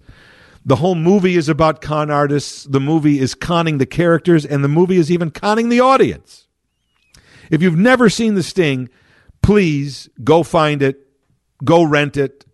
The 0.65 0.77
whole 0.77 0.95
movie 0.95 1.35
is 1.35 1.49
about 1.49 1.81
con 1.81 2.09
artists. 2.09 2.63
The 2.63 2.79
movie 2.79 3.19
is 3.19 3.35
conning 3.35 3.79
the 3.79 3.85
characters, 3.85 4.45
and 4.45 4.63
the 4.63 4.69
movie 4.69 4.97
is 4.97 5.11
even 5.11 5.31
conning 5.31 5.69
the 5.69 5.81
audience. 5.81 6.47
If 7.49 7.61
you've 7.61 7.77
never 7.77 8.09
seen 8.09 8.35
The 8.35 8.43
Sting, 8.43 8.89
please 9.41 10.09
go 10.23 10.43
find 10.43 10.81
it, 10.81 11.05
go 11.63 11.83
rent 11.83 12.15
it. 12.15 12.45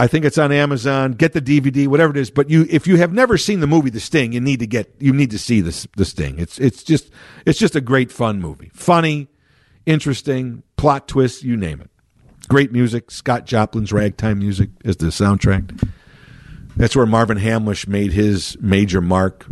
I 0.00 0.06
think 0.06 0.24
it's 0.24 0.38
on 0.38 0.52
Amazon. 0.52 1.12
Get 1.12 1.32
the 1.32 1.42
DVD, 1.42 1.88
whatever 1.88 2.12
it 2.12 2.16
is. 2.16 2.30
But 2.30 2.50
you, 2.50 2.66
if 2.70 2.86
you 2.86 2.96
have 2.96 3.12
never 3.12 3.36
seen 3.36 3.60
the 3.60 3.66
movie 3.66 3.90
The 3.90 4.00
Sting, 4.00 4.32
you 4.32 4.40
need 4.40 4.60
to 4.60 4.66
get, 4.66 4.94
you 5.00 5.12
need 5.12 5.30
to 5.30 5.38
see 5.38 5.60
this, 5.60 5.86
The 5.96 6.04
Sting. 6.04 6.38
It's, 6.38 6.58
it's 6.58 6.84
just, 6.84 7.10
it's 7.46 7.58
just 7.58 7.74
a 7.74 7.80
great 7.80 8.12
fun 8.12 8.40
movie. 8.40 8.70
Funny, 8.74 9.28
interesting, 9.86 10.62
plot 10.76 11.08
twist, 11.08 11.42
you 11.42 11.56
name 11.56 11.80
it. 11.80 11.90
Great 12.48 12.72
music. 12.72 13.10
Scott 13.10 13.44
Joplin's 13.44 13.92
ragtime 13.92 14.38
music 14.38 14.70
as 14.84 14.96
the 14.96 15.06
soundtrack. 15.06 15.88
That's 16.76 16.96
where 16.96 17.06
Marvin 17.06 17.38
Hamlisch 17.38 17.86
made 17.86 18.12
his 18.12 18.56
major 18.60 19.00
mark 19.00 19.46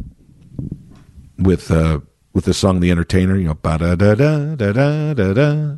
with 1.38 1.70
uh, 1.70 2.01
with 2.32 2.47
the 2.47 2.55
song 2.55 2.80
"The 2.80 2.90
Entertainer." 2.90 3.36
You 3.36 3.49
know, 3.49 3.55
ba 3.55 3.78
da 3.78 3.94
da 3.97 4.14
da 4.14 4.55
da 4.55 4.72
da 4.72 5.14
da 5.14 5.32
da, 5.34 5.76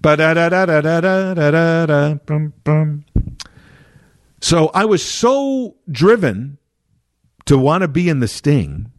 ba 0.00 0.16
da 0.16 0.34
da 0.34 0.48
da 0.48 0.64
da 0.66 0.80
da 0.80 1.00
da 1.00 1.34
da 1.34 2.14
da 2.14 2.48
da. 2.64 2.94
So 4.40 4.70
I 4.74 4.84
was 4.84 5.04
so 5.04 5.76
driven 5.90 6.58
to 7.46 7.58
want 7.58 7.82
to 7.82 7.88
be 7.88 8.08
in 8.08 8.20
the 8.20 8.28
Sting 8.28 8.92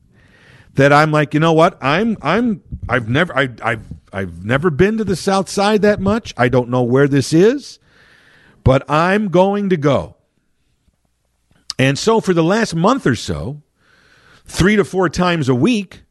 that 0.77 0.93
I'm 0.93 1.11
like, 1.11 1.33
you 1.33 1.39
know 1.39 1.53
what? 1.53 1.77
I'm 1.81 2.17
I'm 2.21 2.61
I've 2.87 3.09
never 3.09 3.35
I 3.37 3.49
I've 3.61 3.85
I've 4.13 4.45
never 4.45 4.69
been 4.69 4.97
to 4.99 5.03
the 5.03 5.15
South 5.15 5.49
Side 5.49 5.81
that 5.81 5.99
much. 5.99 6.33
I 6.37 6.49
don't 6.49 6.69
know 6.69 6.83
where 6.83 7.07
this 7.07 7.33
is, 7.33 7.79
but 8.63 8.89
I'm 8.89 9.29
going 9.29 9.69
to 9.69 9.77
go. 9.77 10.15
And 11.79 11.97
so 11.97 12.21
for 12.21 12.33
the 12.33 12.43
last 12.43 12.75
month 12.75 13.05
or 13.05 13.15
so, 13.15 13.63
three 14.45 14.75
to 14.75 14.85
four 14.85 15.09
times 15.09 15.49
a 15.49 15.55
week, 15.55 16.03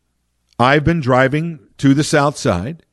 I've 0.59 0.85
been 0.85 1.01
driving 1.01 1.61
to 1.79 1.95
the 1.95 2.05
South 2.05 2.37
Side 2.37 2.85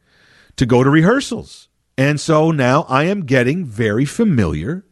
to 0.56 0.66
go 0.68 0.84
to 0.84 0.90
rehearsals. 0.90 1.70
And 1.98 2.20
so 2.20 2.52
now 2.52 2.84
I 2.88 3.06
am 3.06 3.26
getting 3.26 3.66
very 3.66 4.06
familiar 4.06 4.86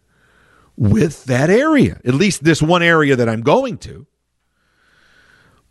with 0.76 1.26
that 1.26 1.52
area, 1.52 2.00
at 2.06 2.16
least 2.16 2.44
this 2.44 2.62
one 2.62 2.82
area 2.82 3.16
that 3.16 3.30
I'm 3.30 3.42
going 3.42 3.78
to. 3.80 4.08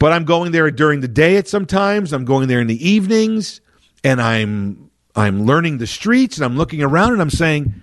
But 0.00 0.12
I'm 0.12 0.24
going 0.24 0.50
there 0.50 0.68
during 0.72 1.00
the 1.00 1.08
day 1.08 1.36
at 1.36 1.46
sometimes. 1.46 2.12
I'm 2.12 2.24
going 2.24 2.48
there 2.48 2.60
in 2.60 2.66
the 2.66 2.88
evenings, 2.88 3.60
and 4.02 4.20
I'm 4.20 4.90
I'm 5.14 5.44
learning 5.44 5.78
the 5.78 5.86
streets 5.86 6.36
and 6.36 6.44
I'm 6.44 6.56
looking 6.56 6.82
around 6.82 7.12
and 7.12 7.20
I'm 7.20 7.30
saying, 7.30 7.74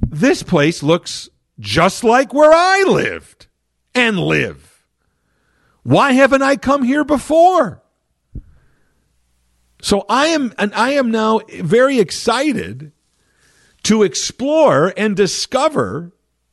this 0.00 0.42
place 0.42 0.82
looks 0.82 1.28
just 1.58 2.02
like 2.04 2.32
where 2.32 2.52
I 2.52 2.84
lived 2.86 3.48
and 3.94 4.18
live. 4.18 4.84
Why 5.82 6.12
haven't 6.12 6.42
I 6.42 6.56
come 6.56 6.82
here 6.82 7.04
before? 7.04 7.82
So 9.82 10.06
I 10.08 10.28
am 10.28 10.54
and 10.58 10.72
I 10.74 10.92
am 10.92 11.10
now 11.10 11.40
very 11.60 11.98
excited 11.98 12.92
to 13.82 14.02
explore 14.02 14.94
and 14.96 15.14
discover 15.14 16.12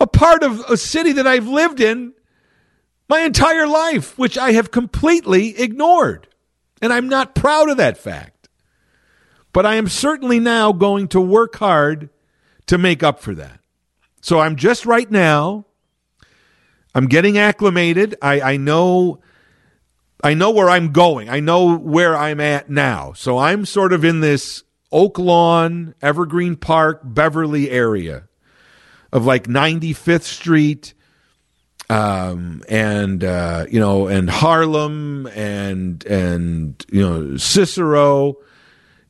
a 0.00 0.06
part 0.06 0.42
of 0.42 0.60
a 0.60 0.76
city 0.76 1.12
that 1.12 1.26
I've 1.26 1.46
lived 1.46 1.80
in 1.80 2.14
my 3.10 3.22
entire 3.22 3.66
life, 3.66 4.16
which 4.16 4.38
I 4.38 4.52
have 4.52 4.70
completely 4.70 5.58
ignored. 5.58 6.28
And 6.80 6.92
I'm 6.92 7.08
not 7.08 7.34
proud 7.34 7.68
of 7.68 7.76
that 7.76 7.98
fact. 7.98 8.48
But 9.52 9.66
I 9.66 9.74
am 9.74 9.88
certainly 9.88 10.38
now 10.38 10.72
going 10.72 11.08
to 11.08 11.20
work 11.20 11.56
hard 11.56 12.08
to 12.66 12.78
make 12.78 13.02
up 13.02 13.18
for 13.18 13.34
that. 13.34 13.58
So 14.20 14.38
I'm 14.38 14.54
just 14.54 14.86
right 14.86 15.10
now, 15.10 15.66
I'm 16.94 17.06
getting 17.06 17.36
acclimated. 17.36 18.14
I, 18.22 18.40
I 18.40 18.56
know 18.56 19.20
I 20.22 20.34
know 20.34 20.50
where 20.50 20.70
I'm 20.70 20.92
going. 20.92 21.28
I 21.28 21.40
know 21.40 21.76
where 21.76 22.16
I'm 22.16 22.40
at 22.40 22.70
now. 22.70 23.14
So 23.14 23.38
I'm 23.38 23.64
sort 23.64 23.92
of 23.92 24.04
in 24.04 24.20
this 24.20 24.62
Oak 24.92 25.18
Lawn, 25.18 25.94
Evergreen 26.00 26.54
Park, 26.56 27.00
Beverly 27.02 27.70
area 27.70 28.28
of 29.12 29.24
like 29.24 29.48
95th 29.48 30.22
Street 30.22 30.94
um, 31.90 32.62
and 32.68 33.24
uh, 33.24 33.66
you 33.68 33.80
know, 33.80 34.06
and 34.06 34.30
Harlem, 34.30 35.26
and 35.34 36.04
and 36.06 36.86
you 36.90 37.00
know, 37.00 37.36
Cicero, 37.36 38.36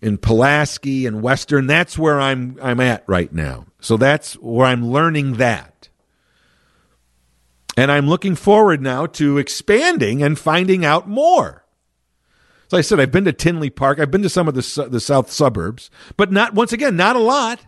in 0.01 0.17
Pulaski 0.17 1.05
and 1.05 1.21
Western. 1.21 1.67
That's 1.67 1.99
where 1.99 2.19
I'm 2.19 2.59
I'm 2.63 2.81
at 2.81 3.05
right 3.07 3.31
now. 3.33 3.67
So 3.81 3.99
that's 3.99 4.35
where 4.35 4.67
I'm 4.67 4.87
learning 4.87 5.35
that, 5.35 5.91
and 7.77 7.93
I'm 7.93 8.09
looking 8.09 8.35
forward 8.35 8.81
now 8.81 9.05
to 9.07 9.37
expanding 9.37 10.23
and 10.23 10.39
finding 10.39 10.83
out 10.83 11.07
more. 11.07 11.67
So 12.69 12.79
I 12.79 12.83
said, 12.83 12.99
I've 12.99 13.13
been 13.13 13.25
to 13.25 13.33
Tinley 13.33 13.69
Park. 13.69 13.99
I've 13.99 14.11
been 14.11 14.23
to 14.23 14.31
some 14.31 14.49
of 14.49 14.55
the 14.55 14.89
the 14.89 15.01
south 15.01 15.31
suburbs, 15.31 15.91
but 16.17 16.33
not 16.33 16.55
once 16.55 16.73
again, 16.73 16.97
not 16.97 17.15
a 17.15 17.21
lot 17.21 17.61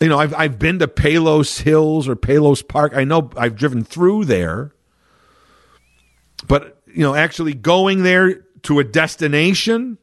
you 0.00 0.08
know, 0.08 0.18
I've 0.18 0.34
I've 0.34 0.58
been 0.58 0.78
to 0.80 0.88
Palos 0.88 1.58
Hills 1.58 2.08
or 2.08 2.16
Palos 2.16 2.62
Park. 2.62 2.92
I 2.94 3.04
know 3.04 3.30
I've 3.36 3.56
driven 3.56 3.84
through 3.84 4.26
there, 4.26 4.72
but 6.46 6.82
you 6.86 7.02
know, 7.02 7.14
actually 7.14 7.54
going 7.54 8.02
there 8.02 8.42
to 8.62 8.78
a 8.78 8.84
destination 8.84 9.98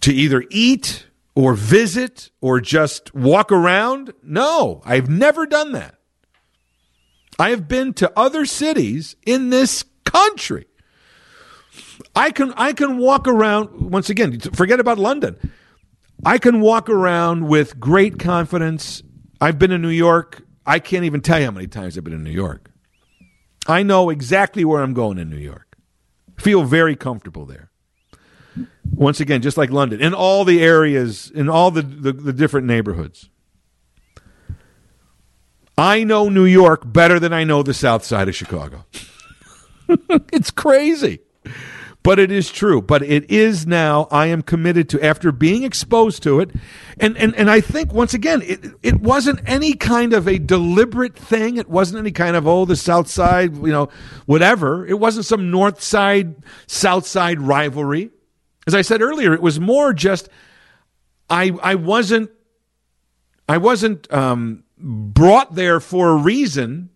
to 0.00 0.12
either 0.12 0.44
eat 0.50 1.06
or 1.34 1.54
visit 1.54 2.30
or 2.40 2.60
just 2.60 3.14
walk 3.14 3.50
around, 3.50 4.12
no, 4.22 4.82
I've 4.84 5.08
never 5.08 5.46
done 5.46 5.72
that. 5.72 5.96
I 7.38 7.50
have 7.50 7.66
been 7.66 7.94
to 7.94 8.12
other 8.16 8.44
cities 8.44 9.16
in 9.24 9.50
this 9.50 9.84
country. 10.04 10.66
I 12.14 12.30
can 12.30 12.52
I 12.56 12.72
can 12.72 12.98
walk 12.98 13.26
around 13.26 13.90
once 13.90 14.10
again. 14.10 14.38
Forget 14.40 14.80
about 14.80 14.98
London. 14.98 15.38
I 16.24 16.38
can 16.38 16.60
walk 16.60 16.88
around 16.88 17.48
with 17.48 17.80
great 17.80 18.18
confidence. 18.18 19.02
I've 19.40 19.58
been 19.58 19.72
in 19.72 19.82
New 19.82 19.88
York. 19.88 20.42
I 20.64 20.78
can't 20.78 21.04
even 21.04 21.20
tell 21.20 21.40
you 21.40 21.46
how 21.46 21.50
many 21.50 21.66
times 21.66 21.98
I've 21.98 22.04
been 22.04 22.12
in 22.12 22.22
New 22.22 22.30
York. 22.30 22.70
I 23.66 23.82
know 23.82 24.10
exactly 24.10 24.64
where 24.64 24.82
I'm 24.82 24.94
going 24.94 25.18
in 25.18 25.28
New 25.28 25.36
York. 25.36 25.76
Feel 26.38 26.62
very 26.62 26.94
comfortable 26.94 27.44
there. 27.44 27.70
Once 28.92 29.20
again, 29.20 29.42
just 29.42 29.56
like 29.56 29.70
London, 29.70 30.00
in 30.00 30.14
all 30.14 30.44
the 30.44 30.62
areas, 30.62 31.30
in 31.34 31.48
all 31.48 31.70
the, 31.70 31.82
the, 31.82 32.12
the 32.12 32.32
different 32.32 32.66
neighborhoods. 32.66 33.30
I 35.76 36.04
know 36.04 36.28
New 36.28 36.44
York 36.44 36.82
better 36.84 37.18
than 37.18 37.32
I 37.32 37.44
know 37.44 37.62
the 37.62 37.74
south 37.74 38.04
side 38.04 38.28
of 38.28 38.36
Chicago. 38.36 38.84
it's 40.32 40.50
crazy. 40.50 41.20
But 42.02 42.18
it 42.18 42.32
is 42.32 42.50
true. 42.50 42.82
But 42.82 43.02
it 43.02 43.30
is 43.30 43.66
now, 43.66 44.08
I 44.10 44.26
am 44.26 44.42
committed 44.42 44.88
to, 44.90 45.04
after 45.04 45.30
being 45.30 45.62
exposed 45.62 46.22
to 46.24 46.40
it. 46.40 46.50
And, 46.98 47.16
and, 47.16 47.34
and 47.36 47.48
I 47.48 47.60
think, 47.60 47.92
once 47.92 48.12
again, 48.12 48.42
it, 48.42 48.64
it 48.82 49.00
wasn't 49.00 49.40
any 49.46 49.74
kind 49.74 50.12
of 50.12 50.26
a 50.26 50.38
deliberate 50.38 51.16
thing. 51.16 51.58
It 51.58 51.68
wasn't 51.68 52.00
any 52.00 52.10
kind 52.10 52.34
of, 52.34 52.46
oh, 52.46 52.64
the 52.64 52.74
South 52.74 53.08
Side, 53.08 53.56
you 53.56 53.68
know, 53.68 53.88
whatever. 54.26 54.84
It 54.86 54.98
wasn't 54.98 55.26
some 55.26 55.50
North 55.50 55.80
Side, 55.80 56.34
South 56.66 57.06
Side 57.06 57.40
rivalry. 57.40 58.10
As 58.66 58.74
I 58.74 58.82
said 58.82 59.00
earlier, 59.00 59.32
it 59.32 59.42
was 59.42 59.60
more 59.60 59.92
just, 59.92 60.28
I, 61.30 61.52
I 61.62 61.76
wasn't, 61.76 62.30
I 63.48 63.58
wasn't 63.58 64.12
um, 64.12 64.64
brought 64.76 65.54
there 65.54 65.78
for 65.78 66.10
a 66.10 66.16
reason 66.16 66.90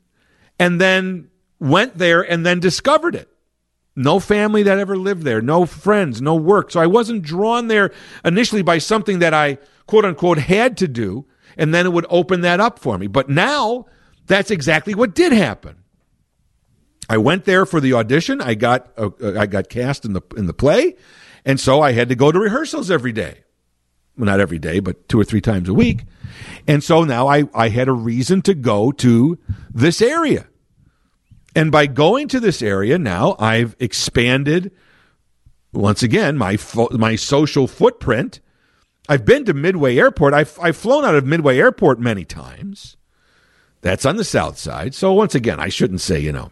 and 0.58 0.80
then 0.80 1.28
went 1.60 1.98
there 1.98 2.22
and 2.22 2.44
then 2.44 2.60
discovered 2.60 3.14
it. 3.14 3.28
No 3.96 4.20
family 4.20 4.62
that 4.62 4.78
ever 4.78 4.96
lived 4.96 5.22
there, 5.22 5.40
no 5.40 5.64
friends, 5.64 6.20
no 6.20 6.34
work. 6.34 6.70
So 6.70 6.80
I 6.80 6.86
wasn't 6.86 7.22
drawn 7.22 7.68
there 7.68 7.92
initially 8.24 8.60
by 8.62 8.76
something 8.76 9.20
that 9.20 9.32
I 9.32 9.58
quote 9.86 10.04
unquote 10.04 10.38
had 10.38 10.76
to 10.78 10.88
do, 10.88 11.24
and 11.56 11.74
then 11.74 11.86
it 11.86 11.92
would 11.92 12.06
open 12.10 12.42
that 12.42 12.60
up 12.60 12.78
for 12.78 12.98
me. 12.98 13.06
But 13.06 13.30
now 13.30 13.86
that's 14.26 14.50
exactly 14.50 14.94
what 14.94 15.14
did 15.14 15.32
happen. 15.32 15.78
I 17.08 17.16
went 17.16 17.44
there 17.44 17.64
for 17.64 17.80
the 17.80 17.94
audition. 17.94 18.42
I 18.42 18.54
got 18.54 18.92
uh, 18.98 19.10
I 19.36 19.46
got 19.46 19.70
cast 19.70 20.04
in 20.04 20.12
the 20.12 20.22
in 20.36 20.46
the 20.46 20.54
play, 20.54 20.96
and 21.44 21.58
so 21.58 21.80
I 21.80 21.92
had 21.92 22.10
to 22.10 22.14
go 22.14 22.30
to 22.30 22.38
rehearsals 22.38 22.90
every 22.90 23.12
day. 23.12 23.44
Well, 24.18 24.26
not 24.26 24.40
every 24.40 24.58
day, 24.58 24.80
but 24.80 25.08
two 25.08 25.20
or 25.20 25.24
three 25.24 25.40
times 25.40 25.68
a 25.68 25.74
week. 25.74 26.04
And 26.66 26.82
so 26.82 27.04
now 27.04 27.28
I, 27.28 27.44
I 27.54 27.68
had 27.68 27.86
a 27.86 27.92
reason 27.92 28.42
to 28.42 28.54
go 28.54 28.90
to 28.92 29.38
this 29.72 30.00
area. 30.00 30.48
And 31.56 31.72
by 31.72 31.86
going 31.86 32.28
to 32.28 32.38
this 32.38 32.60
area 32.60 32.98
now, 32.98 33.34
I've 33.38 33.74
expanded 33.80 34.72
once 35.72 36.02
again 36.02 36.36
my 36.36 36.58
fo- 36.58 36.90
my 36.92 37.16
social 37.16 37.66
footprint. 37.66 38.40
I've 39.08 39.24
been 39.24 39.46
to 39.46 39.54
Midway 39.54 39.96
Airport. 39.96 40.34
I've, 40.34 40.58
I've 40.60 40.76
flown 40.76 41.06
out 41.06 41.14
of 41.14 41.24
Midway 41.24 41.58
Airport 41.58 41.98
many 41.98 42.26
times. 42.26 42.98
That's 43.80 44.04
on 44.04 44.16
the 44.16 44.24
south 44.24 44.58
side. 44.58 44.94
So 44.94 45.14
once 45.14 45.34
again, 45.34 45.58
I 45.58 45.70
shouldn't 45.70 46.02
say, 46.02 46.20
you 46.20 46.32
know, 46.32 46.50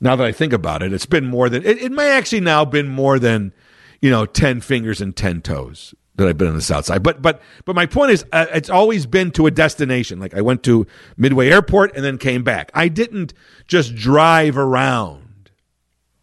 now 0.00 0.16
that 0.16 0.26
I 0.26 0.32
think 0.32 0.52
about 0.52 0.82
it, 0.82 0.92
it's 0.92 1.06
been 1.06 1.26
more 1.26 1.48
than, 1.48 1.64
it, 1.64 1.78
it 1.80 1.92
may 1.92 2.10
actually 2.10 2.40
now 2.40 2.64
been 2.64 2.88
more 2.88 3.20
than, 3.20 3.52
you 4.00 4.10
know, 4.10 4.26
10 4.26 4.60
fingers 4.60 5.00
and 5.00 5.14
10 5.14 5.42
toes 5.42 5.94
that 6.16 6.28
I've 6.28 6.38
been 6.38 6.48
on 6.48 6.54
the 6.54 6.62
south 6.62 6.84
side. 6.84 7.02
But 7.02 7.22
but 7.22 7.42
but 7.64 7.74
my 7.74 7.86
point 7.86 8.12
is, 8.12 8.24
uh, 8.32 8.46
it's 8.52 8.70
always 8.70 9.06
been 9.06 9.30
to 9.32 9.46
a 9.46 9.50
destination. 9.50 10.20
Like 10.20 10.34
I 10.34 10.40
went 10.40 10.62
to 10.64 10.86
Midway 11.16 11.50
Airport 11.50 11.94
and 11.96 12.04
then 12.04 12.18
came 12.18 12.42
back. 12.42 12.70
I 12.74 12.88
didn't 12.88 13.34
just 13.66 13.94
drive 13.94 14.56
around 14.56 15.50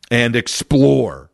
and 0.10 0.36
explore 0.36 1.32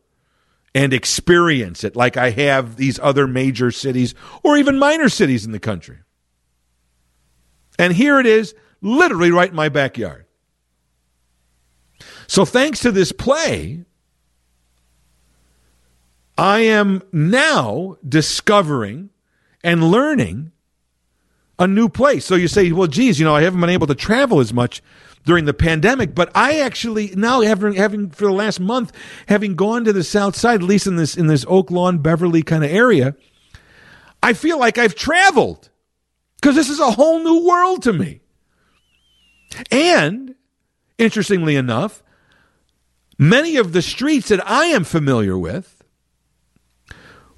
and 0.74 0.92
experience 0.92 1.82
it 1.82 1.96
like 1.96 2.16
I 2.16 2.30
have 2.30 2.76
these 2.76 2.98
other 3.00 3.26
major 3.26 3.70
cities 3.70 4.14
or 4.42 4.56
even 4.56 4.78
minor 4.78 5.08
cities 5.08 5.44
in 5.44 5.52
the 5.52 5.58
country. 5.58 5.98
And 7.78 7.92
here 7.92 8.18
it 8.18 8.26
is, 8.26 8.54
literally 8.80 9.30
right 9.30 9.50
in 9.50 9.56
my 9.56 9.68
backyard. 9.68 10.26
So 12.26 12.44
thanks 12.44 12.80
to 12.80 12.92
this 12.92 13.12
play, 13.12 13.84
I 16.38 16.60
am 16.60 17.02
now 17.12 17.96
discovering 18.08 19.10
and 19.64 19.90
learning 19.90 20.52
a 21.58 21.66
new 21.66 21.88
place. 21.88 22.24
So 22.24 22.36
you 22.36 22.46
say, 22.46 22.70
well, 22.70 22.86
geez, 22.86 23.18
you 23.18 23.24
know, 23.24 23.34
I 23.34 23.42
haven't 23.42 23.60
been 23.60 23.70
able 23.70 23.88
to 23.88 23.94
travel 23.96 24.38
as 24.38 24.54
much 24.54 24.80
during 25.24 25.46
the 25.46 25.52
pandemic, 25.52 26.14
but 26.14 26.30
I 26.36 26.60
actually 26.60 27.12
now 27.16 27.40
having 27.40 27.74
having 27.74 28.10
for 28.10 28.26
the 28.26 28.32
last 28.32 28.60
month 28.60 28.92
having 29.26 29.56
gone 29.56 29.84
to 29.84 29.92
the 29.92 30.04
South 30.04 30.36
Side, 30.36 30.62
at 30.62 30.68
least 30.68 30.86
in 30.86 30.94
this 30.94 31.16
in 31.16 31.26
this 31.26 31.44
Oak 31.48 31.72
Lawn 31.72 31.98
Beverly 31.98 32.42
kind 32.42 32.64
of 32.64 32.70
area, 32.70 33.16
I 34.22 34.32
feel 34.32 34.60
like 34.60 34.78
I've 34.78 34.94
traveled 34.94 35.70
because 36.40 36.54
this 36.54 36.70
is 36.70 36.78
a 36.78 36.92
whole 36.92 37.18
new 37.18 37.46
world 37.46 37.82
to 37.82 37.92
me. 37.92 38.20
And 39.72 40.36
interestingly 40.98 41.56
enough, 41.56 42.02
many 43.18 43.56
of 43.56 43.72
the 43.72 43.82
streets 43.82 44.28
that 44.28 44.48
I 44.48 44.66
am 44.66 44.84
familiar 44.84 45.36
with 45.36 45.77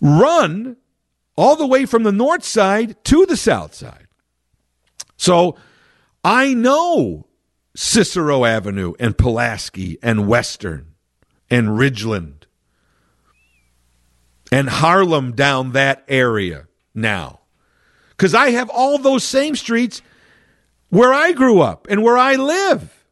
run 0.00 0.76
all 1.36 1.56
the 1.56 1.66
way 1.66 1.86
from 1.86 2.02
the 2.02 2.12
north 2.12 2.44
side 2.44 3.02
to 3.04 3.26
the 3.26 3.36
south 3.36 3.74
side. 3.74 4.06
So 5.16 5.56
I 6.24 6.54
know 6.54 7.26
Cicero 7.74 8.44
Avenue 8.44 8.94
and 8.98 9.16
Pulaski 9.16 9.98
and 10.02 10.26
Western 10.26 10.94
and 11.50 11.68
Ridgeland 11.68 12.44
and 14.52 14.68
Harlem 14.68 15.32
down 15.32 15.72
that 15.72 16.04
area 16.08 16.66
now. 16.94 17.40
Because 18.10 18.34
I 18.34 18.50
have 18.50 18.68
all 18.68 18.98
those 18.98 19.24
same 19.24 19.56
streets 19.56 20.02
where 20.90 21.12
I 21.12 21.32
grew 21.32 21.60
up 21.60 21.86
and 21.88 22.02
where 22.02 22.18
I 22.18 22.34
live. 22.34 23.04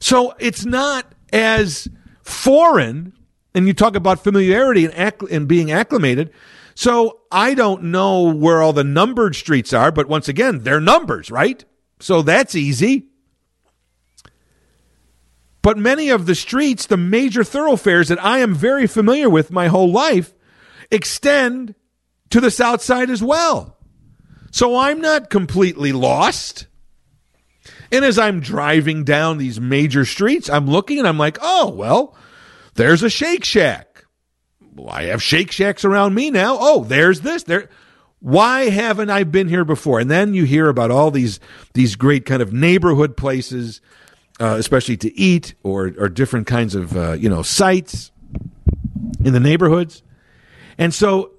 So 0.00 0.34
it's 0.38 0.64
not 0.64 1.12
as 1.32 1.88
foreign, 2.22 3.12
and 3.58 3.66
you 3.66 3.74
talk 3.74 3.96
about 3.96 4.22
familiarity 4.22 4.84
and, 4.84 4.94
acc- 4.94 5.30
and 5.32 5.48
being 5.48 5.72
acclimated. 5.72 6.30
So 6.76 7.22
I 7.32 7.54
don't 7.54 7.82
know 7.84 8.32
where 8.32 8.62
all 8.62 8.72
the 8.72 8.84
numbered 8.84 9.34
streets 9.34 9.72
are, 9.72 9.90
but 9.90 10.08
once 10.08 10.28
again, 10.28 10.60
they're 10.60 10.80
numbers, 10.80 11.28
right? 11.28 11.64
So 11.98 12.22
that's 12.22 12.54
easy. 12.54 13.08
But 15.60 15.76
many 15.76 16.08
of 16.08 16.26
the 16.26 16.36
streets, 16.36 16.86
the 16.86 16.96
major 16.96 17.42
thoroughfares 17.42 18.06
that 18.08 18.24
I 18.24 18.38
am 18.38 18.54
very 18.54 18.86
familiar 18.86 19.28
with 19.28 19.50
my 19.50 19.66
whole 19.66 19.90
life, 19.90 20.32
extend 20.92 21.74
to 22.30 22.40
the 22.40 22.52
south 22.52 22.80
side 22.80 23.10
as 23.10 23.24
well. 23.24 23.76
So 24.52 24.78
I'm 24.78 25.00
not 25.00 25.30
completely 25.30 25.90
lost. 25.90 26.68
And 27.90 28.04
as 28.04 28.20
I'm 28.20 28.38
driving 28.38 29.02
down 29.02 29.38
these 29.38 29.60
major 29.60 30.04
streets, 30.04 30.48
I'm 30.48 30.68
looking 30.68 31.00
and 31.00 31.08
I'm 31.08 31.18
like, 31.18 31.38
oh, 31.40 31.70
well, 31.70 32.14
there's 32.78 33.02
a 33.02 33.10
Shake 33.10 33.44
Shack. 33.44 34.04
Well, 34.76 34.88
I 34.88 35.04
have 35.06 35.20
Shake 35.20 35.50
Shacks 35.50 35.84
around 35.84 36.14
me 36.14 36.30
now. 36.30 36.56
Oh, 36.60 36.84
there's 36.84 37.22
this. 37.22 37.42
There. 37.42 37.68
Why 38.20 38.70
haven't 38.70 39.10
I 39.10 39.24
been 39.24 39.48
here 39.48 39.64
before? 39.64 39.98
And 39.98 40.08
then 40.08 40.32
you 40.32 40.44
hear 40.44 40.68
about 40.68 40.92
all 40.92 41.10
these 41.10 41.40
these 41.74 41.96
great 41.96 42.24
kind 42.24 42.40
of 42.40 42.52
neighborhood 42.52 43.16
places, 43.16 43.80
uh, 44.38 44.54
especially 44.58 44.96
to 44.98 45.18
eat 45.18 45.54
or 45.64 45.92
or 45.98 46.08
different 46.08 46.46
kinds 46.46 46.76
of 46.76 46.96
uh, 46.96 47.12
you 47.14 47.28
know 47.28 47.42
sites 47.42 48.12
in 49.24 49.32
the 49.32 49.40
neighborhoods. 49.40 50.04
And 50.78 50.94
so 50.94 51.32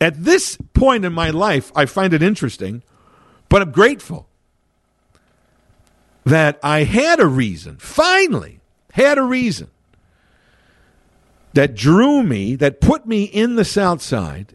at 0.00 0.22
this 0.22 0.56
point 0.72 1.04
in 1.04 1.12
my 1.12 1.30
life, 1.30 1.72
I 1.74 1.86
find 1.86 2.14
it 2.14 2.22
interesting, 2.22 2.84
but 3.48 3.60
I'm 3.60 3.72
grateful 3.72 4.28
that 6.24 6.60
I 6.62 6.84
had 6.84 7.18
a 7.18 7.26
reason, 7.26 7.78
finally, 7.78 8.60
had 8.92 9.18
a 9.18 9.22
reason 9.22 9.68
that 11.56 11.74
drew 11.74 12.22
me, 12.22 12.54
that 12.54 12.82
put 12.82 13.06
me 13.06 13.24
in 13.24 13.56
the 13.56 13.64
South 13.64 14.02
Side. 14.02 14.54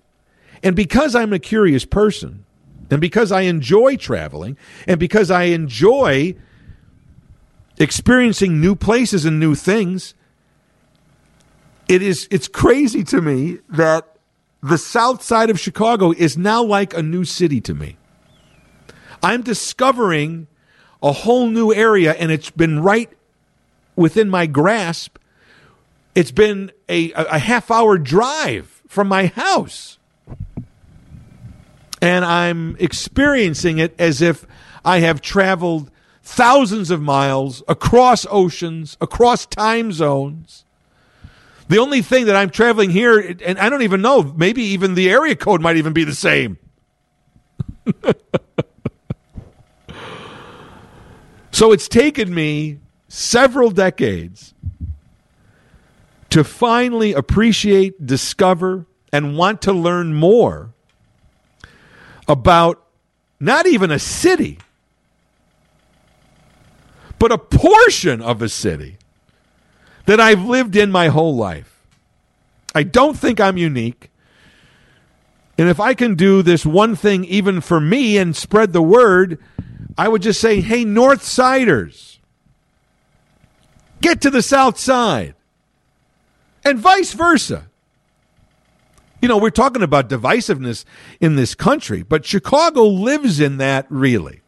And 0.62 0.76
because 0.76 1.16
I'm 1.16 1.34
a 1.34 1.40
curious 1.40 1.84
person, 1.84 2.46
and 2.92 3.02
because 3.02 3.32
I 3.32 3.42
enjoy 3.42 3.96
traveling, 3.98 4.56
and 4.86 5.00
because 5.00 5.32
I 5.32 5.46
enjoy 5.46 6.36
experiencing 7.80 8.62
new 8.62 8.76
places 8.76 9.26
and 9.26 9.40
new 9.40 9.56
things, 9.56 10.14
it 11.88 12.04
is 12.04 12.28
it's 12.30 12.48
crazy 12.48 13.04
to 13.06 13.20
me 13.20 13.58
that 13.70 14.08
the 14.62 14.78
south 14.78 15.24
side 15.24 15.50
of 15.50 15.60
Chicago 15.60 16.12
is 16.12 16.38
now 16.38 16.62
like 16.62 16.94
a 16.94 17.02
new 17.02 17.26
city 17.26 17.60
to 17.62 17.74
me. 17.74 17.98
I'm 19.24 19.42
discovering 19.42 20.46
a 21.02 21.12
whole 21.12 21.48
new 21.48 21.74
area, 21.74 22.14
and 22.14 22.32
it's 22.32 22.52
been 22.52 22.80
right 22.80 23.10
within 23.96 24.30
my 24.30 24.46
grasp. 24.46 25.18
It's 26.14 26.32
been 26.32 26.72
a, 26.90 27.12
a 27.14 27.40
half 27.40 27.72
hour 27.72 27.98
drive 27.98 28.82
from 28.88 29.08
my 29.08 29.28
house. 29.28 29.98
And 32.02 32.26
I'm 32.26 32.76
experiencing 32.80 33.78
it 33.78 33.96
as 34.00 34.22
if 34.22 34.46
I 34.84 35.00
have 35.00 35.22
traveled 35.22 35.92
thousands 36.24 36.92
of 36.92 37.02
miles 37.02 37.64
across 37.68 38.26
oceans, 38.30 38.98
across 39.00 39.46
time 39.46 39.92
zones 39.92 40.66
the 41.72 41.80
only 41.80 42.02
thing 42.02 42.26
that 42.26 42.36
I'm 42.36 42.50
traveling 42.50 42.90
here, 42.90 43.18
and 43.18 43.58
I 43.58 43.70
don't 43.70 43.84
even 43.84 44.02
know, 44.02 44.24
maybe 44.24 44.62
even 44.62 44.94
the 44.94 45.10
area 45.10 45.38
code 45.38 45.62
might 45.62 45.78
even 45.78 45.94
be 45.94 46.04
the 46.04 46.14
same. 46.14 46.58
so 51.52 51.72
it's 51.72 51.88
taken 51.88 52.36
me 52.36 52.80
several 53.08 53.72
decades 53.72 54.54
to 56.32 56.44
finally 56.44 57.14
appreciate, 57.14 58.06
discover, 58.06 58.86
and 59.14 59.38
want 59.38 59.62
to 59.64 59.74
learn 59.74 60.14
more 60.14 60.74
about 62.28 62.82
not 63.40 63.68
even 63.68 63.92
a 63.92 64.00
city, 64.00 64.58
but 67.20 67.32
a 67.32 67.38
portion 67.38 68.22
of 68.22 68.42
a 68.42 68.50
city 68.50 68.98
that 70.06 70.20
I've 70.20 70.46
lived 70.46 70.76
in 70.76 70.92
my 70.92 71.10
whole 71.10 71.36
life. 71.36 71.82
I 72.74 72.84
don't 72.84 73.18
think 73.18 73.40
I'm 73.40 73.58
unique. 73.58 74.10
And 75.58 75.68
if 75.68 75.80
I 75.80 75.94
can 75.94 76.16
do 76.16 76.42
this 76.42 76.66
one 76.66 76.96
thing 76.96 77.26
even 77.26 77.60
for 77.60 77.80
me 77.82 78.18
and 78.18 78.36
spread 78.36 78.72
the 78.72 78.82
word, 78.82 79.38
I 79.98 80.08
would 80.08 80.22
just 80.22 80.40
say, 80.40 80.62
hey, 80.62 80.86
North 80.86 81.24
Siders, 81.24 82.20
get 84.00 84.22
to 84.22 84.30
the 84.30 84.42
South 84.42 84.80
Side. 84.80 85.36
And 86.64 86.80
vice 86.80 87.14
versa. 87.14 87.68
You 89.22 89.28
know, 89.28 89.38
we're 89.38 89.52
talking 89.52 89.84
about 89.84 90.10
divisiveness 90.10 90.84
in 91.20 91.36
this 91.36 91.54
country, 91.54 92.02
but 92.02 92.26
Chicago 92.26 92.86
lives 92.86 93.40
in 93.40 93.58
that 93.58 93.86
really. 93.90 94.42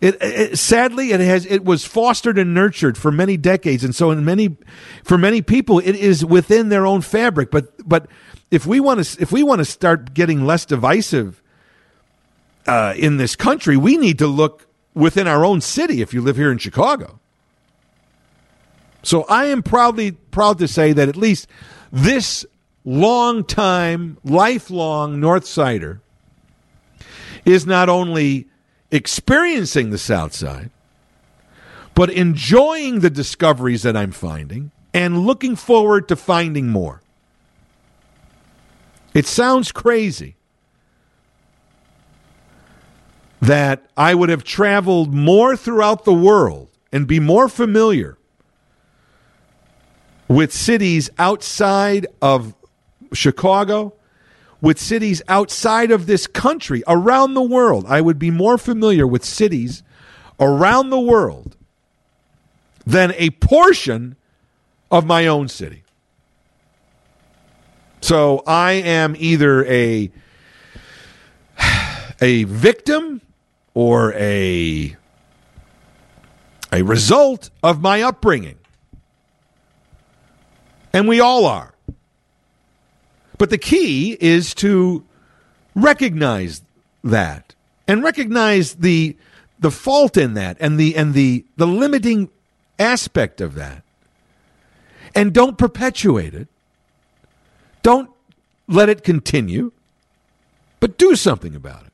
It, 0.00 0.16
it, 0.22 0.58
sadly 0.58 1.12
it 1.12 1.20
has 1.20 1.44
it 1.44 1.62
was 1.62 1.84
fostered 1.84 2.38
and 2.38 2.54
nurtured 2.54 2.96
for 2.96 3.12
many 3.12 3.36
decades, 3.36 3.84
and 3.84 3.94
so 3.94 4.10
in 4.10 4.24
many 4.24 4.56
for 5.04 5.18
many 5.18 5.42
people 5.42 5.78
it 5.78 5.94
is 5.94 6.24
within 6.24 6.70
their 6.70 6.86
own 6.86 7.02
fabric. 7.02 7.50
But 7.50 7.86
but 7.86 8.06
if 8.50 8.64
we 8.64 8.80
want 8.80 9.04
to 9.04 9.22
if 9.22 9.30
we 9.30 9.42
want 9.42 9.58
to 9.58 9.64
start 9.66 10.14
getting 10.14 10.46
less 10.46 10.64
divisive 10.64 11.42
uh, 12.66 12.94
in 12.96 13.18
this 13.18 13.36
country, 13.36 13.76
we 13.76 13.98
need 13.98 14.18
to 14.20 14.26
look 14.26 14.66
within 14.94 15.28
our 15.28 15.44
own 15.44 15.60
city. 15.60 16.00
If 16.00 16.14
you 16.14 16.22
live 16.22 16.36
here 16.36 16.50
in 16.50 16.56
Chicago, 16.56 17.19
so 19.02 19.24
I 19.24 19.46
am 19.46 19.62
proudly 19.62 20.12
proud 20.12 20.58
to 20.58 20.68
say 20.68 20.92
that 20.92 21.08
at 21.08 21.16
least 21.16 21.48
this 21.90 22.44
long 22.84 23.44
time, 23.44 24.18
lifelong 24.24 25.20
North 25.20 25.46
Sider 25.46 26.00
is 27.44 27.66
not 27.66 27.88
only 27.88 28.46
experiencing 28.90 29.90
the 29.90 29.98
South 29.98 30.34
Side, 30.34 30.70
but 31.94 32.10
enjoying 32.10 33.00
the 33.00 33.10
discoveries 33.10 33.82
that 33.82 33.96
I'm 33.96 34.12
finding 34.12 34.70
and 34.92 35.26
looking 35.26 35.56
forward 35.56 36.08
to 36.08 36.16
finding 36.16 36.68
more. 36.68 37.02
It 39.14 39.26
sounds 39.26 39.72
crazy 39.72 40.36
that 43.40 43.86
I 43.96 44.14
would 44.14 44.28
have 44.28 44.44
traveled 44.44 45.14
more 45.14 45.56
throughout 45.56 46.04
the 46.04 46.12
world 46.12 46.68
and 46.92 47.06
be 47.06 47.18
more 47.18 47.48
familiar 47.48 48.18
with 50.30 50.52
cities 50.52 51.10
outside 51.18 52.06
of 52.22 52.54
Chicago 53.12 53.92
with 54.60 54.78
cities 54.78 55.22
outside 55.28 55.90
of 55.90 56.06
this 56.06 56.26
country, 56.26 56.82
around 56.86 57.34
the 57.34 57.42
world. 57.42 57.84
I 57.88 58.00
would 58.00 58.18
be 58.18 58.30
more 58.30 58.58
familiar 58.58 59.06
with 59.06 59.24
cities 59.24 59.82
around 60.38 60.90
the 60.90 61.00
world 61.00 61.56
than 62.86 63.12
a 63.16 63.30
portion 63.30 64.16
of 64.90 65.06
my 65.06 65.26
own 65.26 65.48
city. 65.48 65.82
So 68.00 68.42
I 68.46 68.72
am 68.72 69.14
either 69.18 69.64
a 69.66 70.10
a 72.20 72.44
victim 72.44 73.20
or 73.74 74.12
a 74.14 74.96
a 76.72 76.82
result 76.82 77.50
of 77.62 77.80
my 77.80 78.02
upbringing. 78.02 78.59
And 80.92 81.06
we 81.06 81.20
all 81.20 81.46
are. 81.46 81.74
But 83.38 83.50
the 83.50 83.58
key 83.58 84.16
is 84.20 84.54
to 84.56 85.04
recognize 85.74 86.62
that 87.02 87.54
and 87.88 88.02
recognize 88.02 88.74
the 88.74 89.16
the 89.58 89.70
fault 89.70 90.16
in 90.16 90.34
that 90.34 90.56
and 90.60 90.78
the 90.78 90.96
and 90.96 91.14
the 91.14 91.44
the 91.56 91.66
limiting 91.66 92.28
aspect 92.78 93.40
of 93.40 93.54
that. 93.54 93.82
And 95.14 95.32
don't 95.32 95.58
perpetuate 95.58 96.34
it. 96.34 96.48
Don't 97.82 98.10
let 98.68 98.88
it 98.88 99.02
continue, 99.02 99.72
but 100.78 100.98
do 100.98 101.16
something 101.16 101.54
about 101.54 101.86
it. 101.86 101.92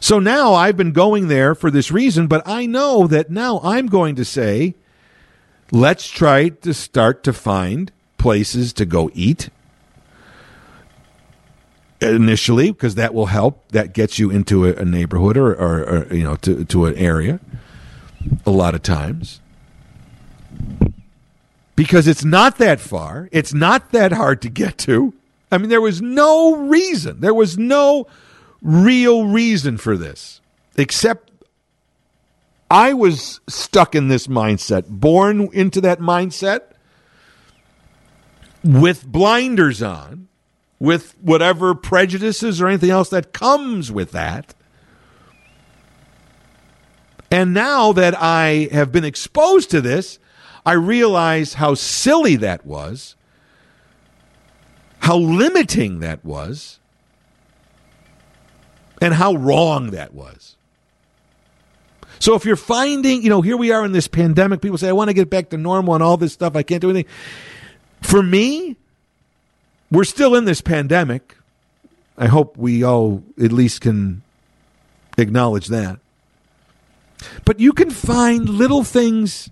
So 0.00 0.18
now 0.18 0.54
I've 0.54 0.76
been 0.76 0.92
going 0.92 1.28
there 1.28 1.54
for 1.54 1.70
this 1.70 1.90
reason, 1.90 2.26
but 2.26 2.46
I 2.46 2.66
know 2.66 3.06
that 3.06 3.30
now 3.30 3.60
I'm 3.62 3.86
going 3.86 4.14
to 4.16 4.24
say, 4.24 4.74
let's 5.70 6.08
try 6.08 6.48
to 6.48 6.72
start 6.72 7.22
to 7.24 7.32
find 7.32 7.92
places 8.18 8.72
to 8.74 8.84
go 8.84 9.10
eat 9.14 9.50
initially 12.00 12.70
because 12.72 12.94
that 12.94 13.14
will 13.14 13.26
help. 13.26 13.70
That 13.72 13.92
gets 13.92 14.18
you 14.18 14.30
into 14.30 14.66
a, 14.66 14.74
a 14.74 14.84
neighborhood 14.84 15.36
or, 15.36 15.52
or, 15.52 15.82
or, 15.82 16.14
you 16.14 16.24
know 16.24 16.36
to, 16.36 16.64
to 16.64 16.86
an 16.86 16.94
area 16.96 17.40
a 18.44 18.50
lot 18.50 18.74
of 18.74 18.82
times. 18.82 19.40
Because 21.74 22.08
it's 22.08 22.24
not 22.24 22.56
that 22.58 22.80
far. 22.80 23.28
It's 23.32 23.52
not 23.52 23.92
that 23.92 24.12
hard 24.12 24.40
to 24.42 24.48
get 24.48 24.78
to. 24.78 25.14
I 25.50 25.58
mean 25.58 25.68
there 25.68 25.80
was 25.80 26.00
no 26.02 26.56
reason. 26.56 27.20
There 27.20 27.34
was 27.34 27.58
no 27.58 28.06
real 28.62 29.26
reason 29.26 29.76
for 29.76 29.96
this 29.96 30.40
except 30.76 31.30
i 32.70 32.92
was 32.92 33.40
stuck 33.48 33.94
in 33.94 34.08
this 34.08 34.26
mindset 34.26 34.86
born 34.88 35.48
into 35.52 35.80
that 35.80 36.00
mindset 36.00 36.62
with 38.62 39.06
blinders 39.06 39.82
on 39.82 40.26
with 40.78 41.14
whatever 41.20 41.74
prejudices 41.74 42.60
or 42.60 42.68
anything 42.68 42.90
else 42.90 43.08
that 43.10 43.32
comes 43.32 43.90
with 43.90 44.12
that. 44.12 44.54
And 47.30 47.54
now 47.54 47.92
that 47.92 48.14
I 48.20 48.68
have 48.72 48.92
been 48.92 49.04
exposed 49.04 49.70
to 49.70 49.80
this, 49.80 50.18
I 50.64 50.72
realize 50.72 51.54
how 51.54 51.74
silly 51.74 52.36
that 52.36 52.66
was, 52.66 53.14
how 55.00 55.16
limiting 55.16 56.00
that 56.00 56.24
was, 56.24 56.78
and 59.00 59.14
how 59.14 59.34
wrong 59.34 59.90
that 59.90 60.14
was. 60.14 60.55
So 62.18 62.34
if 62.34 62.44
you're 62.44 62.56
finding, 62.56 63.22
you 63.22 63.28
know, 63.28 63.42
here 63.42 63.56
we 63.56 63.70
are 63.70 63.84
in 63.84 63.92
this 63.92 64.08
pandemic, 64.08 64.60
people 64.60 64.78
say, 64.78 64.88
I 64.88 64.92
want 64.92 65.08
to 65.08 65.14
get 65.14 65.30
back 65.30 65.50
to 65.50 65.56
normal 65.56 65.94
and 65.94 66.02
all 66.02 66.16
this 66.16 66.32
stuff, 66.32 66.56
I 66.56 66.62
can't 66.62 66.80
do 66.80 66.90
anything. 66.90 67.10
For 68.00 68.22
me, 68.22 68.76
we're 69.90 70.04
still 70.04 70.34
in 70.34 70.44
this 70.44 70.60
pandemic. 70.60 71.36
I 72.18 72.26
hope 72.26 72.56
we 72.56 72.82
all 72.82 73.22
at 73.42 73.52
least 73.52 73.82
can 73.82 74.22
acknowledge 75.18 75.66
that. 75.68 75.98
But 77.44 77.60
you 77.60 77.72
can 77.72 77.90
find 77.90 78.48
little 78.48 78.84
things, 78.84 79.48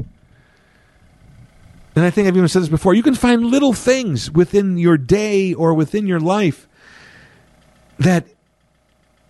and 1.96 2.04
I 2.04 2.10
think 2.10 2.28
I've 2.28 2.36
even 2.36 2.48
said 2.48 2.62
this 2.62 2.68
before 2.68 2.94
you 2.94 3.02
can 3.02 3.14
find 3.14 3.46
little 3.46 3.72
things 3.72 4.30
within 4.30 4.76
your 4.76 4.96
day 4.96 5.54
or 5.54 5.74
within 5.74 6.06
your 6.06 6.20
life 6.20 6.68
that 7.98 8.26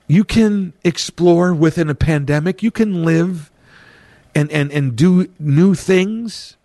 you 0.06 0.24
can 0.24 0.72
explore 0.84 1.54
within 1.54 1.88
a 1.88 1.94
pandemic. 1.94 2.62
You 2.62 2.70
can 2.70 3.04
live 3.04 3.50
and, 4.34 4.50
and, 4.50 4.70
and 4.72 4.96
do 4.96 5.28
new 5.38 5.74
things. 5.74 6.56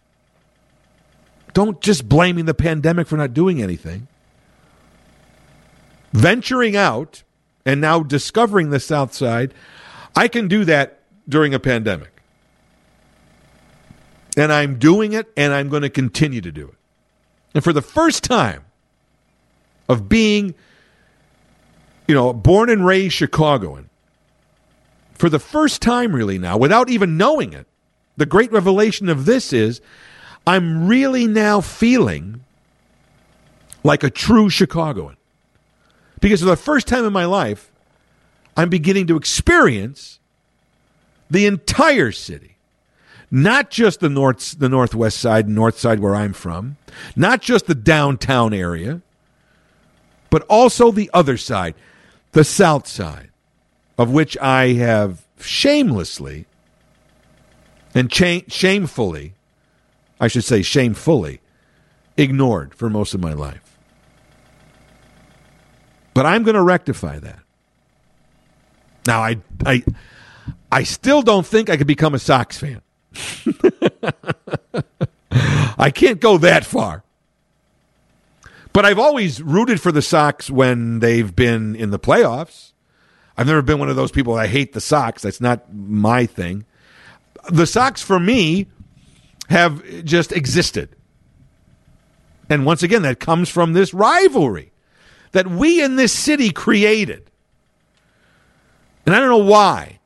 Don't 1.53 1.81
just 1.81 2.07
blaming 2.07 2.45
the 2.45 2.53
pandemic 2.53 3.07
for 3.07 3.17
not 3.17 3.33
doing 3.33 3.61
anything 3.61 4.07
venturing 6.13 6.75
out 6.75 7.23
and 7.65 7.81
now 7.81 8.01
discovering 8.01 8.69
the 8.69 8.79
South 8.79 9.13
Side, 9.13 9.53
I 10.15 10.27
can 10.27 10.47
do 10.47 10.65
that 10.65 10.99
during 11.27 11.53
a 11.53 11.59
pandemic. 11.59 12.11
And 14.37 14.51
I'm 14.51 14.79
doing 14.79 15.13
it 15.13 15.31
and 15.35 15.53
I'm 15.53 15.69
going 15.69 15.81
to 15.81 15.89
continue 15.89 16.41
to 16.41 16.51
do 16.51 16.67
it. 16.67 16.75
And 17.53 17.63
for 17.63 17.73
the 17.73 17.81
first 17.81 18.23
time 18.23 18.63
of 19.87 20.07
being, 20.07 20.55
you 22.09 22.15
know, 22.15 22.33
born 22.33 22.71
and 22.71 22.83
raised 22.83 23.13
Chicagoan, 23.13 23.87
for 25.13 25.29
the 25.29 25.37
first 25.37 25.79
time 25.79 26.15
really 26.15 26.39
now, 26.39 26.57
without 26.57 26.89
even 26.89 27.17
knowing 27.17 27.53
it, 27.53 27.67
the 28.17 28.25
great 28.25 28.51
revelation 28.51 29.09
of 29.09 29.25
this 29.25 29.53
is 29.53 29.79
I'm 30.47 30.87
really 30.87 31.27
now 31.27 31.61
feeling 31.61 32.43
like 33.83 34.03
a 34.03 34.09
true 34.09 34.49
Chicagoan. 34.49 35.17
Because 36.19 36.39
for 36.39 36.47
the 36.47 36.55
first 36.55 36.87
time 36.87 37.05
in 37.05 37.13
my 37.13 37.25
life, 37.25 37.71
I'm 38.57 38.69
beginning 38.69 39.05
to 39.05 39.15
experience 39.15 40.19
the 41.29 41.45
entire 41.45 42.11
city. 42.11 42.57
Not 43.29 43.69
just 43.69 43.99
the 43.99 44.09
north 44.09 44.57
the 44.57 44.67
northwest 44.67 45.19
side, 45.19 45.47
north 45.47 45.77
side 45.77 45.99
where 45.99 46.15
I'm 46.15 46.33
from, 46.33 46.77
not 47.15 47.39
just 47.43 47.67
the 47.67 47.75
downtown 47.75 48.51
area, 48.51 49.03
but 50.31 50.41
also 50.49 50.91
the 50.91 51.11
other 51.13 51.37
side, 51.37 51.75
the 52.31 52.43
south 52.43 52.87
side, 52.87 53.29
of 53.97 54.11
which 54.11 54.37
I 54.37 54.73
have 54.73 55.25
shamelessly 55.39 56.45
and 57.93 58.11
cha- 58.11 58.43
shamefully, 58.47 59.33
I 60.19 60.27
should 60.27 60.43
say 60.43 60.61
shamefully, 60.61 61.41
ignored 62.17 62.75
for 62.75 62.89
most 62.89 63.13
of 63.13 63.21
my 63.21 63.33
life. 63.33 63.77
But 66.13 66.25
I'm 66.25 66.43
going 66.43 66.55
to 66.55 66.61
rectify 66.61 67.19
that. 67.19 67.39
Now, 69.07 69.21
I, 69.21 69.37
I, 69.65 69.83
I 70.71 70.83
still 70.83 71.21
don't 71.21 71.45
think 71.45 71.69
I 71.69 71.77
could 71.77 71.87
become 71.87 72.13
a 72.13 72.19
Sox 72.19 72.57
fan. 72.57 72.81
I 75.31 75.91
can't 75.91 76.19
go 76.19 76.37
that 76.39 76.65
far. 76.65 77.03
But 78.71 78.85
I've 78.85 78.99
always 78.99 79.41
rooted 79.41 79.81
for 79.81 79.91
the 79.91 80.01
Sox 80.01 80.49
when 80.49 80.99
they've 80.99 81.35
been 81.35 81.75
in 81.75 81.89
the 81.89 81.99
playoffs. 81.99 82.73
I've 83.37 83.47
never 83.47 83.61
been 83.61 83.79
one 83.79 83.89
of 83.89 83.95
those 83.95 84.11
people 84.11 84.35
I 84.35 84.47
hate 84.47 84.73
the 84.73 84.81
Sox. 84.81 85.21
That's 85.21 85.41
not 85.41 85.73
my 85.73 86.25
thing. 86.25 86.65
The 87.49 87.65
Sox, 87.65 88.01
for 88.01 88.19
me, 88.19 88.67
have 89.49 89.83
just 90.03 90.31
existed. 90.31 90.95
And 92.49 92.65
once 92.65 92.83
again, 92.83 93.01
that 93.03 93.19
comes 93.19 93.49
from 93.49 93.73
this 93.73 93.93
rivalry 93.93 94.71
that 95.31 95.47
we 95.47 95.83
in 95.83 95.95
this 95.95 96.13
city 96.13 96.49
created. 96.51 97.29
And 99.05 99.15
I 99.15 99.19
don't 99.19 99.29
know 99.29 99.37
why. 99.37 99.99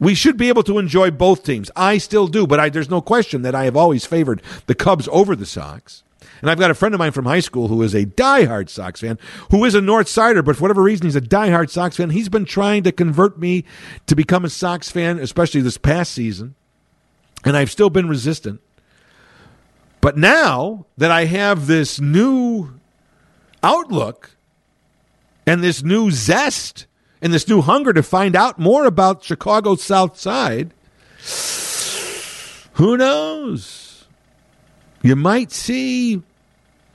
We 0.00 0.14
should 0.14 0.36
be 0.36 0.48
able 0.48 0.62
to 0.64 0.78
enjoy 0.78 1.10
both 1.10 1.42
teams. 1.42 1.70
I 1.74 1.98
still 1.98 2.28
do, 2.28 2.46
but 2.46 2.60
I, 2.60 2.68
there's 2.68 2.90
no 2.90 3.00
question 3.00 3.42
that 3.42 3.54
I 3.54 3.64
have 3.64 3.76
always 3.76 4.04
favored 4.04 4.42
the 4.66 4.74
Cubs 4.74 5.08
over 5.10 5.34
the 5.34 5.46
Sox. 5.46 6.04
And 6.40 6.50
I've 6.50 6.58
got 6.58 6.70
a 6.70 6.74
friend 6.74 6.94
of 6.94 6.98
mine 6.98 7.12
from 7.12 7.24
high 7.24 7.40
school 7.40 7.68
who 7.68 7.82
is 7.82 7.94
a 7.94 8.06
diehard 8.06 8.68
Sox 8.68 9.00
fan, 9.00 9.18
who 9.50 9.64
is 9.64 9.74
a 9.74 9.80
North 9.80 10.08
Sider, 10.08 10.42
but 10.42 10.56
for 10.56 10.62
whatever 10.62 10.82
reason, 10.82 11.06
he's 11.06 11.16
a 11.16 11.20
diehard 11.20 11.70
Sox 11.70 11.96
fan. 11.96 12.10
He's 12.10 12.28
been 12.28 12.44
trying 12.44 12.82
to 12.84 12.92
convert 12.92 13.38
me 13.38 13.64
to 14.06 14.14
become 14.14 14.44
a 14.44 14.50
Sox 14.50 14.90
fan, 14.90 15.18
especially 15.18 15.60
this 15.60 15.78
past 15.78 16.12
season. 16.12 16.54
And 17.44 17.56
I've 17.56 17.70
still 17.70 17.90
been 17.90 18.08
resistant. 18.08 18.60
But 20.00 20.16
now 20.16 20.86
that 20.96 21.10
I 21.10 21.24
have 21.24 21.66
this 21.66 22.00
new 22.00 22.70
outlook 23.62 24.36
and 25.46 25.62
this 25.62 25.82
new 25.82 26.10
zest 26.10 26.86
and 27.20 27.32
this 27.32 27.48
new 27.48 27.62
hunger 27.62 27.92
to 27.92 28.02
find 28.02 28.36
out 28.36 28.58
more 28.58 28.84
about 28.84 29.24
Chicago's 29.24 29.82
South 29.82 30.18
Side, 30.18 30.72
who 32.74 32.96
knows? 32.96 34.06
You 35.02 35.16
might 35.16 35.50
see 35.50 36.22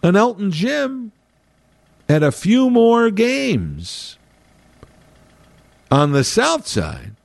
an 0.04 0.18
Elton 0.18 0.51
Jim 0.51 1.14
at 2.10 2.22
a 2.22 2.32
few 2.32 2.70
more 2.70 3.10
games 3.10 4.18
on 5.89 6.12
the 6.12 6.24
South 6.24 6.68
Side 6.68 7.16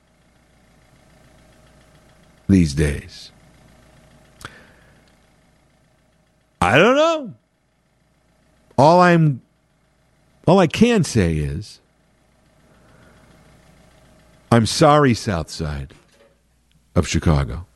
these 2.47 2.73
days. 2.73 3.31
I 6.61 6.77
don't 6.77 6.95
know. 6.95 7.33
All 8.77 9.01
I'm 9.01 9.41
all 10.47 10.59
I 10.59 10.67
can 10.67 11.03
say 11.03 11.35
is 11.35 11.79
I'm 14.51 14.65
sorry, 14.65 15.13
South 15.13 15.49
Side 15.49 15.93
of 16.95 17.07
Chicago, 17.07 17.67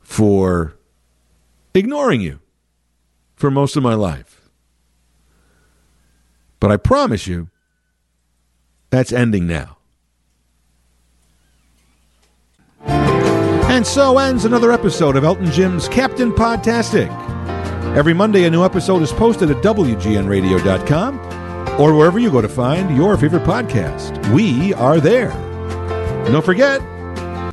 for 0.00 0.76
ignoring 1.74 2.20
you 2.20 2.38
for 3.34 3.50
most 3.50 3.76
of 3.76 3.82
my 3.82 3.94
life. 3.94 4.48
But 6.60 6.70
I 6.70 6.76
promise 6.76 7.26
you, 7.26 7.48
that's 8.90 9.12
ending 9.12 9.46
now. 9.46 9.78
And 12.86 13.86
so 13.86 14.18
ends 14.18 14.44
another 14.44 14.70
episode 14.70 15.16
of 15.16 15.24
Elton 15.24 15.50
Jim's 15.50 15.88
Captain 15.88 16.32
Podtastic. 16.32 17.10
Every 17.96 18.14
Monday, 18.14 18.44
a 18.44 18.50
new 18.50 18.64
episode 18.64 19.02
is 19.02 19.12
posted 19.12 19.50
at 19.50 19.62
WGNRadio.com 19.64 21.18
or 21.80 21.94
wherever 21.94 22.18
you 22.18 22.30
go 22.30 22.40
to 22.40 22.48
find 22.48 22.96
your 22.96 23.16
favorite 23.16 23.42
podcast. 23.42 24.32
We 24.32 24.72
are 24.74 25.00
there. 25.00 25.30
Don't 26.30 26.44
forget, 26.44 26.80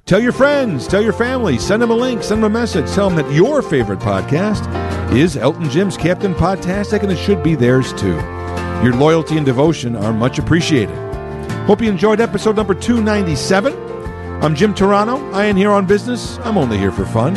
tell 0.05 0.19
your 0.19 0.31
friends, 0.31 0.87
tell 0.87 1.01
your 1.01 1.13
family, 1.13 1.57
send 1.57 1.81
them 1.81 1.89
a 1.89 1.95
link, 1.95 2.23
send 2.23 2.43
them 2.43 2.51
a 2.51 2.59
message, 2.59 2.89
tell 2.91 3.09
them 3.09 3.17
that 3.17 3.33
your 3.33 3.61
favorite 3.61 3.99
podcast 3.99 4.63
is 5.11 5.35
Elton 5.35 5.69
Jim's 5.69 5.97
Captain 5.97 6.33
Podtastic, 6.33 7.03
and 7.03 7.11
it 7.11 7.17
should 7.17 7.43
be 7.43 7.55
theirs 7.55 7.91
too. 7.93 8.15
Your 8.81 8.93
loyalty 8.95 9.35
and 9.35 9.45
devotion 9.45 9.95
are 9.95 10.13
much 10.13 10.39
appreciated. 10.39 10.95
Hope 11.65 11.81
you 11.81 11.89
enjoyed 11.89 12.21
episode 12.21 12.55
number 12.55 12.73
297. 12.73 13.73
I'm 14.41 14.55
Jim 14.55 14.73
Turano. 14.73 15.33
I 15.33 15.45
ain't 15.45 15.57
here 15.57 15.71
on 15.71 15.85
business. 15.85 16.37
I'm 16.39 16.57
only 16.57 16.77
here 16.77 16.91
for 16.91 17.05
fun. 17.05 17.35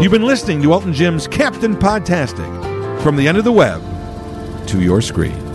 You've 0.00 0.12
been 0.12 0.22
listening 0.22 0.62
to 0.62 0.72
Elton 0.72 0.92
Jim's 0.92 1.26
Captain 1.26 1.74
Podtastic 1.74 3.02
from 3.02 3.16
the 3.16 3.26
end 3.26 3.38
of 3.38 3.44
the 3.44 3.52
web 3.52 3.82
to 4.68 4.80
your 4.80 5.02
screen. 5.02 5.49